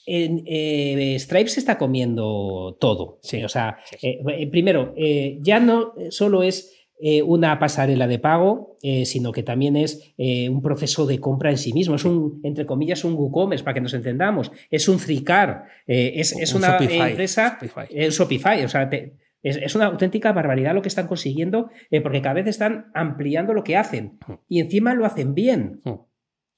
en, 0.06 0.42
eh, 0.46 1.16
Stripe 1.18 1.48
se 1.48 1.60
está 1.60 1.78
comiendo 1.78 2.76
todo. 2.80 3.18
Sí, 3.22 3.42
o 3.44 3.48
sea, 3.48 3.78
eh, 4.00 4.20
eh, 4.28 4.46
primero, 4.48 4.94
ya 5.40 5.60
no 5.60 5.94
solo 6.10 6.42
es 6.42 6.78
una 7.26 7.58
pasarela 7.58 8.06
de 8.06 8.20
pago, 8.20 8.78
sino 9.04 9.32
que 9.32 9.42
también 9.42 9.74
es 9.76 10.14
un 10.16 10.62
proceso 10.62 11.04
de 11.04 11.18
compra 11.18 11.50
en 11.50 11.58
sí 11.58 11.72
mismo. 11.72 11.96
Es 11.96 12.04
un, 12.04 12.40
entre 12.44 12.64
comillas, 12.64 13.04
un 13.04 13.14
WooCommerce, 13.14 13.64
para 13.64 13.74
que 13.74 13.80
nos 13.80 13.94
entendamos. 13.94 14.52
Es 14.70 14.88
un 14.88 15.00
Fricar. 15.00 15.64
es, 15.86 16.54
una 16.54 16.76
empresa. 16.76 17.58
Shopify. 17.60 17.88
Shopify. 18.10 18.64
O 18.64 18.68
sea, 18.68 18.88
es, 19.42 19.74
una 19.74 19.86
auténtica 19.86 20.32
barbaridad 20.32 20.74
lo 20.74 20.82
que 20.82 20.88
están 20.88 21.08
consiguiendo, 21.08 21.70
porque 22.04 22.22
cada 22.22 22.34
vez 22.34 22.46
están 22.46 22.92
ampliando 22.94 23.52
lo 23.52 23.64
que 23.64 23.76
hacen. 23.76 24.20
Y 24.48 24.60
encima 24.60 24.94
lo 24.94 25.04
hacen 25.04 25.34
bien. 25.34 25.80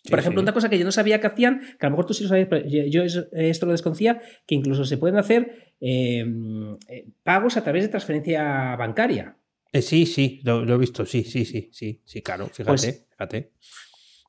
Por 0.08 0.18
ejemplo, 0.18 0.42
una 0.42 0.52
cosa 0.52 0.68
que 0.68 0.78
yo 0.78 0.84
no 0.84 0.92
sabía 0.92 1.20
que 1.20 1.26
hacían, 1.26 1.60
que 1.78 1.86
a 1.86 1.88
lo 1.88 1.92
mejor 1.92 2.06
tú 2.06 2.14
sí 2.14 2.24
lo 2.24 2.28
sabías, 2.28 2.48
pero 2.50 2.66
yo, 2.66 3.02
esto 3.02 3.66
lo 3.66 3.72
desconocía, 3.72 4.20
que 4.46 4.54
incluso 4.54 4.84
se 4.84 4.98
pueden 4.98 5.16
hacer 5.16 5.74
em, 5.80 6.74
eh, 6.88 7.06
pagos 7.22 7.56
a 7.56 7.62
través 7.62 7.84
de 7.84 7.88
transferencia 7.88 8.76
bancaria. 8.76 9.36
Eh, 9.72 9.80
sí, 9.80 10.04
sí, 10.06 10.40
lo, 10.44 10.62
he 10.62 10.78
visto, 10.78 11.06
sí, 11.06 11.24
sí, 11.24 11.44
sí, 11.44 11.70
sí, 11.72 12.02
sí, 12.04 12.22
claro, 12.22 12.46
fíjate, 12.46 12.64
pues 12.66 13.06
fíjate. 13.10 13.52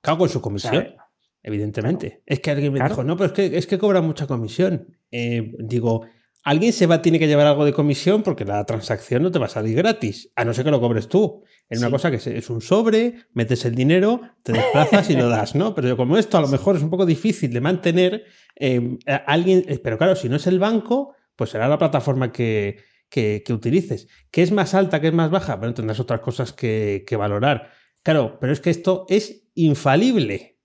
Cago 0.02 0.26
en 0.26 0.32
su 0.32 0.42
comisión, 0.42 0.96
evidentemente. 1.44 2.24
Es 2.26 2.40
que 2.40 2.52
alguien 2.52 2.72
me 2.72 2.80
dijo, 2.80 3.04
no, 3.04 3.18
pero 3.18 3.28
es 3.28 3.34
que, 3.34 3.58
es 3.58 3.68
que 3.68 3.78
cobra 3.78 4.02
mucha 4.02 4.28
comisión. 4.28 4.98
Eh, 5.12 5.52
digo, 5.60 6.08
alguien 6.44 6.72
se 6.72 6.88
va, 6.88 7.02
tiene 7.02 7.20
que 7.20 7.28
llevar 7.28 7.48
algo 7.48 7.66
de 7.66 7.74
comisión 7.74 8.24
porque 8.24 8.46
la 8.46 8.66
transacción 8.66 9.24
no 9.24 9.32
te 9.32 9.40
va 9.40 9.48
a 9.48 9.50
salir 9.50 9.76
gratis, 9.76 10.32
a 10.36 10.46
no 10.46 10.54
ser 10.54 10.64
que 10.64 10.72
lo 10.72 10.80
cobres 10.80 11.10
tú. 11.10 11.44
Es 11.68 11.80
una 11.80 11.90
cosa 11.90 12.12
que 12.12 12.18
es 12.18 12.50
un 12.50 12.62
sobre, 12.62 13.26
metes 13.34 13.66
el 13.66 13.74
dinero, 13.74 14.22
te 14.44 14.54
desplazas 14.54 15.10
y 15.10 15.16
lo 15.16 15.30
das, 15.30 15.56
¿no? 15.56 15.74
Pero 15.74 15.98
como 15.98 16.18
esto 16.18 16.38
a 16.38 16.42
lo 16.42 16.48
mejor 16.48 16.76
es 16.76 16.84
un 16.84 16.92
poco 16.92 17.06
difícil 17.08 17.52
de 17.52 17.62
mantener, 17.62 18.26
eh, 18.56 18.98
alguien, 19.26 19.66
eh, 19.68 19.80
pero 19.84 19.98
claro, 19.98 20.16
si 20.16 20.30
no 20.30 20.36
es 20.36 20.46
el 20.46 20.60
banco, 20.60 21.16
pues 21.36 21.50
será 21.50 21.68
la 21.68 21.80
plataforma 21.80 22.32
que, 22.32 22.78
que, 23.10 23.44
utilices. 23.50 24.08
¿Qué 24.30 24.44
es 24.44 24.52
más 24.52 24.76
alta, 24.76 25.02
qué 25.02 25.08
es 25.08 25.14
más 25.14 25.32
baja? 25.32 25.56
Bueno, 25.56 25.74
tendrás 25.74 26.00
otras 26.00 26.20
cosas 26.20 26.54
que, 26.54 27.04
que 27.08 27.16
valorar. 27.16 27.72
Claro, 28.04 28.38
pero 28.40 28.54
es 28.54 28.60
que 28.60 28.70
esto 28.70 29.06
es 29.10 29.48
infalible. 29.56 30.60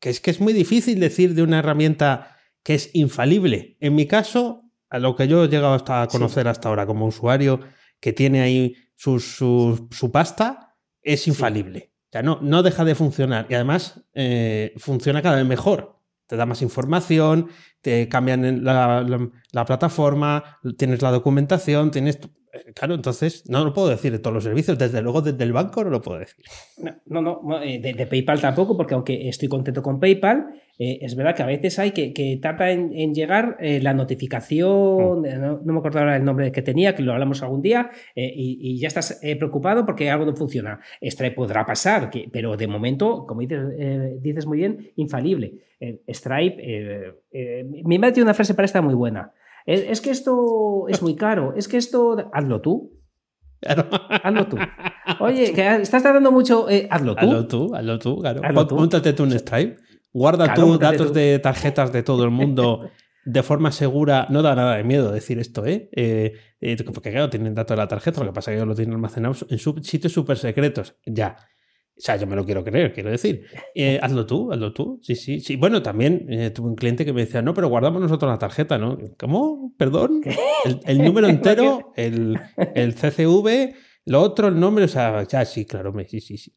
Que 0.00 0.08
es 0.08 0.20
que 0.20 0.30
es 0.30 0.40
muy 0.40 0.54
difícil 0.54 1.00
decir 1.00 1.34
de 1.34 1.42
una 1.42 1.58
herramienta 1.58 2.36
que 2.62 2.74
es 2.74 2.90
infalible. 2.94 3.76
En 3.80 3.94
mi 3.94 4.06
caso, 4.06 4.62
a 4.88 4.98
lo 4.98 5.16
que 5.16 5.28
yo 5.28 5.44
he 5.44 5.48
llegado 5.48 5.74
hasta 5.74 6.02
a 6.02 6.08
conocer 6.08 6.48
hasta 6.48 6.68
ahora 6.68 6.86
como 6.86 7.06
usuario 7.06 7.60
que 8.00 8.12
tiene 8.12 8.40
ahí 8.40 8.76
su, 8.96 9.20
su, 9.20 10.10
pasta, 10.10 10.76
es 11.02 11.28
infalible. 11.28 11.92
O 12.06 12.08
sea, 12.12 12.22
no, 12.22 12.38
no 12.42 12.62
deja 12.62 12.84
de 12.84 12.94
funcionar. 12.94 13.46
Y 13.48 13.54
además 13.54 14.02
eh, 14.14 14.74
funciona 14.78 15.22
cada 15.22 15.36
vez 15.36 15.46
mejor. 15.46 16.00
Te 16.26 16.36
da 16.36 16.46
más 16.46 16.62
información, 16.62 17.50
te 17.82 18.08
cambian 18.08 18.64
la, 18.64 19.06
la 19.52 19.64
plataforma, 19.64 20.58
tienes 20.76 21.00
la 21.00 21.12
documentación, 21.12 21.92
tienes 21.92 22.18
Claro, 22.74 22.94
entonces 22.94 23.48
no 23.48 23.64
lo 23.64 23.72
puedo 23.72 23.88
decir 23.88 24.12
de 24.12 24.18
todos 24.18 24.34
los 24.34 24.44
servicios, 24.44 24.78
desde 24.78 25.02
luego 25.02 25.22
desde 25.22 25.42
el 25.44 25.52
banco 25.52 25.84
no 25.84 25.90
lo 25.90 26.00
puedo 26.00 26.18
decir. 26.18 26.44
No, 27.06 27.20
no, 27.20 27.62
eh, 27.62 27.78
de, 27.78 28.06
PayPal 28.06 28.40
tampoco, 28.40 28.76
porque 28.76 28.94
aunque 28.94 29.28
estoy 29.28 29.48
contento 29.48 29.82
con 29.82 30.00
PayPal, 30.00 30.46
eh, 30.78 30.98
es 31.00 31.16
verdad 31.16 31.34
que 31.34 31.42
a 31.42 31.46
veces 31.46 31.78
hay 31.78 31.92
que, 31.92 32.12
que 32.12 32.38
tarda 32.40 32.70
en, 32.70 33.14
llegar 33.14 33.56
eh, 33.60 33.80
la 33.80 33.94
notificación, 33.94 35.20
mm. 35.20 35.64
no, 35.64 35.72
me 35.72 35.78
acuerdo 35.78 36.00
ahora 36.00 36.16
el 36.16 36.24
nombre 36.24 36.52
que 36.52 36.62
tenía, 36.62 36.94
que 36.94 37.02
lo 37.02 37.12
hablamos 37.12 37.42
algún 37.42 37.62
día, 37.62 37.90
y, 38.14 38.78
ya 38.78 38.88
estás 38.88 39.20
preocupado 39.38 39.86
porque 39.86 40.10
algo 40.10 40.26
no 40.26 40.36
funciona. 40.36 40.80
Stripe 41.02 41.34
podrá 41.34 41.64
pasar, 41.64 42.10
pero 42.32 42.56
de 42.56 42.66
momento, 42.66 43.24
como 43.26 43.40
dices, 43.40 43.60
dices 44.20 44.46
muy 44.46 44.58
bien, 44.58 44.92
infalible. 44.96 45.54
Stripe, 46.08 47.14
mi 47.84 47.98
madre 47.98 48.14
tiene 48.14 48.24
una 48.24 48.34
frase 48.34 48.54
para 48.54 48.66
esta 48.66 48.82
muy 48.82 48.94
buena. 48.94 49.32
Es, 49.66 50.00
que 50.00 50.10
esto 50.10 50.86
es 50.88 51.02
muy 51.02 51.16
caro, 51.16 51.52
es 51.56 51.66
que 51.66 51.76
esto, 51.76 52.30
hazlo 52.32 52.60
tú. 52.60 52.92
Hazlo 53.66 54.46
tú. 54.46 54.56
Oye, 55.20 55.52
que 55.52 55.82
estás 55.82 56.04
tardando 56.04 56.30
mucho, 56.30 56.70
eh, 56.70 56.86
hazlo 56.88 57.16
tú. 57.16 57.26
Hazlo 57.26 57.46
tú, 57.48 57.74
hazlo 57.74 57.98
tú, 57.98 58.20
claro. 58.20 58.42
Póntate 58.68 59.12
tú 59.12 59.24
un 59.24 59.32
Stripe, 59.32 59.76
guarda 60.12 60.54
tú 60.54 60.78
datos 60.78 61.12
de 61.12 61.40
tarjetas 61.40 61.92
de 61.92 62.04
todo 62.04 62.24
el 62.24 62.30
mundo 62.30 62.88
de 63.24 63.42
forma 63.42 63.72
segura. 63.72 64.28
No 64.30 64.40
da 64.40 64.54
nada 64.54 64.76
de 64.76 64.84
miedo 64.84 65.10
decir 65.10 65.40
esto, 65.40 65.66
¿eh? 65.66 65.90
eh, 65.92 66.34
eh 66.60 66.76
porque 66.84 67.10
claro, 67.10 67.28
tienen 67.28 67.54
datos 67.54 67.76
de 67.76 67.82
la 67.82 67.88
tarjeta, 67.88 68.20
lo 68.20 68.26
que 68.26 68.32
pasa 68.34 68.52
es 68.52 68.54
que 68.54 68.58
ellos 68.58 68.68
lo 68.68 68.74
tienen 68.76 68.94
almacenados 68.94 69.46
en 69.50 69.58
sitios 69.82 70.12
súper 70.12 70.38
secretos. 70.38 70.94
Ya. 71.04 71.36
O 71.98 72.00
sea, 72.00 72.16
yo 72.16 72.26
me 72.26 72.36
lo 72.36 72.44
quiero 72.44 72.62
creer, 72.62 72.92
quiero 72.92 73.10
decir. 73.10 73.46
Eh, 73.74 73.98
hazlo 74.02 74.26
tú, 74.26 74.52
hazlo 74.52 74.72
tú. 74.72 75.00
Sí, 75.02 75.16
sí, 75.16 75.40
sí. 75.40 75.56
Bueno, 75.56 75.82
también 75.82 76.26
eh, 76.28 76.50
tuve 76.50 76.68
un 76.68 76.76
cliente 76.76 77.04
que 77.04 77.12
me 77.12 77.24
decía, 77.24 77.40
no, 77.40 77.54
pero 77.54 77.68
guardamos 77.68 78.02
nosotros 78.02 78.30
la 78.30 78.38
tarjeta, 78.38 78.76
¿no? 78.76 78.98
¿Cómo? 79.18 79.72
¿Perdón? 79.78 80.20
El, 80.84 81.02
número 81.02 81.28
entero, 81.28 81.92
el, 81.96 82.38
el, 82.74 82.94
CCV, 82.94 83.74
lo 84.04 84.20
otro, 84.20 84.48
el 84.48 84.60
nombre, 84.60 84.84
o 84.84 84.88
sea, 84.88 85.22
ya 85.24 85.44
sí, 85.44 85.64
claro, 85.64 85.94
sí, 86.06 86.20
sí, 86.20 86.36
sí. 86.36 86.52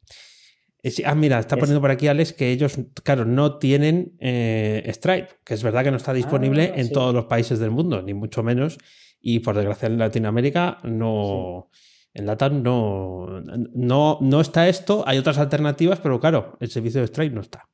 Ah, 1.06 1.15
mira, 1.15 1.39
está 1.39 1.58
poniendo 1.58 1.82
por 1.82 1.91
aquí 1.91 2.08
Alex 2.08 2.32
que 2.32 2.52
ellos, 2.52 2.80
claro, 3.04 3.25
no 3.25 3.58
tienen 3.58 4.15
eh, 4.19 4.89
Stripe, 4.93 5.28
que 5.43 5.54
es 5.54 5.62
verdad 5.62 5.84
que 5.84 5.91
no 5.91 5.97
está 5.97 6.13
disponible 6.13 6.71
ah, 6.73 6.80
en 6.80 6.89
todos 6.91 7.13
los 7.13 7.25
países 7.25 7.60
del 7.60 7.71
mundo, 7.71 8.02
ni 8.02 8.13
mucho 8.13 8.43
menos. 8.43 8.78
Y 9.21 9.39
por 9.39 9.56
desgracia 9.56 9.88
en 9.88 9.97
Latinoamérica 9.97 10.78
no. 10.84 11.69
En 12.13 12.26
LATAM 12.26 12.63
no, 12.63 13.41
no, 13.74 14.17
no 14.22 14.41
está 14.41 14.67
esto, 14.67 15.04
hay 15.06 15.17
otras 15.17 15.38
alternativas, 15.38 16.00
pero 16.00 16.19
claro, 16.19 16.58
el 16.60 16.69
servicio 16.69 17.02
de 17.02 17.08
Stripe 17.08 17.36
no 17.36 17.41
está. 17.41 17.69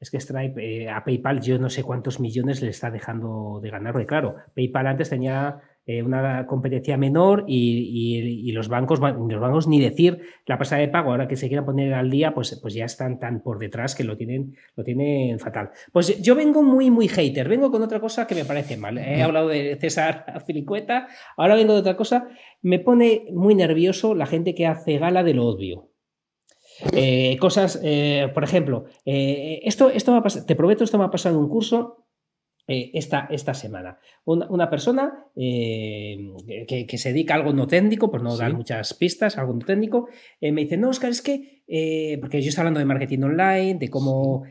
Es 0.00 0.10
que 0.10 0.20
Stripe 0.20 0.84
eh, 0.84 0.90
a 0.90 1.04
PayPal 1.04 1.40
yo 1.40 1.58
no 1.58 1.70
sé 1.70 1.82
cuántos 1.82 2.20
millones 2.20 2.62
le 2.62 2.68
está 2.68 2.90
dejando 2.90 3.60
de 3.62 3.70
ganar, 3.70 4.06
claro, 4.06 4.36
PayPal 4.54 4.86
antes 4.86 5.10
tenía 5.10 5.60
eh, 5.90 6.02
una 6.02 6.46
competencia 6.46 6.98
menor 6.98 7.46
y, 7.48 8.52
los 8.52 8.68
bancos, 8.68 9.00
los 9.00 9.40
bancos 9.40 9.66
ni 9.68 9.80
decir 9.80 10.20
la 10.44 10.58
pasada 10.58 10.82
de 10.82 10.88
pago, 10.88 11.12
ahora 11.12 11.26
que 11.26 11.36
se 11.36 11.48
quieran 11.48 11.64
poner 11.64 11.94
al 11.94 12.10
día, 12.10 12.34
pues, 12.34 12.58
pues 12.60 12.74
ya 12.74 12.84
están 12.84 13.18
tan 13.18 13.40
por 13.40 13.58
detrás 13.58 13.94
que 13.94 14.04
lo 14.04 14.14
tienen, 14.14 14.54
lo 14.76 14.84
tienen 14.84 15.38
fatal. 15.38 15.70
Pues 15.90 16.20
yo 16.20 16.34
vengo 16.34 16.62
muy, 16.62 16.90
muy 16.90 17.08
hater, 17.08 17.48
vengo 17.48 17.70
con 17.70 17.82
otra 17.82 18.00
cosa 18.00 18.26
que 18.26 18.34
me 18.34 18.44
parece 18.44 18.76
mal. 18.76 18.98
He 18.98 19.22
hablado 19.22 19.48
de 19.48 19.78
César 19.80 20.42
Filicueta, 20.46 21.08
ahora 21.38 21.54
vengo 21.54 21.72
de 21.72 21.80
otra 21.80 21.96
cosa. 21.96 22.28
Me 22.60 22.78
pone 22.80 23.24
muy 23.32 23.54
nervioso 23.54 24.14
la 24.14 24.26
gente 24.26 24.54
que 24.54 24.66
hace 24.66 24.98
gala 24.98 25.22
de 25.22 25.32
lo 25.32 25.46
obvio. 25.46 25.88
Eh, 26.92 27.38
cosas, 27.40 27.80
eh, 27.82 28.30
por 28.34 28.44
ejemplo, 28.44 28.84
esto, 29.06 29.88
esto 29.88 30.22
te 30.46 30.54
prometo, 30.54 30.84
esto 30.84 30.98
me 30.98 31.04
ha 31.04 31.10
pasado 31.10 31.36
en 31.36 31.44
un 31.44 31.48
curso 31.48 32.07
eh, 32.70 32.90
esta, 32.92 33.26
esta, 33.30 33.54
semana. 33.54 33.98
Una, 34.26 34.68
persona 34.68 35.24
eh, 35.34 36.18
que, 36.68 36.98
se 36.98 37.14
dedica 37.14 37.32
a 37.32 37.38
algo 37.38 37.54
no 37.54 37.66
técnico, 37.66 38.10
por 38.10 38.22
no 38.22 38.36
dar 38.36 38.52
muchas 38.52 38.92
pistas, 38.92 39.38
algo 39.38 39.54
no 39.54 39.64
técnico, 39.64 40.08
eh, 40.42 40.52
me 40.52 40.64
dice, 40.64 40.76
no, 40.76 40.90
Oscar, 40.90 41.10
es 41.10 41.22
que, 41.22 41.62
porque 42.20 42.42
yo 42.42 42.50
estoy 42.50 42.60
hablando 42.60 42.80
de 42.80 42.84
marketing 42.84 43.20
online, 43.20 43.78
de 43.78 43.88
cómo 43.88 44.42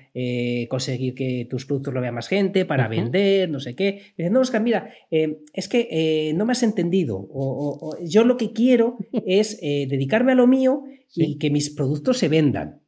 conseguir 0.68 1.14
que 1.14 1.46
tus 1.48 1.68
productos 1.68 1.94
lo 1.94 2.02
vea 2.02 2.12
más 2.12 2.28
gente, 2.28 2.66
para 2.66 2.88
vender, 2.88 3.52
no 3.52 3.60
sé 3.60 3.76
qué. 3.76 4.02
Me 4.18 4.24
dice, 4.24 4.30
no, 4.32 4.42
Oscar, 4.42 4.64
mira, 4.64 4.90
es 5.12 5.70
que 5.70 6.34
no 6.36 6.46
me 6.48 6.54
has 6.54 6.64
entendido. 6.64 7.18
O, 7.30 7.98
yo 8.04 8.24
lo 8.24 8.38
que 8.38 8.52
quiero 8.52 8.98
es 9.28 9.62
dedicarme 9.62 10.32
a 10.32 10.36
lo 10.36 10.48
mío 10.48 10.86
y 11.16 11.38
que 11.38 11.52
mis 11.52 11.70
productos 11.70 12.18
se 12.18 12.30
vendan. 12.30 12.82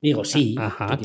Digo, 0.00 0.24
sí, 0.24 0.54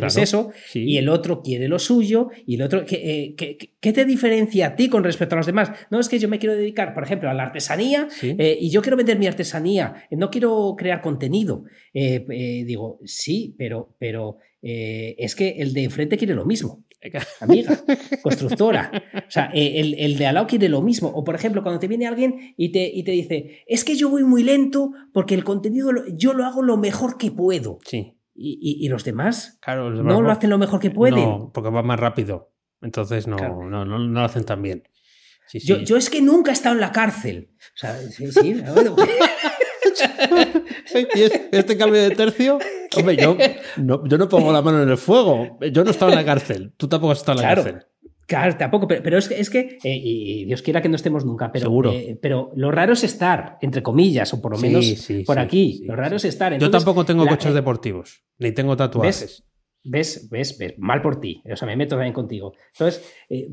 es 0.06 0.18
eso, 0.18 0.52
y 0.74 0.98
el 0.98 1.10
otro 1.10 1.42
quiere 1.42 1.68
lo 1.68 1.80
suyo, 1.80 2.30
y 2.46 2.56
el 2.56 2.62
otro, 2.62 2.86
¿qué, 2.86 3.36
eh, 3.38 3.58
qué, 3.80 3.94
te 3.94 4.06
diferencia 4.06 4.68
a 4.68 4.76
ti 4.76 4.88
con 4.88 5.04
respecto 5.04 5.34
a 5.34 5.38
los 5.38 5.48
demás? 5.48 5.72
No 5.90 6.00
es 6.00 6.10
que 6.10 6.20
yo 6.20 6.30
me 6.30 6.38
quiero 6.38 6.56
dedicar, 6.56 6.94
por 6.94 7.04
ejemplo, 7.04 7.28
a 7.30 7.34
la 7.34 7.44
artesanía, 7.44 8.08
eh, 8.22 8.58
y 8.60 8.70
yo 8.70 8.84
quiero 8.84 8.96
vender 8.96 9.18
mi 9.18 9.26
artesanía, 9.26 10.06
no 10.12 10.30
quiero 10.30 10.76
crear 10.78 11.02
contenido. 11.02 11.64
Eh, 11.94 12.64
digo, 12.68 13.00
sí, 13.04 13.56
pero, 13.58 13.96
pero 13.98 14.38
es 14.62 15.36
que 15.36 15.50
el 15.58 15.74
de 15.74 15.86
enfrente 15.86 16.18
quiere 16.18 16.36
lo 16.36 16.46
mismo. 16.46 16.84
Amiga, 17.42 17.78
constructora. 18.22 18.92
O 19.16 19.32
sea, 19.32 19.52
el, 19.54 19.96
el, 19.96 20.18
de 20.18 20.26
al 20.26 20.36
lado 20.36 20.48
quiere 20.48 20.70
lo 20.70 20.82
mismo. 20.82 21.10
O, 21.10 21.24
por 21.24 21.36
ejemplo, 21.36 21.62
cuando 21.64 21.80
te 21.80 21.88
viene 21.88 22.08
alguien 22.08 22.54
y 22.56 22.72
te, 22.72 22.90
y 22.94 23.04
te 23.04 23.12
dice, 23.12 23.64
es 23.68 23.84
que 23.84 23.96
yo 23.96 24.10
voy 24.10 24.24
muy 24.24 24.44
lento 24.44 24.92
porque 25.12 25.36
el 25.36 25.44
contenido 25.44 25.90
yo 26.16 26.34
lo 26.34 26.46
hago 26.46 26.62
lo 26.62 26.78
mejor 26.78 27.18
que 27.18 27.32
puedo. 27.32 27.80
Sí. 27.86 28.14
¿Y, 28.36 28.88
los 28.90 29.04
demás? 29.04 29.60
Claro, 29.62 29.92
no 29.92 30.22
lo 30.22 30.32
hacen 30.32 30.50
lo 30.50 30.58
mejor 30.58 30.80
que 30.80 30.90
pueden. 30.90 31.24
No, 31.24 31.52
porque 31.54 31.70
va 31.70 31.84
más 31.84 32.00
rápido. 32.00 32.52
Entonces 32.82 33.28
no, 33.28 33.38
no, 33.38 33.86
no, 33.86 33.98
lo 33.98 34.22
hacen 34.22 34.44
tan 34.44 34.62
bien. 34.62 34.84
Yo, 35.54 35.78
yo, 35.78 35.98
es 35.98 36.10
que 36.10 36.22
nunca 36.22 36.52
he 36.52 36.54
estado 36.54 36.76
en 36.76 36.82
la 36.82 36.92
cárcel. 36.92 37.52
O 37.60 37.78
sea, 37.78 37.96
sí, 37.98 38.32
sí. 38.32 38.64
¿Y 41.16 41.22
este 41.56 41.78
cambio 41.78 42.02
de 42.02 42.12
tercio? 42.12 42.58
Hombre, 42.98 43.16
yo 43.18 43.38
no, 43.78 44.08
yo 44.08 44.18
no 44.18 44.30
pongo 44.30 44.52
la 44.52 44.62
mano 44.62 44.82
en 44.82 44.90
el 44.90 44.98
fuego. 44.98 45.58
Yo 45.72 45.84
no 45.84 45.90
he 45.90 45.94
estado 45.94 46.12
en 46.12 46.18
la 46.18 46.26
cárcel. 46.26 46.74
Tú 46.78 46.88
tampoco 46.88 47.12
has 47.12 47.20
estado 47.20 47.40
en 47.40 47.48
la 47.48 47.56
cárcel. 47.56 47.86
Claro, 48.26 48.56
tampoco, 48.58 48.88
pero, 48.88 49.18
es 49.18 49.28
que, 49.28 49.40
es 49.40 49.50
que 49.50 49.78
eh, 49.84 50.02
y 50.02 50.46
Dios 50.46 50.62
quiera 50.62 50.82
que 50.82 50.90
no 50.90 50.96
estemos 50.96 51.26
nunca, 51.26 51.52
pero, 51.52 51.92
eh, 51.92 52.18
pero 52.22 52.52
lo 52.56 52.72
raro 52.72 52.94
es 52.94 53.04
estar, 53.04 53.58
entre 53.62 53.84
comillas, 53.84 54.34
o 54.34 54.42
por 54.42 54.54
lo 54.54 54.58
menos 54.58 54.86
por 55.26 55.40
aquí. 55.40 55.82
lo 55.86 55.96
raro 55.96 56.16
es 56.16 56.26
estar. 56.26 56.58
Yo 56.58 56.72
tampoco 56.72 57.06
tengo 57.06 57.28
coches 57.28 57.52
eh, 57.52 57.56
deportivos, 57.56 58.24
ni 58.40 58.52
tengo 58.52 58.78
tatuajes. 58.78 59.44
¿Ves? 59.86 60.30
¿Ves? 60.30 60.58
¿Ves? 60.58 60.76
Mal 60.78 61.02
por 61.02 61.20
ti. 61.20 61.44
O 61.52 61.58
sea, 61.58 61.68
me 61.68 61.76
meto 61.76 61.96
también 61.96 62.14
contigo. 62.14 62.54
Entonces, 62.72 63.04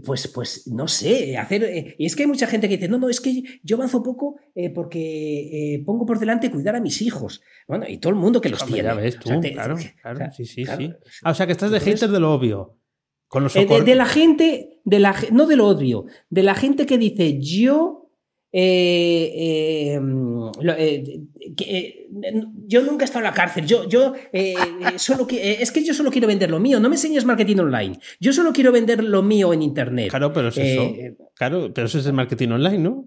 pues, 0.05 0.29
pues 0.29 0.69
no 0.69 0.87
sé, 0.87 1.37
hacer. 1.37 1.97
y 1.99 2.07
es 2.07 2.15
que 2.15 2.23
hay 2.23 2.29
mucha 2.29 2.47
gente 2.47 2.69
que 2.69 2.77
dice, 2.77 2.89
no, 2.89 2.99
no, 2.99 3.09
es 3.09 3.21
que 3.21 3.43
yo 3.65 3.77
avanzo 3.77 4.01
poco 4.05 4.37
porque 4.73 5.83
pongo 5.85 6.07
por 6.07 6.21
delante 6.21 6.49
cuidar 6.51 6.77
a 6.77 6.81
mis 6.81 7.03
hijos. 7.03 7.43
Bueno, 7.67 7.85
y 7.89 7.99
todo 7.99 8.13
el 8.13 8.19
mundo 8.21 8.41
que 8.41 8.49
los 8.49 8.65
tiene. 8.65 8.85
Ya 8.85 8.95
ves, 8.95 9.19
tú, 9.19 9.41
claro, 9.41 9.75
claro, 10.03 10.31
sí, 10.31 10.45
sí, 10.45 10.65
sí. 10.65 10.93
Ah, 11.25 11.33
o 11.33 11.35
sea, 11.35 11.47
que 11.47 11.53
estás 11.53 11.73
de 11.73 11.81
hater 11.81 12.11
de 12.11 12.21
lo 12.21 12.33
obvio. 12.33 12.80
Eh, 13.33 13.83
de, 13.85 13.95
la 13.95 14.07
gente, 14.07 14.81
de 14.85 14.99
la, 14.99 15.15
no 15.31 15.47
del 15.47 15.61
odio, 15.61 16.07
de 16.31 16.43
la 16.43 16.55
gente 16.55 16.87
que 16.87 16.99
dice 16.99 17.41
yo. 17.41 17.97
Eh, 18.53 19.95
eh, 19.95 20.01
yo 22.67 22.83
nunca 22.83 23.05
he 23.05 23.07
estado 23.07 23.25
en 23.25 23.31
la 23.31 23.33
cárcel. 23.33 23.65
Yo, 23.65 23.89
yo 23.89 24.15
solo 24.97 25.29
es 25.31 25.71
que 25.71 25.85
yo 25.85 25.95
solo 25.95 26.11
quiero 26.11 26.27
vender 26.27 26.51
lo 26.51 26.59
mío. 26.59 26.81
No 26.81 26.89
me 26.89 26.97
enseñes 26.97 27.25
marketing 27.25 27.59
online. 27.59 28.01
Yo 28.19 28.33
solo 28.33 28.53
quiero 28.53 28.73
vender 28.73 29.05
lo 29.05 29.23
mío 29.23 29.53
en 29.53 29.63
internet. 29.63 30.11
Claro, 30.11 30.33
pero 30.33 30.49
es 30.49 30.59
eso. 30.59 30.93
claro, 31.37 31.73
pero 31.73 31.87
eso 31.87 32.01
es 32.01 32.07
el 32.07 32.13
marketing 32.13 32.49
online, 32.49 32.79
¿no? 32.79 33.05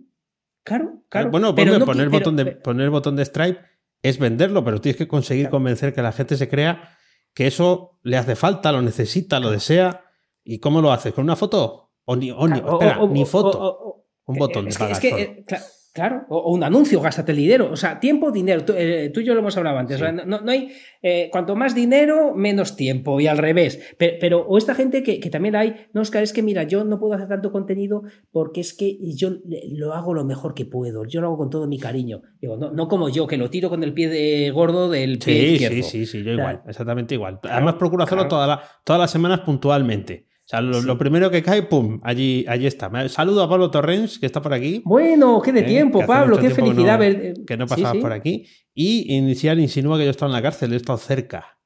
Claro, 0.63 1.03
claro. 1.09 1.29
Bueno, 1.29 1.53
pero 1.53 1.77
poner, 1.85 2.07
botón 2.07 2.37
de, 2.37 2.45
poner 2.45 2.89
botón 2.89 3.17
de 3.17 3.25
Stripe 3.25 3.59
es 4.01 4.17
venderlo, 4.17 4.63
pero 4.63 4.79
tienes 4.79 4.95
que 4.95 5.09
conseguir 5.09 5.49
convencer 5.49 5.93
que 5.93 6.01
la 6.01 6.13
gente 6.13 6.37
se 6.37 6.47
crea 6.47 6.97
que 7.33 7.47
eso 7.47 7.99
le 8.03 8.15
hace 8.15 8.37
falta, 8.37 8.71
lo 8.71 8.81
necesita, 8.81 9.41
lo 9.41 9.51
desea 9.51 10.03
¿Y 10.43 10.59
cómo 10.59 10.81
lo 10.81 10.91
haces? 10.91 11.13
¿Con 11.13 11.23
una 11.23 11.35
foto? 11.35 11.91
O 12.05 12.15
ni, 12.15 12.29
espera, 12.29 12.99
ni 13.09 13.25
foto. 13.25 14.05
un 14.25 14.35
botón 14.35 14.67
es 14.67 14.79
es 14.79 14.99
que, 14.99 15.09
eh, 15.09 15.45
claro, 15.93 16.25
o, 16.27 16.51
un 16.51 16.63
anuncio, 16.63 16.99
gástate 16.99 17.31
el 17.31 17.37
dinero. 17.37 17.69
O 17.71 17.77
sea, 17.77 17.97
tiempo, 17.97 18.29
dinero. 18.29 18.65
Tú, 18.65 18.73
eh, 18.75 19.09
y 19.15 19.23
yo 19.23 19.33
lo 19.33 19.39
hemos 19.39 19.55
hablado 19.55 19.77
antes. 19.77 20.01
no, 20.25 20.39
hay. 20.47 20.73
Eh, 21.01 21.29
cuanto 21.31 21.55
más 21.55 21.73
dinero, 21.73 22.33
menos 22.35 22.75
tiempo. 22.75 23.21
Y 23.21 23.27
al 23.27 23.37
revés. 23.37 23.95
Pero, 23.97 24.41
o 24.41 24.57
esta 24.57 24.75
gente 24.75 25.01
que, 25.01 25.17
también 25.29 25.55
hay. 25.55 25.87
No, 25.93 26.01
Oscar, 26.01 26.23
es 26.23 26.33
que 26.33 26.43
mira, 26.43 26.63
yo 26.63 26.83
no 26.83 26.99
puedo 26.99 27.13
hacer 27.13 27.29
tanto 27.29 27.53
contenido 27.53 28.03
porque 28.31 28.59
es 28.59 28.73
que 28.73 28.97
yo 29.15 29.29
lo 29.71 29.93
hago 29.93 30.13
lo 30.13 30.25
mejor 30.25 30.53
que 30.53 30.65
puedo. 30.65 31.05
Yo 31.05 31.21
lo 31.21 31.27
hago 31.27 31.37
con 31.37 31.49
todo 31.49 31.67
mi 31.67 31.79
cariño. 31.79 32.21
Digo, 32.41 32.57
no, 32.57 32.87
como 32.89 33.07
yo, 33.07 33.27
que 33.27 33.37
lo 33.37 33.49
tiro 33.49 33.69
con 33.69 33.81
el 33.83 33.93
pie 33.93 34.09
de 34.09 34.51
gordo 34.51 34.89
del 34.89 35.19
pie 35.19 35.39
sí, 35.39 35.53
izquierdo. 35.53 35.75
Sí, 35.75 35.83
sí, 35.83 36.05
sí, 36.05 36.23
yo 36.23 36.31
igual. 36.31 36.63
Exactamente 36.67 37.15
igual. 37.15 37.39
Además, 37.43 37.75
procuro 37.75 38.03
hacerlo 38.03 38.27
todas 38.27 38.59
las 38.87 39.11
semanas 39.11 39.39
puntualmente. 39.41 40.32
Sea, 40.53 40.61
lo, 40.61 40.97
primero 40.97 41.31
que 41.31 41.41
cae, 41.41 41.63
pum, 41.63 41.99
allí, 42.03 42.45
allí 42.47 42.67
está. 42.67 42.91
Saludo 43.09 43.43
a 43.43 43.49
Pablo 43.49 43.71
Torrens, 43.71 44.19
que 44.19 44.27
está 44.27 44.41
por 44.41 44.53
aquí. 44.53 44.81
Bueno, 44.85 45.41
qué 45.41 45.51
de 45.51 45.61
¿Eh? 45.61 45.63
tiempo, 45.63 46.05
Pablo, 46.05 46.37
qué 46.37 46.51
felicidad 46.51 46.99
que 46.99 47.09
no, 47.13 47.21
ver. 47.23 47.33
Que 47.47 47.57
no 47.57 47.65
pasabas 47.65 47.97
por 47.97 48.11
aquí. 48.11 48.45
Y 48.73 49.15
inicial 49.15 49.59
insinúa 49.59 49.97
que 49.97 50.03
yo 50.03 50.09
he 50.09 50.11
estado 50.11 50.29
en 50.29 50.35
la 50.35 50.41
cárcel, 50.41 50.73
he 50.73 50.75
estado 50.75 50.97
cerca. 50.99 51.57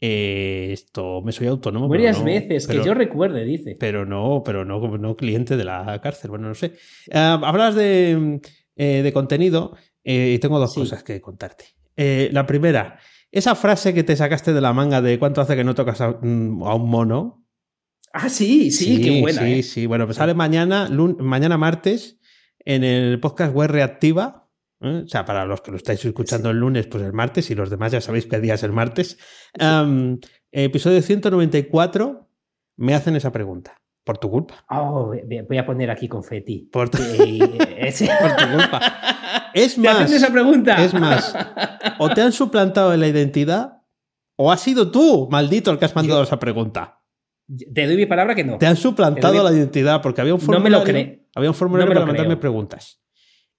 Eh, 0.00 0.70
esto, 0.72 1.22
me 1.22 1.30
soy 1.30 1.46
autónomo. 1.46 1.88
Varias 1.88 2.22
veces, 2.24 2.66
que 2.66 2.82
yo 2.84 2.92
recuerde, 2.92 3.44
dice. 3.44 3.76
Pero 3.78 4.04
no, 4.04 4.42
pero 4.44 4.64
no, 4.64 4.98
no 4.98 5.16
cliente 5.16 5.56
de 5.56 5.64
la 5.64 6.00
cárcel, 6.02 6.30
bueno, 6.30 6.48
no 6.48 6.54
sé. 6.54 6.72
Uh, 7.12 7.44
hablas 7.44 7.76
de, 7.76 8.40
eh, 8.76 9.02
de 9.02 9.12
contenido 9.12 9.76
y 10.02 10.38
tengo 10.40 10.58
dos 10.58 10.74
cosas 10.74 11.02
que 11.04 11.20
contarte. 11.20 11.66
la 11.96 12.44
primera, 12.46 12.98
esa 13.30 13.54
frase 13.54 13.94
que 13.94 14.02
te 14.02 14.16
sacaste 14.16 14.52
de 14.52 14.60
la 14.60 14.72
manga 14.72 15.00
de 15.00 15.18
cuánto 15.18 15.40
hace 15.40 15.56
que 15.56 15.64
no 15.64 15.74
tocas 15.74 16.00
a, 16.00 16.10
un 16.10 16.58
mono. 16.58 17.43
Ah, 18.16 18.28
sí, 18.28 18.70
sí, 18.70 19.02
qué 19.02 19.20
buena. 19.20 19.42
Sí, 19.42 19.52
¿eh? 19.54 19.62
sí. 19.64 19.86
Bueno, 19.86 20.04
pues 20.06 20.18
sale 20.18 20.34
mañana, 20.34 20.88
mañana 21.18 21.58
martes 21.58 22.16
en 22.60 22.84
el 22.84 23.18
podcast 23.18 23.52
web 23.52 23.68
reactiva. 23.68 24.48
¿eh? 24.82 25.02
O 25.04 25.08
sea, 25.08 25.24
para 25.24 25.44
los 25.44 25.62
que 25.62 25.72
lo 25.72 25.76
estáis 25.76 26.04
escuchando 26.04 26.50
el 26.50 26.58
lunes, 26.58 26.86
pues 26.86 27.02
el 27.02 27.12
martes, 27.12 27.50
y 27.50 27.56
los 27.56 27.70
demás 27.70 27.90
ya 27.90 28.00
sabéis 28.00 28.26
qué 28.26 28.38
día 28.38 28.54
es 28.54 28.62
el 28.62 28.70
martes. 28.70 29.18
episodio 30.52 31.02
194, 31.02 32.30
me 32.76 32.94
hacen 32.94 33.16
esa 33.16 33.32
pregunta. 33.32 33.82
Por 34.04 34.18
tu 34.18 34.30
culpa. 34.30 34.64
Oh, 34.70 35.12
voy 35.48 35.58
a 35.58 35.66
poner 35.66 35.90
aquí 35.90 36.06
confeti. 36.06 36.68
Por 36.70 36.90
tu, 36.90 36.98
por 36.98 38.36
tu 38.36 38.48
culpa. 38.52 38.80
Es 39.54 39.78
más. 39.78 40.10
esa 40.10 40.30
pregunta? 40.32 40.84
Es 40.84 40.94
más. 40.94 41.34
O 41.98 42.10
te 42.10 42.20
han 42.22 42.32
suplantado 42.32 42.92
en 42.92 42.98
la 43.00 43.06
identidad, 43.06 43.82
o 44.36 44.50
has 44.50 44.60
sido 44.60 44.90
tú, 44.90 45.28
maldito, 45.30 45.70
el 45.70 45.78
que 45.78 45.84
has 45.84 45.94
mandado 45.94 46.24
esa 46.24 46.40
pregunta. 46.40 47.03
Te 47.46 47.86
doy 47.86 47.96
mi 47.96 48.06
palabra 48.06 48.34
que 48.34 48.44
no. 48.44 48.58
Te 48.58 48.66
han 48.66 48.76
suplantado 48.76 49.42
la 49.42 49.52
identidad 49.52 50.00
porque 50.00 50.20
había 50.20 50.34
un 50.34 50.40
formulario. 50.40 50.78
No 50.78 50.84
me 50.92 51.04
lo. 51.04 51.22
Había 51.34 51.50
un 51.50 51.54
formulario 51.54 51.92
para 51.92 52.06
mandarme 52.06 52.36
preguntas. 52.36 53.02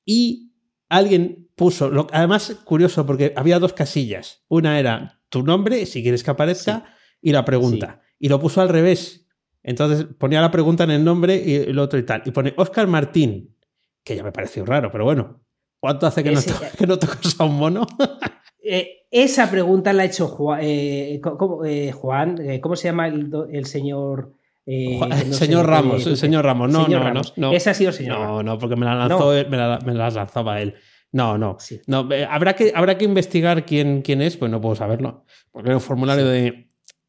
Y 0.03 0.53
alguien 0.89 1.49
puso. 1.55 2.07
además, 2.11 2.61
curioso, 2.63 3.05
porque 3.05 3.33
había 3.35 3.59
dos 3.59 3.73
casillas. 3.73 4.43
Una 4.47 4.79
era 4.79 5.21
tu 5.29 5.43
nombre, 5.43 5.85
si 5.85 6.01
quieres 6.01 6.23
que 6.23 6.31
aparezca, 6.31 6.85
y 7.21 7.31
la 7.31 7.45
pregunta. 7.45 8.01
Y 8.19 8.29
lo 8.29 8.39
puso 8.39 8.61
al 8.61 8.69
revés. 8.69 9.27
Entonces 9.61 10.05
ponía 10.17 10.41
la 10.41 10.51
pregunta 10.51 10.83
en 10.83 10.91
el 10.91 11.03
nombre 11.03 11.41
y 11.43 11.55
el 11.55 11.79
otro 11.79 11.97
y 11.97 12.03
tal. 12.03 12.21
Y 12.25 12.31
pone 12.31 12.53
Oscar 12.57 12.87
Martín, 12.87 13.55
que 14.03 14.15
ya 14.15 14.23
me 14.23 14.31
pareció 14.31 14.65
raro, 14.65 14.91
pero 14.91 15.03
bueno. 15.03 15.43
¿Cuánto 15.79 16.07
hace 16.07 16.23
que, 16.23 16.31
no, 16.31 16.39
que 16.77 16.87
no 16.87 16.97
tocas 16.97 17.39
a 17.39 17.43
un 17.43 17.57
mono? 17.57 17.85
Eh, 18.65 19.05
esa 19.11 19.49
pregunta 19.49 19.93
la 19.93 20.03
ha 20.03 20.05
hecho 20.05 20.27
Juan. 20.27 20.59
Eh, 20.61 21.21
eh, 21.65 21.91
Juan 21.91 22.37
¿Cómo 22.61 22.75
se 22.75 22.87
llama 22.87 23.07
el, 23.07 23.65
señor? 23.65 24.33
el 24.65 25.33
señor 25.33 25.67
Ramos, 25.67 26.05
el 26.07 26.17
señor 26.17 26.43
Ramos. 26.43 26.71
No, 26.71 26.87
no, 26.87 27.21
no, 27.35 27.51
Ese 27.53 27.69
ha 27.69 27.73
sido 27.73 27.91
el 27.91 27.95
señor. 27.95 28.19
No, 28.19 28.43
no, 28.43 28.57
porque 28.57 28.75
me 28.75 28.85
la 28.85 28.95
lanzó, 28.95 29.29
me, 29.29 29.57
la, 29.57 29.79
me 29.85 29.93
las 29.93 30.15
lanzaba 30.15 30.59
él. 30.61 30.73
No, 31.11 31.37
no. 31.37 31.57
no 31.87 32.09
habrá, 32.29 32.53
que, 32.53 32.73
habrá 32.75 32.97
que 32.97 33.05
investigar 33.05 33.65
quién, 33.65 34.01
quién 34.01 34.21
es, 34.21 34.35
pues 34.35 34.51
no 34.51 34.59
puedo 34.59 34.75
saberlo. 34.75 35.23
Porque 35.51 35.73
un 35.73 35.79
formulario 35.79 36.25
de 36.25 36.65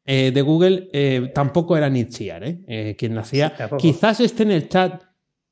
de 0.07 0.41
Google 0.41 1.31
tampoco 1.35 1.75
era 1.75 1.89
Nietzsche, 1.89 2.29
¿eh? 2.29 2.59
¿eh? 2.67 2.95
quien 2.97 3.13
nacía. 3.13 3.53
quizás 3.77 4.21
esté 4.21 4.43
en 4.43 4.51
el 4.51 4.69
chat, 4.69 5.03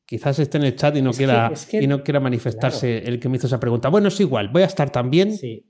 quizás 0.06 0.39
esté 0.39 0.58
en 0.58 0.64
el 0.64 0.76
chat 0.78 0.95
y 0.95 1.01
no, 1.01 1.12
quiera, 1.12 1.51
y 1.74 1.88
no 1.88 2.01
quiera 2.01 2.22
manifestarse 2.22 2.99
el 2.99 3.20
que 3.20 3.28
me 3.28 3.36
hizo 3.36 3.47
esa 3.47 3.60
pregunta. 3.60 3.89
Bueno, 3.89 4.08
es 4.08 4.18
igual, 4.22 4.47
voy 4.47 4.62
a 4.62 4.68
estar 4.68 4.89
también. 4.91 5.36
Sí. 5.36 5.66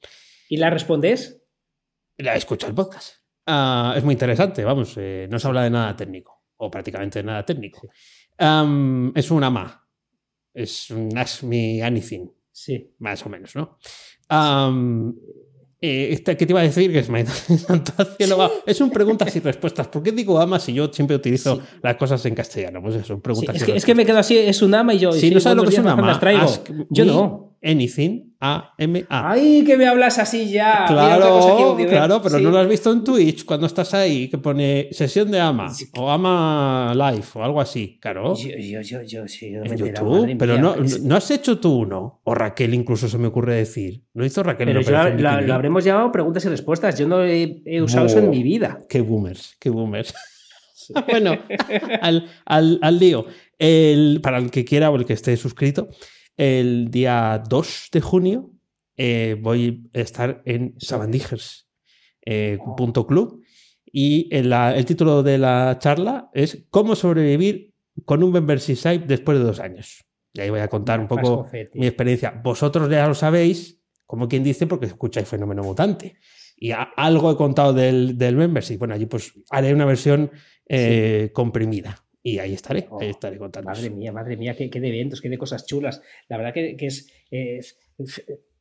¿Y 0.50 0.58
la 0.58 0.70
respondes? 0.70 1.42
La 2.18 2.36
escucho 2.36 2.68
el 2.68 2.74
podcast. 2.74 3.18
Ah, 3.46 3.94
es 3.96 4.04
muy 4.04 4.14
interesante, 4.14 4.64
vamos, 4.64 4.98
no 4.98 5.40
se 5.40 5.48
habla 5.48 5.64
de 5.64 5.70
nada 5.70 5.96
técnico, 5.96 6.44
o 6.58 6.72
prácticamente 6.72 7.20
de 7.20 7.24
nada 7.24 7.46
técnico. 7.46 7.88
es 8.38 9.32
un 9.32 9.44
ama, 9.44 9.88
es 10.54 10.90
un 10.90 11.16
Ask 11.18 11.44
Me 11.44 11.84
Anything. 11.84 12.28
Sí. 12.52 12.96
Más 13.00 13.26
o 13.26 13.30
menos, 13.30 13.54
¿no? 13.56 13.78
Eh, 15.82 16.14
este, 16.14 16.38
¿Qué 16.38 16.46
te 16.46 16.54
iba 16.54 16.62
a 16.62 16.64
decir? 16.64 16.92
Que 16.92 17.00
es 17.00 17.10
Es 18.66 18.82
un 18.82 18.90
preguntas 18.90 19.36
y 19.36 19.40
respuestas. 19.40 19.88
¿Por 19.90 20.02
qué 20.02 20.12
digo 20.12 20.40
ama 20.40 20.58
si 20.58 20.74
yo 20.74 20.92
siempre 20.92 21.16
utilizo 21.16 21.62
las 21.84 21.98
cosas 21.98 22.26
en 22.26 22.34
castellano? 22.34 22.82
Pues 22.82 22.96
eso, 22.96 23.20
preguntas 23.20 23.58
es, 23.58 23.64
que, 23.64 23.76
es, 23.76 23.86
que, 23.86 23.94
me 23.94 24.06
quedo 24.06 24.18
así, 24.18 24.38
es 24.38 24.62
un 24.62 24.74
ama 24.74 24.94
y 24.94 25.00
yo. 25.00 25.12
Si 25.12 25.30
no 25.30 25.40
sabes 25.40 25.58
lo 25.58 25.64
que 25.64 25.76
es 25.76 25.80
un 25.80 25.88
ama, 25.88 26.20
traigo. 26.20 26.48
yo 26.90 27.06
no. 27.06 27.55
Anything, 27.64 28.36
A-M-A. 28.40 29.32
¡Ay, 29.32 29.64
que 29.66 29.78
me 29.78 29.88
hablas 29.88 30.20
así 30.20 30.50
ya! 30.50 30.86
Claro, 30.88 31.76
claro, 31.78 32.22
pero 32.22 32.40
no 32.40 32.52
lo 32.52 32.60
has 32.60 32.68
visto 32.68 32.92
en 32.92 33.04
Twitch 33.04 33.46
cuando 33.46 33.68
estás 33.68 33.94
ahí, 33.94 34.30
que 34.30 34.38
pone 34.38 34.90
sesión 34.92 35.32
de 35.32 35.40
ama, 35.40 35.72
o 35.98 36.10
ama 36.10 36.94
live, 36.94 37.26
o 37.34 37.44
algo 37.44 37.62
así, 37.62 37.98
claro. 38.00 38.36
Yo, 38.36 38.50
yo, 38.58 38.82
yo, 38.82 39.02
yo, 39.02 39.28
sí, 39.28 39.48
en 39.48 39.78
YouTube, 39.78 40.36
pero 40.38 40.58
no, 40.58 40.76
no 41.02 41.16
has 41.16 41.32
hecho 41.32 41.60
tú 41.60 41.80
uno, 41.80 42.22
o 42.24 42.36
Raquel 42.36 42.74
incluso 42.74 43.08
se 43.08 43.18
me 43.18 43.28
ocurre 43.28 43.56
decir. 43.56 44.04
No 44.14 44.26
hizo 44.26 44.44
Raquel. 44.44 44.68
Pero 44.68 44.82
yo 44.82 44.92
lo 45.42 45.54
habremos 45.54 45.84
llamado 45.84 46.12
preguntas 46.12 46.46
y 46.46 46.50
respuestas, 46.50 46.98
yo 46.98 47.08
no 47.08 47.24
he, 47.24 47.82
usado 47.82 48.06
eso 48.06 48.20
en 48.20 48.30
mi 48.30 48.44
vida. 48.44 48.80
Qué 48.90 49.02
boomers, 49.02 49.56
qué 49.60 49.70
boomers. 49.70 50.14
bueno, 51.10 51.38
al, 52.02 52.30
al, 52.46 52.80
al 52.82 53.00
lío. 53.00 53.26
El, 53.58 54.20
para 54.22 54.38
el 54.38 54.52
que 54.52 54.66
quiera 54.66 54.90
o 54.90 54.96
el 54.98 55.06
que 55.06 55.14
esté 55.14 55.36
suscrito, 55.38 55.90
el 56.38 56.92
día 56.92 57.42
2 57.48 57.90
de 57.92 58.02
junio 58.02 58.52
eh, 58.98 59.38
voy 59.42 59.90
a 59.94 60.00
estar 60.00 60.42
en 60.46 60.76
Sabandijers.club 60.78 61.66
eh, 62.26 62.58
y 63.92 64.36
el, 64.36 64.86
título 64.86 65.24
de 65.24 65.38
la 65.38 65.78
charla 65.80 66.30
es 66.34 66.66
¿Cómo 66.70 66.96
sobrevivir 66.96 67.74
con 68.04 68.24
un 68.24 68.32
membership 68.32 68.76
site 68.76 69.06
después 69.08 69.38
de 69.38 69.44
dos 69.44 69.60
años? 69.60 70.04
Y 70.34 70.42
ahí 70.42 70.50
voy 70.50 70.60
a 70.60 70.68
contar 70.68 71.00
un 71.00 71.08
poco 71.08 71.50
mi 71.76 71.88
experiencia. 71.88 72.42
Vosotros 72.44 72.90
ya 72.90 73.08
lo 73.08 73.14
sabéis, 73.14 73.82
como 74.06 74.28
quien 74.28 74.44
dice, 74.44 74.68
porque 74.68 74.88
escucháis 74.88 75.30
Fenómeno 75.30 75.64
Mutante. 75.64 76.18
Y 76.58 76.72
algo 76.72 77.32
he 77.32 77.38
contado 77.38 77.74
del, 77.74 78.18
del 78.18 78.36
membership. 78.36 78.78
Bueno, 78.78 78.96
allí 78.96 79.06
pues 79.06 79.34
haré 79.50 79.74
una 79.74 79.86
versión 79.86 80.30
eh, 80.68 81.32
comprimida. 81.34 82.05
Y 82.28 82.40
ahí 82.40 82.54
estaré, 82.56 82.80
ahí 82.80 82.88
oh, 82.90 83.02
estaré 83.02 83.38
contando. 83.38 83.70
Madre 83.70 83.92
mía, 83.92 84.12
madre 84.12 84.36
mía, 84.36 84.56
qué, 84.56 84.68
qué, 84.68 84.80
de 84.80 84.88
eventos, 84.88 85.22
qué 85.22 85.30
de 85.30 85.38
cosas 85.38 85.68
chulas. 85.68 86.02
La 86.28 86.38
verdad 86.38 86.56
que, 86.56 86.76
que 86.76 86.88
es, 86.88 87.08
es, 87.30 87.78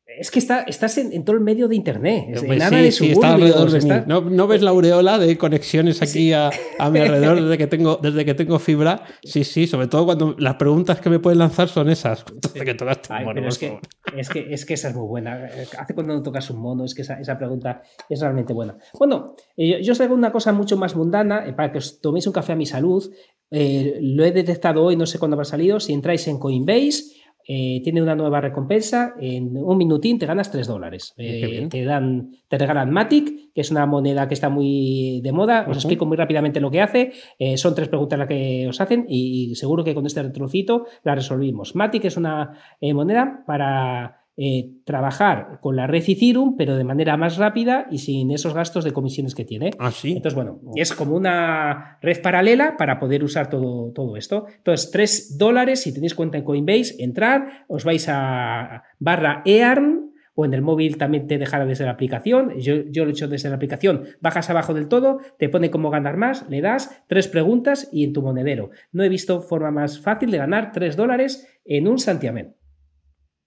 es 0.07 0.31
que 0.31 0.39
está, 0.39 0.65
estás 0.65 0.99
en, 0.99 1.25
todo 1.25 1.35
el 1.35 1.43
medio 1.43 1.67
de 1.67 1.75
internet. 1.75 2.27
nada 2.47 2.77
de 2.77 2.93
sí, 2.93 3.13
está 3.13 3.35
alrededor 3.35 3.71
de 3.71 3.81
mí. 3.81 4.03
¿No, 4.07 4.47
ves 4.47 4.61
la 4.61 4.71
aureola 4.71 5.19
de 5.19 5.39
conexiones 5.39 6.03
aquí 6.03 6.33
a, 6.35 6.51
a, 6.79 6.91
mi 6.91 6.99
alrededor 6.99 7.41
desde 7.43 7.57
que, 7.57 7.67
tengo, 7.67 7.99
desde 8.03 8.25
que 8.25 8.35
tengo 8.35 8.59
fibra? 8.59 9.03
Sí, 9.25 9.43
sí, 9.43 9.67
sobre 9.67 9.87
todo 9.87 10.05
cuando 10.05 10.37
las 10.39 10.57
preguntas 10.57 11.01
que 11.01 11.09
me 11.09 11.19
pueden 11.19 11.39
lanzar 11.39 11.69
son 11.69 11.89
esas. 11.89 12.23
que 12.23 12.75
tocaste 12.75 13.09
es, 13.47 13.59
que, 13.59 13.79
es, 14.17 14.29
que, 14.29 14.53
es, 14.53 14.67
que, 14.67 14.75
esa 14.75 14.89
es 14.91 14.95
muy 14.95 15.07
buena. 15.07 15.49
Hace 15.79 15.95
cuando 15.95 16.13
no 16.13 16.23
tocas 16.23 16.51
un 16.51 16.59
mono, 16.59 16.85
es 16.85 16.95
que 16.95 17.03
esa, 17.03 17.19
esa 17.19 17.39
pregunta 17.39 17.83
es 18.09 18.21
realmente 18.21 18.53
buena. 18.53 18.77
Bueno, 18.99 19.35
eh, 19.57 19.83
yo 19.83 19.93
os 19.93 19.99
traigo 19.99 20.15
una 20.15 20.31
cosa 20.31 20.53
mucho 20.53 20.77
más 20.77 20.95
mundana, 20.95 21.47
eh, 21.47 21.55
para 21.55 21.73
que 21.73 21.79
os 21.79 22.01
toméis 22.01 22.27
un 22.27 22.35
café 22.35 22.53
a 22.53 22.57
mi 22.57 22.67
salud. 22.67 23.11
Eh, 23.57 23.99
lo 24.01 24.25
he 24.25 24.33
detectado 24.33 24.83
hoy, 24.83 24.97
no 24.97 25.07
sé 25.07 25.19
cuándo 25.19 25.37
habrá 25.37 25.45
salido. 25.45 25.79
Si 25.79 25.93
entráis 25.93 26.27
en 26.27 26.39
Coinbase, 26.39 27.15
eh, 27.47 27.81
tiene 27.85 28.03
una 28.03 28.15
nueva 28.15 28.41
recompensa. 28.41 29.15
En 29.21 29.57
un 29.57 29.77
minutín 29.77 30.19
te 30.19 30.27
ganas 30.27 30.51
3 30.51 30.67
dólares. 30.67 31.15
Eh, 31.17 31.69
te, 31.71 31.85
dan, 31.85 32.31
te 32.49 32.59
regalan 32.59 32.91
Matic, 32.91 33.53
que 33.53 33.61
es 33.61 33.71
una 33.71 33.87
moneda 33.87 34.27
que 34.29 34.35
está 34.35 34.49
muy 34.49 35.21
de 35.23 35.33
moda. 35.33 35.67
Os 35.69 35.77
explico 35.77 36.07
muy 36.07 36.17
rápidamente 36.17 36.61
lo 36.61 36.71
que 36.71 36.81
hace. 36.81 37.13
Eh, 37.39 37.57
son 37.59 37.75
tres 37.75 37.89
preguntas 37.89 38.19
las 38.19 38.29
que 38.29 38.67
os 38.69 38.81
hacen 38.81 39.07
y, 39.09 39.55
seguro 39.55 39.85
que 39.85 39.95
con 39.95 40.07
este 40.07 40.23
retrocito 40.23 40.87
la 41.03 41.15
resolvimos. 41.15 41.75
Matic 41.75 42.07
es 42.07 42.17
una 42.17 42.59
moneda 42.81 43.45
para 43.47 44.24
eh, 44.37 44.71
trabajar 44.85 45.59
con 45.61 45.77
la 45.77 45.87
red 45.87 46.03
Ethereum, 46.07 46.57
pero 46.57 46.77
de 46.77 46.85
manera 46.85 47.17
más 47.17 47.37
rápida 47.37 47.87
y 47.91 47.99
sin 47.99 48.33
esos 48.33 48.53
gastos 48.53 48.85
de 48.85 48.93
comisiones 48.93 49.35
que 49.35 49.45
tiene. 49.45 49.71
Ah, 49.79 49.93
sí. 49.93 50.13
Entonces, 50.13 50.35
bueno, 50.35 50.61
es 50.75 50.93
como 50.93 51.15
una 51.15 51.99
red 52.03 52.21
paralela 52.21 52.77
para 52.77 52.99
poder 52.99 53.23
usar 53.23 53.49
todo, 53.49 53.93
todo 53.93 54.17
esto. 54.17 54.47
Entonces, 54.57 54.91
3 54.91 55.39
dólares, 55.39 55.83
si 55.83 55.95
tenéis 55.95 56.15
cuenta 56.15 56.39
en 56.39 56.45
Coinbase, 56.45 56.97
entrar, 56.99 57.65
os 57.69 57.85
vais 57.85 58.09
a 58.09 58.83
barra 58.99 59.43
EARN 59.45 60.13
o 60.35 60.45
en 60.45 60.53
el 60.53 60.63
móvil 60.63 60.99
también 60.99 61.27
te 61.27 61.39
dejará 61.39 61.65
desde 61.65 61.85
la 61.85 61.93
aplicación. 61.93 62.59
Yo, 62.59 62.83
yo 62.91 63.05
lo 63.05 63.11
he 63.11 63.13
hecho 63.13 63.29
desde 63.29 63.49
la 63.49 63.57
aplicación. 63.57 64.05
Bajas 64.21 64.51
abajo 64.51 64.75
del 64.75 64.89
todo, 64.89 65.21
te 65.39 65.49
pone 65.49 65.71
cómo 65.71 65.91
ganar 65.91 66.17
más, 66.17 66.49
le 66.49 66.61
das 66.61 67.05
tres 67.07 67.29
preguntas 67.29 67.89
y 67.93 68.05
en 68.05 68.13
tu 68.13 68.23
monedero. 68.23 68.71
No 68.93 69.05
he 69.05 69.09
visto 69.09 69.43
forma 69.43 69.71
más 69.71 70.01
fácil 70.01 70.31
de 70.31 70.39
ganar 70.39 70.73
3 70.73 70.97
dólares 70.97 71.49
en 71.65 71.87
un 71.87 71.99
santiamén. 71.99 72.57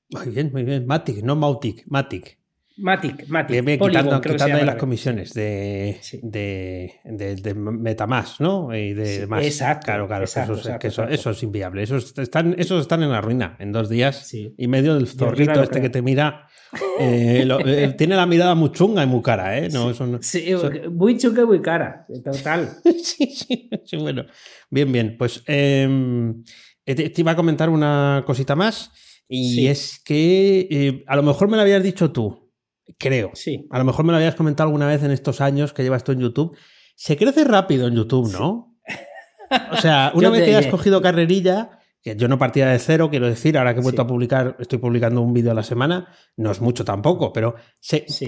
Muy 0.10 0.30
bien, 0.30 0.52
muy 0.52 0.64
bien. 0.64 0.86
Matic, 0.86 1.24
no 1.24 1.36
Mautic, 1.36 1.84
Matic. 1.88 2.38
Matic, 2.78 3.28
Matic. 3.28 3.66
Bien, 3.66 3.80
quitando, 3.80 4.22
quitando 4.22 4.64
las 4.64 4.76
comisiones 4.76 5.34
de, 5.34 6.00
de, 6.22 6.92
de, 7.04 7.54
Metamask, 7.56 8.40
¿no? 8.40 8.76
Y 8.76 8.94
de. 8.94 9.24
Exacto. 9.42 9.86
Claro, 9.86 10.08
claro. 10.08 10.26
eso, 10.26 11.08
eso, 11.08 11.32
es 11.32 11.44
inviable. 11.44 11.82
Esos 11.82 12.18
están, 12.18 12.56
esos 12.58 12.82
están 12.82 13.02
en 13.02 13.12
la 13.12 13.20
ruina 13.20 13.56
en 13.60 13.72
dos 13.72 13.90
días 13.90 14.32
y 14.34 14.68
medio 14.68 14.94
del 14.94 15.08
zorrito 15.08 15.62
este 15.64 15.82
que 15.82 15.90
te 15.90 16.02
mira. 16.02 16.48
Eh, 17.00 17.48
eh, 17.66 17.96
tiene 17.98 18.18
la 18.18 18.26
mirada 18.26 18.54
muy 18.54 18.74
chunga 18.74 19.02
y 19.02 19.08
muy 19.08 19.22
cara, 19.22 19.58
¿eh? 19.58 19.70
No, 19.72 19.94
sí, 20.20 20.54
muy 20.92 21.18
chunga 21.18 21.44
y 21.44 21.46
muy 21.46 21.62
cara, 21.62 22.06
total. 22.26 22.72
sí, 22.84 23.28
sí, 23.28 23.70
sí, 23.86 23.96
bueno. 23.96 24.26
Bien, 24.70 24.92
bien. 24.92 25.16
Pues 25.18 25.44
em, 25.48 26.44
te, 26.84 27.14
iba 27.16 27.32
a 27.32 27.36
comentar 27.38 27.70
una 27.70 28.22
cosita 28.28 28.54
más. 28.54 28.92
Y 29.30 29.68
es 29.68 30.00
que 30.04 31.04
a 31.08 31.16
lo 31.16 31.24
mejor 31.24 31.50
me 31.50 31.58
lo 31.58 31.64
habías 31.64 31.84
dicho 31.84 32.12
tú, 32.12 32.52
creo. 32.98 33.32
Sí. 33.34 33.68
A 33.72 33.78
lo 33.78 33.86
mejor 33.86 34.06
me 34.06 34.12
lo 34.12 34.18
habías 34.18 34.36
comentado 34.36 34.68
alguna 34.68 34.88
vez 34.88 35.04
en 35.04 35.12
estos 35.12 35.42
años 35.42 35.74
que 35.74 35.84
llevas 35.84 36.04
tú 36.04 36.14
en 36.14 36.20
YouTube. 36.20 36.58
Se 36.96 37.18
crece 37.18 37.44
rápido 37.44 37.88
en 37.88 37.96
YouTube, 37.96 38.32
¿no? 38.32 38.76
O 39.72 39.78
sea, 39.78 40.12
una 40.14 40.30
vez 40.30 40.44
que 40.44 40.56
has 40.58 40.68
cogido 40.68 41.02
carrerilla, 41.02 41.80
que 42.02 42.18
yo 42.18 42.28
no 42.28 42.38
partía 42.38 42.68
de 42.68 42.80
cero, 42.80 43.10
quiero 43.10 43.28
decir, 43.28 43.58
ahora 43.58 43.74
que 43.74 43.80
he 43.80 43.84
vuelto 43.84 44.02
a 44.02 44.08
publicar, 44.08 44.58
estoy 44.60 44.78
publicando 44.78 45.22
un 45.22 45.34
vídeo 45.34 45.52
a 45.52 45.54
la 45.54 45.64
semana, 45.64 46.14
no 46.36 46.52
es 46.52 46.60
mucho 46.60 46.84
tampoco, 46.84 47.32
pero 47.32 47.56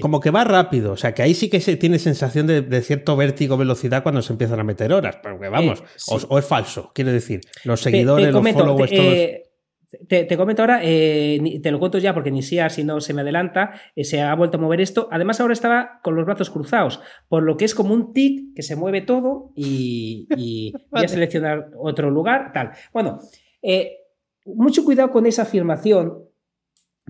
como 0.00 0.18
que 0.18 0.30
va 0.30 0.44
rápido. 0.44 0.92
O 0.92 0.96
sea, 0.96 1.12
que 1.12 1.22
ahí 1.22 1.34
sí 1.34 1.50
que 1.50 1.60
se 1.60 1.76
tiene 1.76 1.98
sensación 1.98 2.46
de, 2.46 2.82
cierto 2.82 3.16
vértigo, 3.16 3.58
velocidad 3.58 4.02
cuando 4.02 4.22
se 4.22 4.32
empiezan 4.32 4.60
a 4.60 4.64
meter 4.64 4.94
horas. 4.94 5.18
Pero 5.22 5.38
que 5.38 5.50
vamos, 5.50 5.80
eh, 5.80 6.26
o, 6.28 6.38
es 6.38 6.44
falso, 6.46 6.90
quiero 6.94 7.12
decir. 7.12 7.42
Los 7.64 7.82
seguidores, 7.82 8.32
los 8.32 8.50
followers, 8.50 8.90
todos. 8.90 9.14
Eh, 9.14 9.49
te, 10.08 10.36
comento 10.36 10.62
ahora, 10.62 10.80
eh, 10.82 11.60
te 11.62 11.70
lo 11.70 11.78
cuento 11.78 11.98
ya 11.98 12.14
porque 12.14 12.30
ni 12.30 12.42
sea 12.42 12.70
si 12.70 12.84
no 12.84 13.00
se 13.00 13.12
me 13.12 13.22
adelanta, 13.22 13.72
eh, 13.96 14.04
se 14.04 14.20
ha 14.20 14.34
vuelto 14.34 14.56
a 14.56 14.60
mover 14.60 14.80
esto. 14.80 15.08
Además, 15.10 15.40
ahora 15.40 15.52
estaba 15.52 16.00
con 16.02 16.14
los 16.14 16.24
brazos 16.24 16.50
cruzados, 16.50 17.00
por 17.28 17.42
lo 17.42 17.56
que 17.56 17.64
es 17.64 17.74
como 17.74 17.94
un 17.94 18.12
tic 18.12 18.54
que 18.54 18.62
se 18.62 18.76
mueve 18.76 19.00
todo 19.00 19.52
y, 19.56 20.28
voy 20.90 21.04
a 21.04 21.08
seleccionar 21.08 21.70
otro 21.76 22.10
lugar, 22.10 22.52
tal. 22.52 22.70
Bueno, 22.92 23.18
eh, 23.62 23.96
mucho 24.44 24.84
cuidado 24.84 25.10
con 25.10 25.26
esa 25.26 25.42
afirmación 25.42 26.29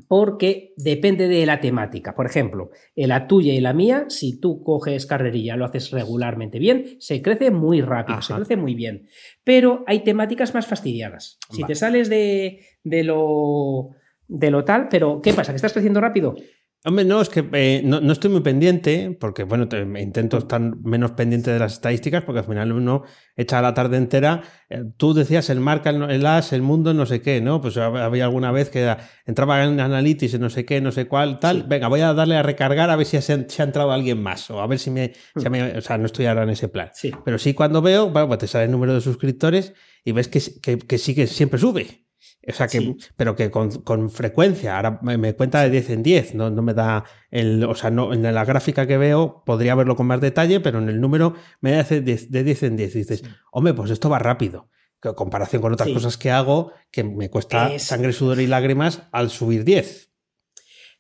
porque 0.09 0.73
depende 0.77 1.29
de 1.29 1.47
la 1.47 1.61
temática. 1.61 2.15
Por 2.15 2.27
ejemplo, 2.27 2.71
en 2.97 3.09
la 3.09 3.27
tuya 3.27 3.53
y 3.53 3.61
la 3.61 3.73
mía, 3.73 4.07
si 4.09 4.39
tú 4.39 4.63
coges 4.63 5.07
carrerilla, 5.07 5.57
lo 5.57 5.65
haces 5.65 5.91
regularmente 5.91 6.59
bien, 6.59 6.97
se 6.99 7.23
crece 7.23 7.51
muy 7.51 7.81
rápido, 7.81 8.23
se 8.23 8.35
crece 8.35 8.57
muy 8.57 8.75
bien. 8.75 9.07
Pero 9.45 9.85
hay 9.87 10.05
temáticas 10.05 10.55
más 10.55 10.67
fastidiadas. 10.67 11.39
Si 11.51 11.65
te 11.65 11.75
sales 11.75 12.09
de, 12.09 12.61
de, 12.85 13.05
lo, 13.05 13.91
de 14.29 14.51
lo 14.51 14.65
tal, 14.65 14.89
pero 14.89 15.21
¿qué 15.23 15.33
pasa? 15.33 15.53
¿Que 15.53 15.57
estás 15.57 15.73
creciendo 15.73 16.01
rápido? 16.01 16.35
Hombre, 16.83 17.05
no, 17.05 17.21
es 17.21 17.29
que 17.29 17.47
eh, 17.53 17.83
no, 17.85 18.11
estoy 18.11 18.31
muy 18.31 18.41
pendiente, 18.41 19.15
porque 19.21 19.45
bueno, 19.45 19.69
intento 19.99 20.39
estar 20.39 20.61
menos 20.79 21.11
pendiente 21.11 21.51
de 21.51 21.59
las 21.59 21.75
estadísticas, 21.75 22.25
porque 22.25 22.39
al 22.39 22.47
final 22.47 22.73
uno 22.73 23.03
echa 23.37 23.61
la 23.61 23.75
tarde 23.75 23.99
entera. 23.99 24.43
Eh, 24.71 24.85
tú 24.97 25.13
decías 25.13 25.51
el 25.51 25.61
marca, 25.61 25.91
el, 25.91 26.25
as, 26.25 26.55
el 26.55 26.63
mundo, 26.63 26.95
no 26.95 27.05
sé 27.05 27.21
qué, 27.21 27.43
¿no? 27.43 27.61
Pues 27.61 27.77
había 27.77 28.25
alguna 28.25 28.51
vez 28.51 28.71
que 28.71 28.97
entraba 29.27 29.63
en 29.63 29.79
Analytics, 29.79 30.41
no 30.41 30.49
sé 30.49 30.65
qué, 30.65 30.81
no 30.81 30.91
sé 30.91 31.07
cuál, 31.07 31.39
tal. 31.39 31.65
Venga, 31.65 31.89
voy 31.89 32.01
a 32.01 32.15
darle 32.15 32.37
a 32.37 32.43
recargar 32.43 32.89
a 32.89 32.97
ver 32.97 33.05
si 33.05 33.21
se, 33.21 33.35
ha 33.35 33.63
entrado 33.63 33.93
alguien 33.93 34.23
más, 34.23 34.51
o 34.51 34.63
a 34.63 34.67
ver 34.67 34.79
si 34.79 34.91
me, 34.91 35.13
hmm. 35.35 35.77
O 35.77 35.81
sea, 35.83 35.99
no 35.99 36.07
estoy 36.07 36.25
ahora 36.27 36.45
en 36.45 36.51
ese 36.51 36.69
plan. 36.69 36.89
Sí. 36.95 37.13
Pero 37.27 37.39
sí, 37.39 37.53
cuando 37.53 37.83
veo, 37.83 38.09
bueno, 38.09 38.27
pues 38.29 38.39
te 38.39 38.47
sale 38.47 38.65
el 38.65 38.71
número 38.71 38.95
de 38.95 39.03
suscriptores 39.03 39.75
y 40.03 40.13
ves 40.13 40.29
que, 40.29 40.41
que, 40.63 40.79
que 40.79 40.97
sí 40.97 41.15
que 41.15 41.27
siempre 41.27 41.61
sube. 41.61 42.10
O 42.49 42.53
sea 42.53 42.69
que, 42.69 42.97
pero 43.17 43.37
que 43.37 43.51
con, 43.51 44.11
frecuencia, 44.11 44.77
ahora 44.77 44.99
me, 45.03 45.35
cuenta 45.35 45.63
de 45.63 45.71
10 45.71 45.91
en 45.91 46.03
10, 46.03 46.35
no, 46.35 46.51
no 46.51 46.63
me 46.63 46.73
da 46.73 47.05
el, 47.31 47.63
o 47.65 47.75
sea, 47.75 47.91
no, 47.91 48.15
en 48.15 48.23
la 48.23 48.45
gráfica 48.45 48.87
que 48.87 48.97
veo 48.97 49.43
podría 49.45 49.75
verlo 49.75 49.95
con 49.95 50.07
más 50.07 50.23
detalle, 50.23 50.61
pero 50.61 50.79
en 50.79 50.89
el 50.89 51.01
número 51.01 51.35
me 51.61 51.79
hace 51.79 52.01
de 52.01 52.45
10 52.45 52.63
en 52.63 52.77
10. 52.77 52.95
Y 52.95 52.99
dices, 53.01 53.25
hombre, 53.53 53.75
pues 53.75 53.91
esto 53.91 54.09
va 54.09 54.19
rápido. 54.19 54.71
En 55.03 55.15
comparación 55.15 55.63
con 55.63 55.73
otras 55.73 55.91
cosas 55.91 56.17
que 56.17 56.31
hago, 56.31 56.73
que 56.91 57.05
me 57.05 57.31
cuesta 57.31 57.79
sangre, 57.79 58.13
sudor 58.13 58.41
y 58.41 58.47
lágrimas 58.47 59.03
al 59.13 59.31
subir 59.31 59.65
10. 59.65 60.11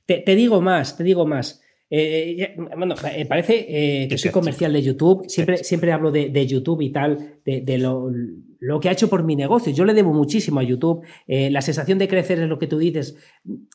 Te, 0.06 0.34
digo 0.34 0.60
más, 0.60 0.96
te 0.96 1.04
digo 1.04 1.26
más. 1.26 1.62
Eh, 1.92 2.54
bueno, 2.76 2.94
eh, 3.12 3.26
parece 3.26 3.66
eh, 3.68 4.08
que 4.08 4.16
soy 4.16 4.30
comercial 4.30 4.72
de 4.72 4.82
YouTube. 4.82 5.24
Siempre, 5.28 5.58
siempre 5.58 5.92
hablo 5.92 6.12
de, 6.12 6.46
YouTube 6.46 6.80
y 6.82 6.90
tal, 6.90 7.40
de, 7.44 7.78
lo, 7.78 8.10
lo, 8.60 8.80
que 8.80 8.88
ha 8.88 8.92
hecho 8.92 9.10
por 9.10 9.24
mi 9.24 9.34
negocio. 9.34 9.72
Yo 9.72 9.84
le 9.84 9.92
debo 9.92 10.14
muchísimo 10.14 10.60
a 10.60 10.62
YouTube. 10.62 11.04
la 11.26 11.60
sensación 11.62 11.98
de 11.98 12.08
crecer 12.08 12.38
es 12.38 12.48
lo 12.48 12.58
que 12.58 12.68
tú 12.68 12.78
dices. 12.78 13.16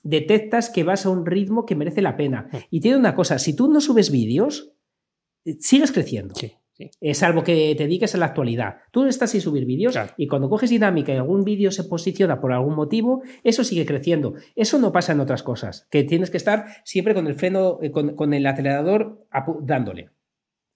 Detectas 0.03 0.70
que 0.70 0.84
vas 0.84 1.05
a 1.05 1.09
un 1.09 1.26
ritmo 1.26 1.66
que 1.66 1.76
merece 1.76 2.01
la 2.01 2.16
pena. 2.16 2.47
Mm. 2.51 2.57
Y 2.72 2.80
tiene 2.80 2.97
una 2.97 3.16
cosa: 3.16 3.38
si 3.38 3.53
tú 3.53 3.70
no 3.70 3.82
subes 3.82 4.09
vídeos, 4.09 4.72
sigues 5.59 5.91
creciendo. 5.91 6.36
Sí. 6.36 6.53
Es 6.99 7.23
algo 7.23 7.43
que 7.43 7.73
te 7.78 7.84
dediques 7.84 8.15
a 8.15 8.17
la 8.17 8.26
actualidad. 8.26 8.78
Tú 8.91 9.05
estás 9.05 9.32
sin 9.32 9.41
subir 9.41 9.65
vídeos 9.65 9.97
y 10.17 10.28
cuando 10.28 10.49
coges 10.49 10.69
dinámica 10.69 11.13
y 11.13 11.17
algún 11.17 11.43
vídeo 11.43 11.71
se 11.71 11.86
posiciona 11.86 12.41
por 12.41 12.51
algún 12.51 12.76
motivo, 12.76 13.23
eso 13.43 13.63
sigue 13.63 13.86
creciendo. 13.86 14.34
Eso 14.55 14.78
no 14.80 14.91
pasa 14.91 15.13
en 15.13 15.21
otras 15.21 15.43
cosas, 15.43 15.88
que 15.89 16.03
tienes 16.03 16.30
que 16.30 16.38
estar 16.38 16.65
siempre 16.84 17.13
con 17.13 17.28
el 17.28 17.36
freno, 17.36 17.80
eh, 17.82 17.91
con, 17.91 18.34
el 18.34 18.45
acelerador 18.45 19.26
dándole. 19.61 20.09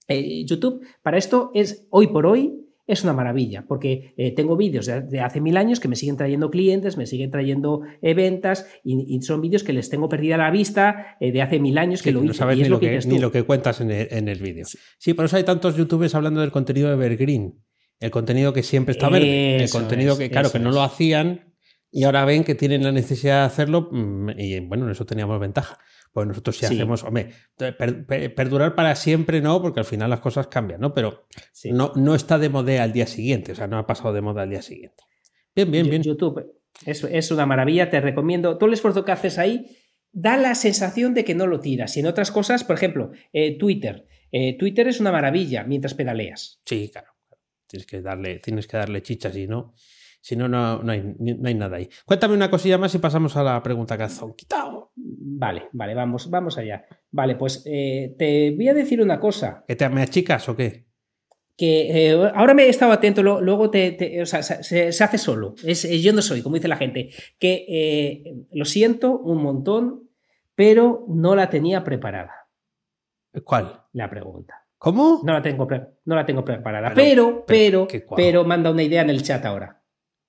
Eh, 0.08 0.44
YouTube, 0.44 0.84
para 1.02 1.18
esto 1.18 1.50
es 1.54 1.86
hoy 1.90 2.08
por 2.08 2.26
hoy 2.26 2.69
es 2.92 3.04
una 3.04 3.12
maravilla, 3.12 3.64
porque 3.66 4.14
eh, 4.16 4.34
tengo 4.34 4.56
vídeos 4.56 4.86
de, 4.86 5.20
hace 5.20 5.40
mil 5.40 5.56
años 5.56 5.78
que 5.78 5.88
me 5.88 5.96
siguen 5.96 6.16
trayendo 6.16 6.50
clientes, 6.50 6.96
me 6.96 7.06
siguen 7.06 7.30
trayendo 7.30 7.82
eh, 8.02 8.14
ventas, 8.14 8.66
y, 8.82 9.20
son 9.22 9.40
vídeos 9.40 9.62
que 9.62 9.72
les 9.72 9.88
tengo 9.88 10.08
perdida 10.08 10.36
la 10.36 10.50
vista 10.50 11.16
eh, 11.20 11.30
de 11.30 11.42
hace 11.42 11.60
mil 11.60 11.78
años 11.78 12.02
que 12.02 12.10
lo 12.10 12.20
hice. 12.20 12.28
No 12.28 12.34
sabes 12.34 12.58
ni, 12.58 12.64
lo 12.64 12.80
que, 12.80 12.98
ni 13.06 13.18
lo 13.18 13.30
que 13.30 13.44
cuentas 13.44 13.80
en 13.80 13.90
el, 13.90 14.38
vídeo. 14.40 14.66
Sí. 14.98 15.14
por 15.14 15.26
eso 15.26 15.36
hay 15.36 15.44
tantos 15.44 15.76
youtubers 15.76 16.14
hablando 16.14 16.40
del 16.40 16.50
contenido 16.50 16.88
de 16.88 16.94
Evergreen, 16.94 17.62
el 18.00 18.10
contenido 18.10 18.52
que 18.52 18.62
siempre 18.62 18.92
está 18.92 19.08
verde, 19.08 19.62
el 19.62 19.70
contenido 19.70 20.18
que, 20.18 20.30
claro, 20.30 20.50
que 20.50 20.58
no 20.58 20.72
lo 20.72 20.82
hacían 20.82 21.54
y 21.92 22.04
ahora 22.04 22.24
ven 22.24 22.44
que 22.44 22.54
tienen 22.54 22.82
la 22.82 22.92
necesidad 22.92 23.40
de 23.40 23.46
hacerlo, 23.46 23.88
mm, 23.90 24.30
y 24.38 24.60
bueno, 24.60 24.86
en 24.86 24.92
eso 24.92 25.04
teníamos 25.04 25.38
ventaja. 25.40 25.78
Pues 26.12 26.26
nosotros 26.26 26.56
sí, 26.56 26.66
hacemos, 26.66 27.04
hombre, 27.04 27.30
perdurar 27.56 28.74
para 28.74 28.96
siempre 28.96 29.40
no, 29.40 29.62
porque 29.62 29.80
al 29.80 29.86
final 29.86 30.10
las 30.10 30.20
cosas 30.20 30.48
cambian, 30.48 30.80
¿no? 30.80 30.92
Pero 30.92 31.26
no, 31.64 31.92
no 31.94 32.14
está 32.16 32.38
de 32.38 32.48
moda 32.48 32.82
al 32.82 32.92
día 32.92 33.06
siguiente, 33.06 33.52
o 33.52 33.54
sea, 33.54 33.68
no 33.68 33.78
ha 33.78 33.86
pasado 33.86 34.12
de 34.12 34.20
moda 34.20 34.42
al 34.42 34.50
día 34.50 34.62
siguiente. 34.62 35.04
Bien, 35.54 35.70
bien, 35.70 35.88
bien. 35.88 36.02
YouTube 36.02 36.52
es, 36.84 37.04
es 37.04 37.30
una 37.30 37.46
maravilla, 37.46 37.90
te 37.90 38.00
recomiendo. 38.00 38.56
Todo 38.58 38.68
el 38.68 38.74
esfuerzo 38.74 39.04
que 39.04 39.12
haces 39.12 39.38
ahí 39.38 39.76
da 40.12 40.36
la 40.36 40.54
sensación 40.54 41.14
de 41.14 41.24
que 41.24 41.34
no 41.34 41.46
lo 41.46 41.60
tiras. 41.60 41.96
Y 41.96 42.00
en 42.00 42.06
otras 42.06 42.30
cosas, 42.30 42.64
por 42.64 42.76
ejemplo, 42.76 43.10
eh, 43.32 43.58
Twitter. 43.58 44.06
Eh, 44.32 44.56
Twitter 44.58 44.88
es 44.88 45.00
una 45.00 45.12
maravilla 45.12 45.64
mientras 45.64 45.94
pedaleas. 45.94 46.60
Sí, 46.64 46.88
claro. 46.90 47.08
Tienes 47.66 47.86
que 47.86 48.00
darle, 48.00 48.38
tienes 48.38 48.66
que 48.66 48.76
darle 48.76 49.02
chichas 49.02 49.36
y 49.36 49.46
no. 49.46 49.74
Si 50.22 50.36
no, 50.36 50.48
no, 50.48 50.82
hay, 50.90 51.14
no 51.18 51.48
hay 51.48 51.54
nada 51.54 51.78
ahí. 51.78 51.88
Cuéntame 52.04 52.34
una 52.34 52.50
cosilla 52.50 52.78
más 52.78 52.94
y 52.94 52.98
pasamos 52.98 53.36
a 53.36 53.42
la 53.42 53.62
pregunta 53.62 53.94
has 53.94 54.20
quitado. 54.36 54.79
Vale, 55.40 55.70
vale, 55.72 55.94
vamos, 55.94 56.28
vamos 56.28 56.58
allá. 56.58 56.84
Vale, 57.10 57.34
pues 57.34 57.62
eh, 57.64 58.14
te 58.18 58.50
voy 58.50 58.68
a 58.68 58.74
decir 58.74 59.00
una 59.00 59.18
cosa. 59.18 59.64
¿Que 59.66 59.74
te 59.74 59.88
me 59.88 60.02
achicas 60.02 60.46
o 60.50 60.54
qué? 60.54 60.84
Que 61.56 62.10
eh, 62.10 62.30
ahora 62.34 62.52
me 62.52 62.64
he 62.64 62.68
estado 62.68 62.92
atento, 62.92 63.22
luego 63.22 63.70
te, 63.70 64.20
o 64.20 64.26
sea, 64.26 64.42
se, 64.42 64.88
hace 64.88 65.16
solo. 65.16 65.54
Es, 65.64 65.88
yo 66.02 66.12
no 66.12 66.20
soy, 66.20 66.42
como 66.42 66.56
dice 66.56 66.68
la 66.68 66.76
gente. 66.76 67.08
Que 67.38 67.64
eh, 67.68 68.34
lo 68.52 68.66
siento 68.66 69.18
un 69.18 69.42
montón, 69.42 70.10
pero 70.54 71.06
no 71.08 71.34
la 71.34 71.48
tenía 71.48 71.84
preparada. 71.84 72.50
¿Cuál? 73.42 73.84
La 73.94 74.10
pregunta. 74.10 74.66
¿Cómo? 74.76 75.22
No 75.24 75.32
la 75.32 75.40
tengo, 75.40 75.66
no 76.04 76.16
la 76.16 76.26
tengo 76.26 76.44
preparada. 76.44 76.92
Pero, 76.94 77.46
pero, 77.46 77.88
pero 78.14 78.44
manda 78.44 78.70
una 78.70 78.82
idea 78.82 79.00
en 79.00 79.08
el 79.08 79.22
chat 79.22 79.42
ahora. 79.46 79.79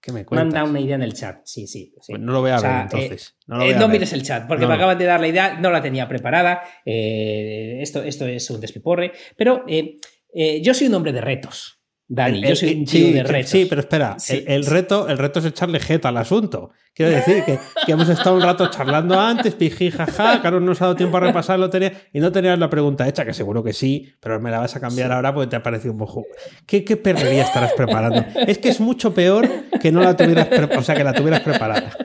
¿Qué 0.01 0.11
me 0.11 0.25
Manda 0.31 0.63
una 0.63 0.79
idea 0.79 0.95
en 0.95 1.03
el 1.03 1.13
chat. 1.13 1.41
Sí, 1.45 1.67
sí. 1.67 1.93
Pues 1.95 2.19
no 2.19 2.31
lo 2.31 2.41
voy 2.41 2.49
a 2.49 2.59
ver 2.59 2.71
entonces. 2.81 3.37
no, 3.45 3.61
eh, 3.61 3.87
mires 3.87 4.11
el 4.13 4.23
chat, 4.23 4.47
porque 4.47 4.65
me 4.65 4.73
acaban 4.73 4.97
de 4.97 5.05
dar 5.05 5.21
la 5.21 5.27
idea, 5.27 5.59
no 5.59 5.69
la 5.69 5.81
tenía 5.81 6.07
preparada. 6.07 6.63
Eh, 6.85 7.77
esto, 7.81 8.01
esto 8.01 8.25
es 8.25 8.49
un 8.49 8.59
despiporre. 8.59 9.11
Pero 9.37 9.63
eh, 9.67 10.61
yo 10.63 10.73
soy 10.73 10.87
un 10.87 10.95
hombre 10.95 11.13
de 11.13 11.21
retos. 11.21 11.80
Dani, 12.13 12.41
yo 12.41 12.57
soy 12.57 12.73
un 12.75 12.85
sí, 12.85 13.13
de 13.13 13.23
retos. 13.23 13.51
Sí, 13.51 13.67
pero 13.69 13.79
espera, 13.79 14.17
el, 14.27 14.65
reto, 14.65 15.07
el 15.07 15.17
reto 15.17 15.39
es 15.39 15.45
echarle 15.45 15.79
jeta 15.79 16.09
al 16.09 16.17
asunto. 16.17 16.71
Quiero 16.93 17.09
decir 17.09 17.41
que, 17.45 17.57
hemos 17.87 18.09
estado 18.09 18.35
un 18.35 18.41
rato 18.41 18.69
charlando 18.69 19.17
antes, 19.17 19.55
piji, 19.55 19.91
jaja, 19.91 20.41
Carlos 20.41 20.61
nos 20.61 20.81
ha 20.81 20.85
dado 20.85 20.97
tiempo 20.97 21.15
a 21.15 21.21
repasar 21.21 21.57
lo 21.57 21.69
tenía, 21.69 21.93
y 22.11 22.19
no 22.19 22.29
tenías 22.29 22.59
la 22.59 22.69
pregunta 22.69 23.07
hecha, 23.07 23.23
que 23.23 23.33
seguro 23.33 23.63
que 23.63 23.71
sí, 23.71 24.13
pero 24.19 24.41
me 24.41 24.51
la 24.51 24.59
vas 24.59 24.75
a 24.75 24.81
cambiar 24.81 25.09
ahora 25.13 25.33
porque 25.33 25.51
te 25.51 25.55
ha 25.55 25.63
parecido 25.63 25.93
un 25.93 25.99
poco. 25.99 26.25
¿Qué, 26.65 26.83
qué 26.83 26.97
perrería 26.97 27.43
estarás 27.43 27.71
preparando? 27.77 28.25
Es 28.45 28.57
que 28.57 28.67
es 28.67 28.81
mucho 28.81 29.13
peor 29.13 29.47
que 29.81 29.93
no 29.93 30.01
la 30.01 30.17
tuvieras, 30.17 30.49
o 30.77 30.81
sea, 30.81 30.95
que 30.95 31.05
la 31.05 31.13
tuvieras 31.13 31.39
preparada. 31.39 31.95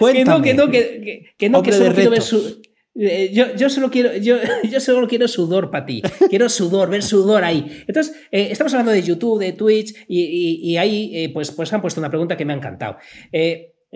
O 0.00 0.06
que, 0.06 0.24
no, 0.24 0.42
que 0.42 0.54
no, 0.54 0.68
que, 0.68 1.34
que, 1.38 1.48
no, 1.48 1.62
que 1.62 1.70
solo 1.70 1.94
quiero 1.94 2.10
ver 2.10 2.22
su 2.22 2.60
eh, 2.98 3.30
yo, 3.32 3.54
yo, 3.54 3.68
solo 3.68 3.90
quiero, 3.90 4.16
yo, 4.16 4.36
yo 4.70 4.80
solo 4.80 5.06
quiero 5.06 5.28
sudor 5.28 5.70
para 5.70 5.86
ti. 5.86 6.02
Quiero 6.30 6.48
sudor, 6.48 6.90
ver 6.90 7.02
sudor 7.02 7.44
ahí. 7.44 7.66
Entonces, 7.86 8.16
eh, 8.30 8.48
estamos 8.50 8.72
hablando 8.72 8.92
de 8.92 9.02
YouTube, 9.02 9.38
de 9.38 9.52
Twitch, 9.52 9.94
y, 10.08 10.60
y, 10.62 10.76
ahí 10.76 11.10
eh, 11.14 11.30
pues, 11.32 11.50
pues 11.50 11.72
han 11.72 11.80
puesto 11.80 12.00
una 12.00 12.08
pregunta 12.08 12.36
que 12.36 12.44
me 12.44 12.52
ha 12.52 12.56
encantado. 12.56 12.96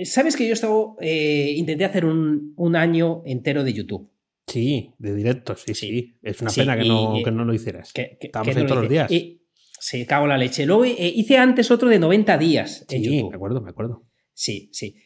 sabes 0.05 0.37
que 0.37 0.47
yo 0.47 0.53
estaba, 0.53 0.95
eh, 1.01 1.55
intenté 1.57 1.85
hacer 1.85 2.05
un, 2.05 2.53
un, 2.57 2.77
año 2.77 3.23
entero 3.25 3.65
de 3.65 3.73
YouTube. 3.73 4.11
Sí, 4.47 4.93
de 4.99 5.15
directo, 5.15 5.55
sí, 5.57 5.75
sí. 5.75 6.19
Es 6.23 6.41
una 6.41 6.51
pena 6.51 6.77
que, 6.77 6.89
no, 6.89 7.15
que, 7.25 7.31
no, 7.31 7.45
lo 7.45 7.55
hicieras. 7.55 7.93
Que, 7.93 8.19
Estamos 8.21 8.55
en 8.57 8.67
todos 8.67 8.83
los 8.83 8.91
días. 8.91 9.11
Y, 9.11 9.43
sí, 9.79 10.05
cago 10.05 10.27
la 10.27 10.37
leche. 10.37 10.67
Luego 10.67 10.85
eh, 10.85 10.95
hice 10.99 11.39
antes 11.39 11.71
otro 11.71 11.89
de 11.89 11.99
90 11.99 12.37
días 12.37 12.85
en 12.91 13.05
sí, 13.05 13.25
me 13.25 13.35
acuerdo, 13.35 13.61
me 13.61 13.71
acuerdo. 13.71 14.05
Sí, 14.35 14.69
sí. 14.73 14.97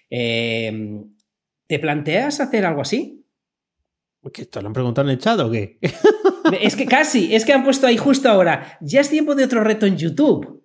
¿Te 1.66 1.78
planteas 1.78 2.40
hacer 2.40 2.66
algo 2.66 2.82
así? 2.82 3.23
¿Que 4.32 4.42
esto 4.42 4.60
lo 4.60 4.68
han 4.68 4.72
preguntado 4.72 5.08
en 5.08 5.12
el 5.12 5.18
chat 5.18 5.38
o 5.40 5.50
qué? 5.50 5.78
Es 6.60 6.76
que 6.76 6.86
casi, 6.86 7.34
es 7.34 7.44
que 7.44 7.52
han 7.52 7.64
puesto 7.64 7.86
ahí 7.86 7.96
justo 7.96 8.28
ahora. 8.28 8.78
Ya 8.80 9.00
es 9.00 9.08
tiempo 9.08 9.34
de 9.34 9.44
otro 9.44 9.64
reto 9.64 9.86
en 9.86 9.96
YouTube. 9.96 10.62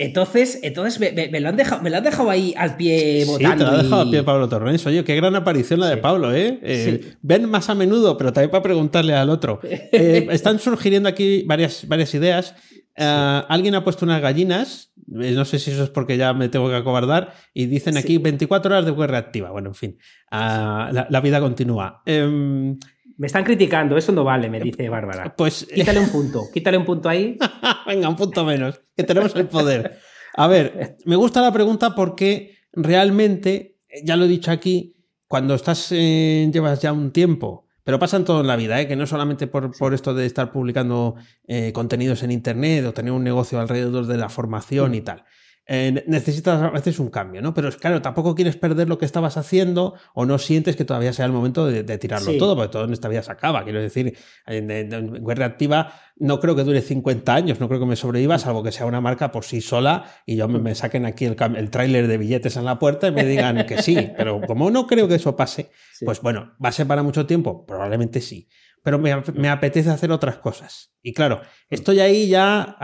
Entonces, 0.00 0.60
entonces 0.62 0.98
me, 0.98 1.40
lo 1.40 1.48
han 1.50 1.56
dejado, 1.56 1.82
me 1.82 1.90
lo 1.90 1.98
han 1.98 2.04
dejado 2.04 2.30
ahí 2.30 2.54
al 2.56 2.76
pie 2.76 3.24
votando. 3.26 3.52
Sí, 3.52 3.58
te 3.58 3.64
lo 3.64 3.70
ha 3.70 3.82
dejado 3.82 4.00
al 4.00 4.10
pie 4.10 4.22
Pablo 4.22 4.48
Torrens. 4.48 4.86
Oye, 4.86 5.04
qué 5.04 5.14
gran 5.14 5.36
aparición 5.36 5.78
la 5.78 5.88
de 5.88 5.98
Pablo, 5.98 6.34
¿eh? 6.34 6.58
eh 6.62 7.16
ven 7.20 7.46
más 7.50 7.68
a 7.68 7.74
menudo, 7.74 8.16
pero 8.16 8.32
también 8.32 8.50
para 8.50 8.62
preguntarle 8.62 9.14
al 9.14 9.28
otro. 9.28 9.60
Eh, 9.92 10.28
están 10.30 10.58
surgiendo 10.58 11.08
aquí 11.08 11.42
varias, 11.46 11.86
varias 11.86 12.14
ideas. 12.14 12.54
Eh, 12.96 13.42
alguien 13.48 13.74
ha 13.74 13.84
puesto 13.84 14.04
unas 14.04 14.22
gallinas, 14.22 14.89
no 15.10 15.44
sé 15.44 15.58
si 15.58 15.72
eso 15.72 15.84
es 15.84 15.90
porque 15.90 16.16
ya 16.16 16.32
me 16.32 16.48
tengo 16.48 16.68
que 16.68 16.76
acobardar, 16.76 17.34
y 17.52 17.66
dicen 17.66 17.96
aquí 17.96 18.18
24 18.18 18.70
horas 18.70 18.84
de 18.84 18.92
web 18.92 19.10
reactiva. 19.10 19.50
Bueno, 19.50 19.70
en 19.70 19.74
fin, 19.74 19.98
la, 20.30 21.06
la, 21.10 21.20
vida 21.20 21.40
continúa. 21.40 22.02
Em, 22.06 22.78
me 23.16 23.26
están 23.26 23.44
criticando, 23.44 23.96
eso 23.96 24.12
no 24.12 24.24
vale, 24.24 24.48
me 24.48 24.60
dice 24.60 24.88
Bárbara. 24.88 25.34
Pues. 25.36 25.66
Quítale 25.66 26.00
un 26.00 26.08
punto, 26.08 26.44
quítale 26.54 26.78
un 26.78 26.84
punto 26.84 27.08
ahí. 27.08 27.36
Venga, 27.86 28.08
un 28.08 28.16
punto 28.16 28.44
menos, 28.44 28.80
que 28.96 29.02
tenemos 29.02 29.34
el 29.36 29.48
poder. 29.48 29.98
A 30.36 30.46
ver, 30.46 30.96
me 31.04 31.16
gusta 31.16 31.42
la 31.42 31.52
pregunta 31.52 31.94
porque 31.94 32.56
realmente, 32.72 33.78
ya 34.04 34.16
lo 34.16 34.24
he 34.24 34.28
dicho 34.28 34.50
aquí, 34.50 34.96
cuando 35.26 35.54
estás, 35.54 35.90
llevas 35.90 36.80
ya 36.80 36.92
un 36.92 37.12
tiempo, 37.12 37.66
pero 37.90 37.98
pasa 37.98 38.18
en 38.18 38.24
todo 38.24 38.40
en 38.40 38.46
la 38.46 38.54
vida, 38.54 38.80
¿eh? 38.80 38.86
que 38.86 38.94
no 38.94 39.04
solamente 39.04 39.48
por, 39.48 39.76
por 39.76 39.94
esto 39.94 40.14
de 40.14 40.24
estar 40.24 40.52
publicando 40.52 41.16
eh, 41.48 41.72
contenidos 41.72 42.22
en 42.22 42.30
Internet 42.30 42.84
o 42.86 42.92
tener 42.92 43.10
un 43.10 43.24
negocio 43.24 43.58
alrededor 43.58 44.06
de 44.06 44.16
la 44.16 44.28
formación 44.28 44.94
y 44.94 45.00
mm. 45.00 45.04
tal. 45.04 45.24
Eh, 45.72 46.02
necesitas 46.08 46.60
a 46.60 46.70
veces 46.70 46.98
un 46.98 47.10
cambio, 47.10 47.40
¿no? 47.40 47.54
Pero 47.54 47.70
claro, 47.70 48.02
tampoco 48.02 48.34
quieres 48.34 48.56
perder 48.56 48.88
lo 48.88 48.98
que 48.98 49.04
estabas 49.04 49.36
haciendo 49.36 49.94
o 50.14 50.26
no 50.26 50.36
sientes 50.38 50.74
que 50.74 50.84
todavía 50.84 51.12
sea 51.12 51.26
el 51.26 51.32
momento 51.32 51.64
de, 51.64 51.84
tirarlo 51.96 52.36
todo, 52.38 52.56
porque 52.56 52.72
todo 52.72 52.84
en 52.86 52.92
esta 52.92 53.06
vida 53.06 53.22
se 53.22 53.30
acaba. 53.30 53.62
Quiero 53.62 53.80
decir, 53.80 54.18
en, 54.48 55.22
web 55.22 55.38
reactiva 55.38 55.92
no 56.16 56.40
creo 56.40 56.56
que 56.56 56.64
dure 56.64 56.82
50 56.82 57.32
años, 57.32 57.60
no 57.60 57.68
creo 57.68 57.78
que 57.78 57.86
me 57.86 57.94
sobreviva, 57.94 58.36
salvo 58.36 58.64
que 58.64 58.72
sea 58.72 58.84
una 58.84 59.00
marca 59.00 59.30
por 59.30 59.44
sí 59.44 59.60
sola 59.60 60.06
y 60.26 60.34
yo 60.34 60.48
me, 60.48 60.74
saquen 60.74 61.06
aquí 61.06 61.26
el, 61.26 61.36
el 61.56 61.70
tráiler 61.70 62.08
de 62.08 62.18
billetes 62.18 62.56
en 62.56 62.64
la 62.64 62.80
puerta 62.80 63.06
y 63.06 63.12
me 63.12 63.24
digan 63.24 63.64
que 63.64 63.80
sí. 63.80 64.10
Pero 64.16 64.40
como 64.40 64.72
no 64.72 64.88
creo 64.88 65.06
que 65.06 65.14
eso 65.14 65.36
pase, 65.36 65.70
pues 66.04 66.20
bueno, 66.20 66.56
¿va 66.62 66.70
a 66.70 66.72
ser 66.72 66.88
para 66.88 67.04
mucho 67.04 67.26
tiempo? 67.26 67.64
Probablemente 67.64 68.20
sí 68.20 68.48
pero 68.82 68.98
me, 68.98 69.48
apetece 69.48 69.90
hacer 69.90 70.10
otras 70.10 70.38
cosas. 70.38 70.92
Y 71.02 71.12
claro, 71.12 71.40
estoy 71.68 72.00
ahí 72.00 72.28
ya, 72.28 72.76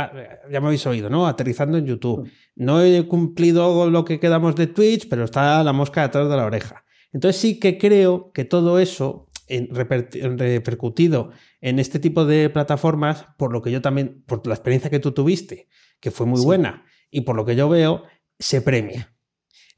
ya 0.51 0.61
me 0.61 0.67
habéis 0.67 0.87
oído, 0.87 1.09
¿no? 1.09 1.27
Aterrizando 1.27 1.79
en 1.79 1.87
YouTube. 1.87 2.31
No 2.55 2.83
he 2.83 3.07
cumplido 3.07 3.91
lo 3.91 4.05
que 4.05 4.21
quedamos 4.21 4.57
de 4.57 4.67
Twitch, 4.67 5.09
pero 5.09 5.25
está 5.25 5.63
la 5.65 5.73
mosca 5.73 6.03
detrás 6.03 6.29
de 6.29 6.37
la 6.37 6.45
oreja. 6.45 6.85
Entonces 7.13 7.41
sí 7.41 7.59
que 7.59 7.79
creo 7.79 8.31
que 8.33 8.45
todo 8.45 8.79
eso 8.79 9.29
en, 9.49 9.69
repercutido 9.75 11.31
en 11.61 11.79
este 11.79 11.99
tipo 11.99 12.25
de 12.25 12.51
plataformas, 12.51 13.27
por 13.39 13.53
lo 13.53 13.63
que 13.63 13.71
yo 13.71 13.81
también, 13.81 14.23
por 14.27 14.47
la 14.47 14.55
experiencia 14.55 14.91
que 14.91 14.99
tú 14.99 15.13
tuviste, 15.13 15.69
que 16.01 16.11
fue 16.11 16.27
muy 16.27 16.43
buena, 16.43 16.85
y 17.11 17.23
por 17.23 17.37
lo 17.37 17.45
que 17.45 17.57
yo 17.57 17.69
veo, 17.69 18.05
se 18.39 18.61
premia. 18.61 19.15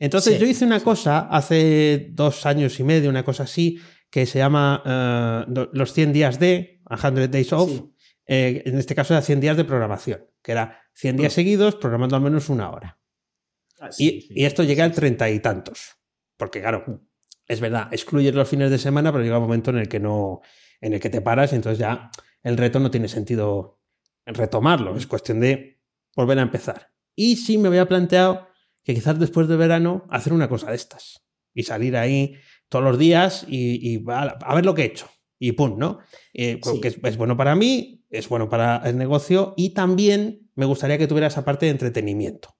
Entonces 0.00 0.38
yo 0.38 0.46
hice 0.46 0.64
una 0.64 0.80
cosa 0.80 1.20
hace 1.20 2.08
dos 2.12 2.46
años 2.46 2.78
y 2.78 2.84
medio, 2.84 3.10
una 3.10 3.24
cosa 3.24 3.44
así, 3.44 3.80
que 4.10 4.26
se 4.26 4.38
llama 4.38 4.82
eh, 4.84 5.66
Los 5.72 5.92
100 5.92 6.12
días 6.12 6.38
de, 6.38 6.82
100 6.88 7.30
Days 7.30 7.52
Off. 7.52 7.82
Eh, 8.26 8.62
en 8.66 8.78
este 8.78 8.94
caso 8.94 9.14
era 9.14 9.22
100 9.22 9.40
días 9.40 9.56
de 9.56 9.64
programación, 9.64 10.26
que 10.42 10.52
era 10.52 10.80
100 10.94 11.16
días 11.16 11.32
seguidos 11.32 11.76
programando 11.76 12.16
al 12.16 12.22
menos 12.22 12.48
una 12.48 12.70
hora. 12.70 12.98
Ah, 13.80 13.90
y, 13.96 14.44
esto 14.44 14.64
llega 14.64 14.84
al 14.84 14.92
treinta 14.92 15.30
y 15.30 15.40
tantos. 15.40 15.96
Porque, 16.36 16.60
claro, 16.60 16.84
mm. 16.86 16.94
es 17.46 17.60
verdad, 17.60 17.88
excluyes 17.92 18.34
los 18.34 18.48
fines 18.48 18.70
de 18.70 18.78
semana, 18.78 19.12
pero 19.12 19.24
llega 19.24 19.38
un 19.38 19.44
momento 19.44 19.70
en 19.70 19.78
el 19.78 19.88
que 19.88 20.00
no, 20.00 20.40
en 20.80 20.94
el 20.94 21.00
que 21.00 21.10
te 21.10 21.20
paras 21.20 21.52
y 21.52 21.56
entonces 21.56 21.78
ya 21.78 22.10
el 22.42 22.56
reto 22.56 22.80
no 22.80 22.90
tiene 22.90 23.08
sentido 23.08 23.80
retomarlo. 24.26 24.96
Es 24.96 25.06
cuestión 25.06 25.40
de 25.40 25.80
volver 26.14 26.38
a 26.38 26.42
empezar. 26.42 26.92
Y 27.14 27.36
sí 27.36 27.58
me 27.58 27.68
había 27.68 27.86
planteado 27.86 28.48
que 28.84 28.94
quizás 28.94 29.18
después 29.18 29.48
de 29.48 29.56
verano 29.56 30.06
hacer 30.10 30.32
una 30.32 30.48
cosa 30.48 30.70
de 30.70 30.76
estas. 30.76 31.24
Y 31.54 31.64
salir 31.64 31.96
ahí 31.96 32.36
todos 32.68 32.84
los 32.84 32.98
días 32.98 33.46
y, 33.48 34.04
a, 34.08 34.54
ver 34.54 34.64
lo 34.64 34.74
que 34.74 34.82
he 34.82 34.86
hecho. 34.86 35.06
Y 35.38 35.52
pum, 35.52 35.78
¿no? 35.78 35.98
Eh, 36.34 36.60
que 36.82 36.88
es, 36.88 37.16
bueno 37.16 37.36
para 37.36 37.54
mí, 37.54 38.04
es 38.10 38.28
bueno 38.28 38.48
para 38.48 38.78
el 38.88 38.98
negocio 38.98 39.54
y 39.56 39.70
también 39.70 40.50
me 40.54 40.66
gustaría 40.66 40.98
que 40.98 41.06
tuviera 41.06 41.28
esa 41.28 41.44
parte 41.44 41.66
de 41.66 41.72
entretenimiento. 41.72 42.50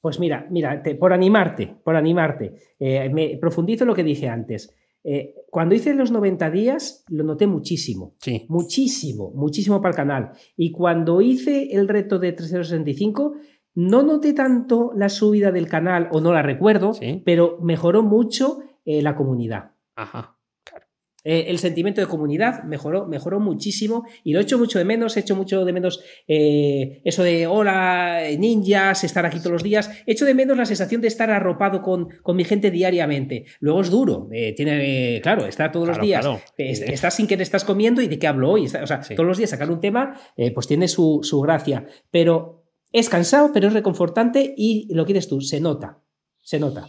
Pues 0.00 0.20
mira, 0.20 0.46
mira, 0.50 0.80
por 0.98 1.12
animarte, 1.12 1.76
por 1.82 1.96
animarte, 1.96 2.54
eh, 2.78 3.10
me 3.10 3.36
profundizo 3.38 3.84
lo 3.84 3.96
que 3.96 4.04
dije 4.04 4.28
antes. 4.28 4.72
Eh, 5.02 5.34
cuando 5.50 5.74
hice 5.74 5.94
los 5.94 6.10
90 6.10 6.50
días, 6.50 7.04
lo 7.08 7.24
noté 7.24 7.46
muchísimo. 7.46 8.14
Sí. 8.20 8.46
Muchísimo, 8.48 9.32
muchísimo 9.34 9.80
para 9.80 9.90
el 9.90 9.96
canal. 9.96 10.32
Y 10.56 10.70
cuando 10.70 11.20
hice 11.20 11.70
el 11.72 11.88
reto 11.88 12.18
de 12.18 12.32
365, 12.32 13.34
no 13.78 14.02
noté 14.02 14.32
tanto 14.32 14.90
la 14.96 15.08
subida 15.08 15.52
del 15.52 15.68
canal, 15.68 16.08
o 16.10 16.20
no 16.20 16.32
la 16.32 16.42
recuerdo, 16.42 16.98
pero 17.24 17.58
mejoró 17.62 18.02
mucho 18.02 18.58
eh, 18.84 19.02
la 19.02 19.14
comunidad. 19.14 19.70
Ajá, 19.94 20.36
claro. 20.64 20.86
Eh, 21.22 21.44
el 21.46 21.60
sentimiento 21.60 22.00
de 22.00 22.08
comunidad 22.08 22.64
mejoró, 22.64 23.06
mejoró 23.06 23.38
muchísimo 23.38 24.04
y 24.24 24.32
lo 24.32 24.40
he 24.40 24.42
hecho 24.42 24.58
mucho 24.58 24.80
de 24.80 24.84
menos. 24.84 25.16
He 25.16 25.20
hecho 25.20 25.36
mucho 25.36 25.64
de 25.64 25.72
menos 25.72 26.02
eh, 26.26 27.02
eso 27.04 27.22
de 27.22 27.46
hola, 27.46 28.20
ninjas, 28.36 29.04
estar 29.04 29.24
aquí 29.24 29.38
todos 29.38 29.52
los 29.52 29.62
días. 29.62 29.88
He 30.06 30.10
hecho 30.10 30.24
de 30.24 30.34
menos 30.34 30.56
la 30.56 30.66
sensación 30.66 31.00
de 31.00 31.06
estar 31.06 31.30
arropado 31.30 31.80
con, 31.80 32.08
con 32.24 32.34
mi 32.34 32.42
gente 32.42 32.72
diariamente. 32.72 33.44
Luego 33.60 33.82
es 33.82 33.90
duro. 33.90 34.28
tiene, 34.56 35.20
claro, 35.22 35.46
está 35.46 35.70
todos 35.70 35.86
los 35.86 36.00
días. 36.00 36.26
estás 36.56 37.14
sin 37.14 37.28
que 37.28 37.36
te 37.36 37.44
estás 37.44 37.62
comiendo 37.62 38.02
y 38.02 38.08
de 38.08 38.18
qué 38.18 38.26
hablo 38.26 38.50
hoy. 38.50 38.66
o 38.66 38.86
sea, 38.88 39.02
todos 39.02 39.24
los 39.24 39.38
días 39.38 39.50
sacar 39.50 39.70
un 39.70 39.80
tema, 39.80 40.20
pues 40.52 40.66
tiene 40.66 40.88
su, 40.88 41.20
su 41.22 41.40
gracia. 41.40 41.86
Pero 42.10 42.58
es 42.92 43.08
cansado, 43.08 43.50
pero 43.52 43.68
es 43.68 43.74
reconfortante 43.74 44.54
y 44.56 44.92
lo 44.94 45.04
quieres 45.04 45.28
tú, 45.28 45.40
se 45.40 45.60
nota. 45.60 46.00
Se 46.42 46.58
nota. 46.58 46.88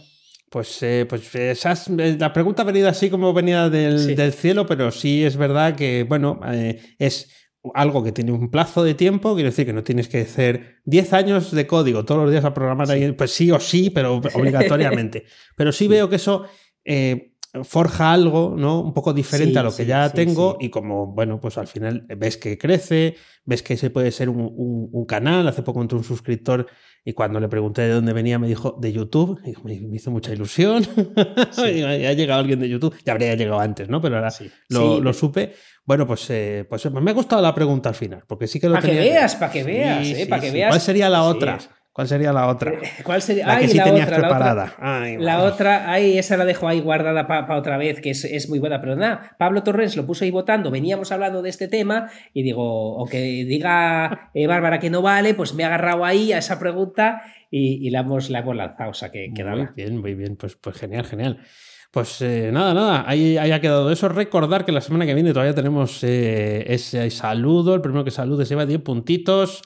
Pues, 0.50 0.82
eh, 0.82 1.06
pues 1.08 1.32
eh, 1.36 1.54
la 2.18 2.32
pregunta 2.32 2.62
ha 2.62 2.64
venido 2.64 2.88
así 2.88 3.08
como 3.08 3.32
venía 3.32 3.70
del, 3.70 4.32
cielo, 4.32 4.66
pero 4.66 4.90
sí 4.90 5.24
es 5.24 5.36
verdad 5.36 5.76
que, 5.76 6.04
bueno, 6.08 6.40
eh, 6.52 6.80
es 6.98 7.30
algo 7.74 8.02
que 8.02 8.10
tiene 8.10 8.32
un 8.32 8.50
plazo 8.50 8.82
de 8.82 8.94
tiempo, 8.94 9.34
quiero 9.34 9.50
decir 9.50 9.64
que 9.64 9.72
no 9.72 9.84
tienes 9.84 10.08
que 10.08 10.22
hacer 10.22 10.80
10 10.86 11.12
años 11.12 11.50
de 11.52 11.66
código 11.68 12.04
todos 12.04 12.22
los 12.22 12.32
días 12.32 12.44
a 12.44 12.52
programar 12.52 12.90
ahí, 12.90 13.12
pues 13.12 13.30
sí 13.30 13.52
o 13.52 13.60
sí, 13.60 13.90
pero 13.90 14.14
obligatoriamente. 14.34 15.24
pero 15.56 15.70
sí, 15.70 15.86
veo 15.86 16.08
que 16.08 16.16
eso 16.16 16.46
forja 17.64 18.12
algo, 18.12 18.54
¿no? 18.56 18.80
Un 18.80 18.94
poco 18.94 19.12
diferente 19.12 19.58
a 19.58 19.62
lo 19.62 19.74
que 19.74 19.84
ya 19.84 20.10
tengo 20.10 20.56
y 20.60 20.70
como, 20.70 21.08
bueno, 21.08 21.40
pues 21.40 21.58
al 21.58 21.66
final 21.66 22.06
ves 22.16 22.36
que 22.36 22.56
crece, 22.56 23.16
ves 23.44 23.62
que 23.62 23.74
ese 23.74 23.90
puede 23.90 24.12
ser 24.12 24.28
un, 24.28 25.04
canal. 25.06 25.48
Hace 25.48 25.62
poco 25.62 25.82
entró 25.82 25.98
un 25.98 26.04
suscriptor 26.04 26.66
y 27.04 27.12
cuando 27.12 27.40
le 27.40 27.48
pregunté 27.48 27.82
de 27.82 27.90
dónde 27.90 28.12
venía 28.12 28.38
me 28.38 28.46
dijo 28.46 28.76
de 28.80 28.92
YouTube 28.92 29.40
y 29.44 29.54
me, 29.64 29.96
hizo 29.96 30.10
mucha 30.10 30.32
ilusión. 30.32 30.86
ha 31.56 32.12
llegado 32.12 32.40
alguien 32.40 32.60
de 32.60 32.68
YouTube, 32.68 32.94
ya 33.04 33.12
habría 33.12 33.34
llegado 33.34 33.58
antes, 33.60 33.88
¿no? 33.88 34.00
Pero 34.00 34.16
ahora 34.16 34.32
lo, 34.68 35.12
supe. 35.12 35.54
Bueno, 35.84 36.06
pues, 36.06 36.30
eh, 36.30 36.66
pues 36.68 36.88
me 36.90 37.10
ha 37.10 37.14
gustado 37.14 37.42
la 37.42 37.54
pregunta 37.54 37.88
al 37.88 37.96
final, 37.96 38.22
porque 38.28 38.46
sí 38.46 38.60
que 38.60 38.68
lo 38.68 38.74
Para 38.74 38.88
que 38.88 38.94
veas, 38.94 39.34
para 39.34 39.50
que 39.52 39.64
veas, 39.64 40.06
eh, 40.06 40.26
para 40.28 40.42
que 40.42 40.50
veas. 40.52 40.70
¿Cuál 40.70 40.80
sería 40.80 41.08
la 41.08 41.24
otra? 41.24 41.58
¿Cuál 42.00 42.08
sería 42.08 42.32
la 42.32 42.48
otra? 42.48 42.72
Eh, 42.72 42.80
¿Cuál 43.02 43.20
sería? 43.20 43.46
La 43.46 43.58
que 43.58 43.68
sí 43.68 43.78
tenías 43.78 44.08
preparada. 44.08 44.74
La 45.18 45.42
otra, 45.42 45.92
ay, 45.92 46.16
esa 46.16 46.38
la 46.38 46.46
dejo 46.46 46.66
ahí 46.66 46.80
guardada 46.80 47.26
para 47.26 47.58
otra 47.58 47.76
vez, 47.76 48.00
que 48.00 48.08
es, 48.08 48.48
muy 48.48 48.58
buena. 48.58 48.80
Pero 48.80 48.96
nada, 48.96 49.36
Pablo 49.38 49.62
Torres 49.62 49.94
lo 49.98 50.06
puso 50.06 50.24
ahí 50.24 50.30
votando, 50.30 50.70
veníamos 50.70 51.12
hablando 51.12 51.42
de 51.42 51.50
este 51.50 51.68
tema 51.68 52.10
y 52.32 52.42
digo, 52.42 52.98
aunque 52.98 53.18
diga 53.18 54.30
eh, 54.32 54.46
Bárbara 54.46 54.78
que 54.78 54.88
no 54.88 55.02
vale, 55.02 55.34
pues 55.34 55.52
me 55.52 55.62
he 55.62 55.66
agarrado 55.66 56.06
ahí 56.06 56.32
a 56.32 56.38
esa 56.38 56.58
pregunta 56.58 57.20
y, 57.50 57.90
la, 57.90 58.00
hemos, 58.00 58.30
la 58.30 58.38
hemos 58.38 58.56
lanzado. 58.56 58.92
O 58.92 58.94
sea, 58.94 59.10
que 59.10 59.30
queda 59.34 59.54
Muy 59.54 59.68
bien, 59.76 59.98
muy 59.98 60.14
bien. 60.14 60.36
Pues, 60.36 60.56
pues 60.56 60.78
genial, 60.78 61.04
genial. 61.04 61.40
Pues 61.90 62.22
eh, 62.22 62.48
nada, 62.50 62.72
nada, 62.72 63.04
ahí, 63.06 63.36
ahí, 63.36 63.52
ha 63.52 63.60
quedado 63.60 63.92
eso. 63.92 64.08
Recordar 64.08 64.64
que 64.64 64.72
la 64.72 64.80
semana 64.80 65.04
que 65.04 65.12
viene 65.12 65.34
todavía 65.34 65.54
tenemos 65.54 66.02
ese 66.02 67.10
saludo. 67.10 67.74
El 67.74 67.82
primero 67.82 68.04
que 68.04 68.10
salude 68.10 68.46
se 68.46 68.54
lleva 68.54 68.64
10 68.64 68.80
puntitos. 68.80 69.60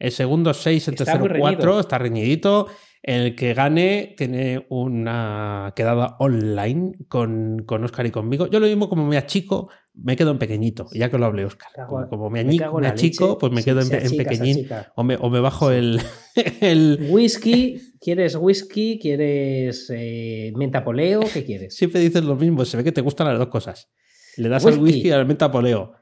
El 0.00 0.12
segundo 0.12 0.52
6, 0.54 0.88
el 0.88 0.94
tercero 0.96 1.26
4, 1.38 1.80
está 1.80 1.98
reñidito. 1.98 2.66
El 3.02 3.34
que 3.34 3.54
gane 3.54 4.14
tiene 4.16 4.66
una 4.68 5.72
quedada 5.76 6.16
online 6.18 6.92
con, 7.08 7.62
con 7.66 7.84
Oscar 7.84 8.06
y 8.06 8.10
conmigo. 8.10 8.46
Yo 8.46 8.60
lo 8.60 8.66
mismo 8.66 8.88
como 8.88 9.06
me 9.06 9.16
achico, 9.16 9.70
me 9.94 10.16
quedo 10.16 10.32
en 10.32 10.38
pequeñito, 10.38 10.86
ya 10.92 11.10
que 11.10 11.18
lo 11.18 11.26
hable 11.26 11.44
Oscar. 11.44 11.70
Como, 11.86 12.28
me, 12.30 12.40
achico, 12.86 13.38
pues 13.38 13.52
me 13.52 13.62
quedo 13.62 13.80
en, 13.80 13.88
pequeñín 13.88 14.66
o 14.96 15.04
me, 15.04 15.16
o 15.16 15.30
me, 15.30 15.40
bajo 15.40 15.70
el, 15.70 16.00
el... 16.60 17.08
Whisky 17.10 17.80
¿Quieres 18.00 18.36
whisky? 18.36 18.98
¿Quieres 18.98 19.92
eh, 19.94 20.52
mentapoleo? 20.56 21.20
¿Qué 21.32 21.44
quieres? 21.44 21.76
Siempre 21.76 22.00
dices 22.00 22.24
lo 22.24 22.36
mismo, 22.36 22.64
se 22.64 22.78
ve 22.78 22.84
que 22.84 22.92
te 22.92 23.02
gustan 23.02 23.28
las 23.28 23.38
dos 23.38 23.48
cosas. 23.48 23.90
Le 24.38 24.48
das 24.48 24.64
al 24.64 24.78
whisky 24.78 25.08
y 25.08 25.10
al 25.10 25.26
mentapoleo. 25.26 25.92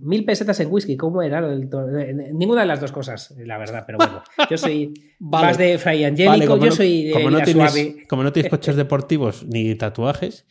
Mil 0.00 0.24
pesetas 0.24 0.58
en 0.60 0.70
whisky, 0.70 0.96
¿cómo 0.96 1.22
era? 1.22 1.40
Ninguna 1.40 2.62
de 2.62 2.66
las 2.66 2.80
dos 2.80 2.92
cosas, 2.92 3.34
la 3.38 3.58
verdad, 3.58 3.84
pero 3.86 3.98
bueno. 3.98 4.22
Yo 4.50 4.56
soy 4.56 4.92
más 5.18 5.58
de 5.58 5.78
Fray 5.78 6.04
Angélico, 6.04 6.56
yo 6.58 6.72
soy 6.72 7.04
de 7.04 7.12
como 7.12 7.30
no, 7.30 7.40
tienes, 7.42 7.96
como 8.08 8.22
no 8.22 8.32
tienes 8.32 8.50
coches 8.50 8.76
deportivos 8.76 9.44
ni 9.46 9.74
tatuajes, 9.74 10.46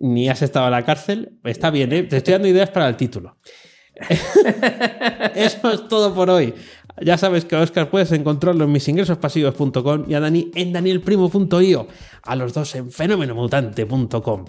ni 0.00 0.28
has 0.28 0.42
estado 0.42 0.66
en 0.66 0.72
la 0.72 0.84
cárcel, 0.84 1.38
está 1.44 1.70
bien, 1.70 1.92
¿eh? 1.92 2.02
te 2.04 2.18
estoy 2.18 2.32
dando 2.32 2.48
ideas 2.48 2.70
para 2.70 2.88
el 2.88 2.96
título. 2.96 3.36
Eso 5.34 5.72
es 5.72 5.88
todo 5.88 6.14
por 6.14 6.30
hoy. 6.30 6.54
Ya 7.00 7.16
sabes 7.16 7.44
que 7.44 7.56
a 7.56 7.60
Oscar 7.60 7.90
puedes 7.90 8.10
encontrarlo 8.12 8.64
en 8.64 8.72
misingresospasivos.com 8.72 10.04
y 10.08 10.14
a 10.14 10.20
Dani 10.20 10.50
en 10.54 10.72
danielprimo.io, 10.72 11.88
a 12.22 12.36
los 12.36 12.54
dos 12.54 12.74
en 12.74 12.90
fenomenomutante.com. 12.90 14.44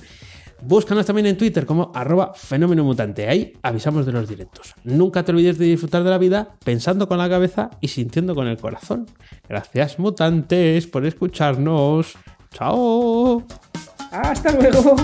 Búscanos 0.62 1.06
también 1.06 1.28
en 1.28 1.38
Twitter 1.38 1.66
como 1.66 1.92
arroba 1.94 2.34
fenomenomutante. 2.36 3.28
Ahí 3.28 3.54
avisamos 3.62 4.06
de 4.06 4.12
los 4.12 4.28
directos. 4.28 4.76
Nunca 4.84 5.24
te 5.24 5.32
olvides 5.32 5.58
de 5.58 5.66
disfrutar 5.66 6.04
de 6.04 6.10
la 6.10 6.18
vida 6.18 6.56
pensando 6.64 7.08
con 7.08 7.18
la 7.18 7.30
cabeza 7.30 7.70
y 7.82 7.88
sintiendo 7.88 8.36
con 8.36 8.48
el 8.48 8.58
corazón. 8.58 9.06
Gracias 9.48 10.00
mutantes 10.00 10.88
por 10.88 11.06
escucharnos. 11.06 12.16
Chao. 12.52 13.44
Hasta 14.12 14.52
luego. 14.52 14.96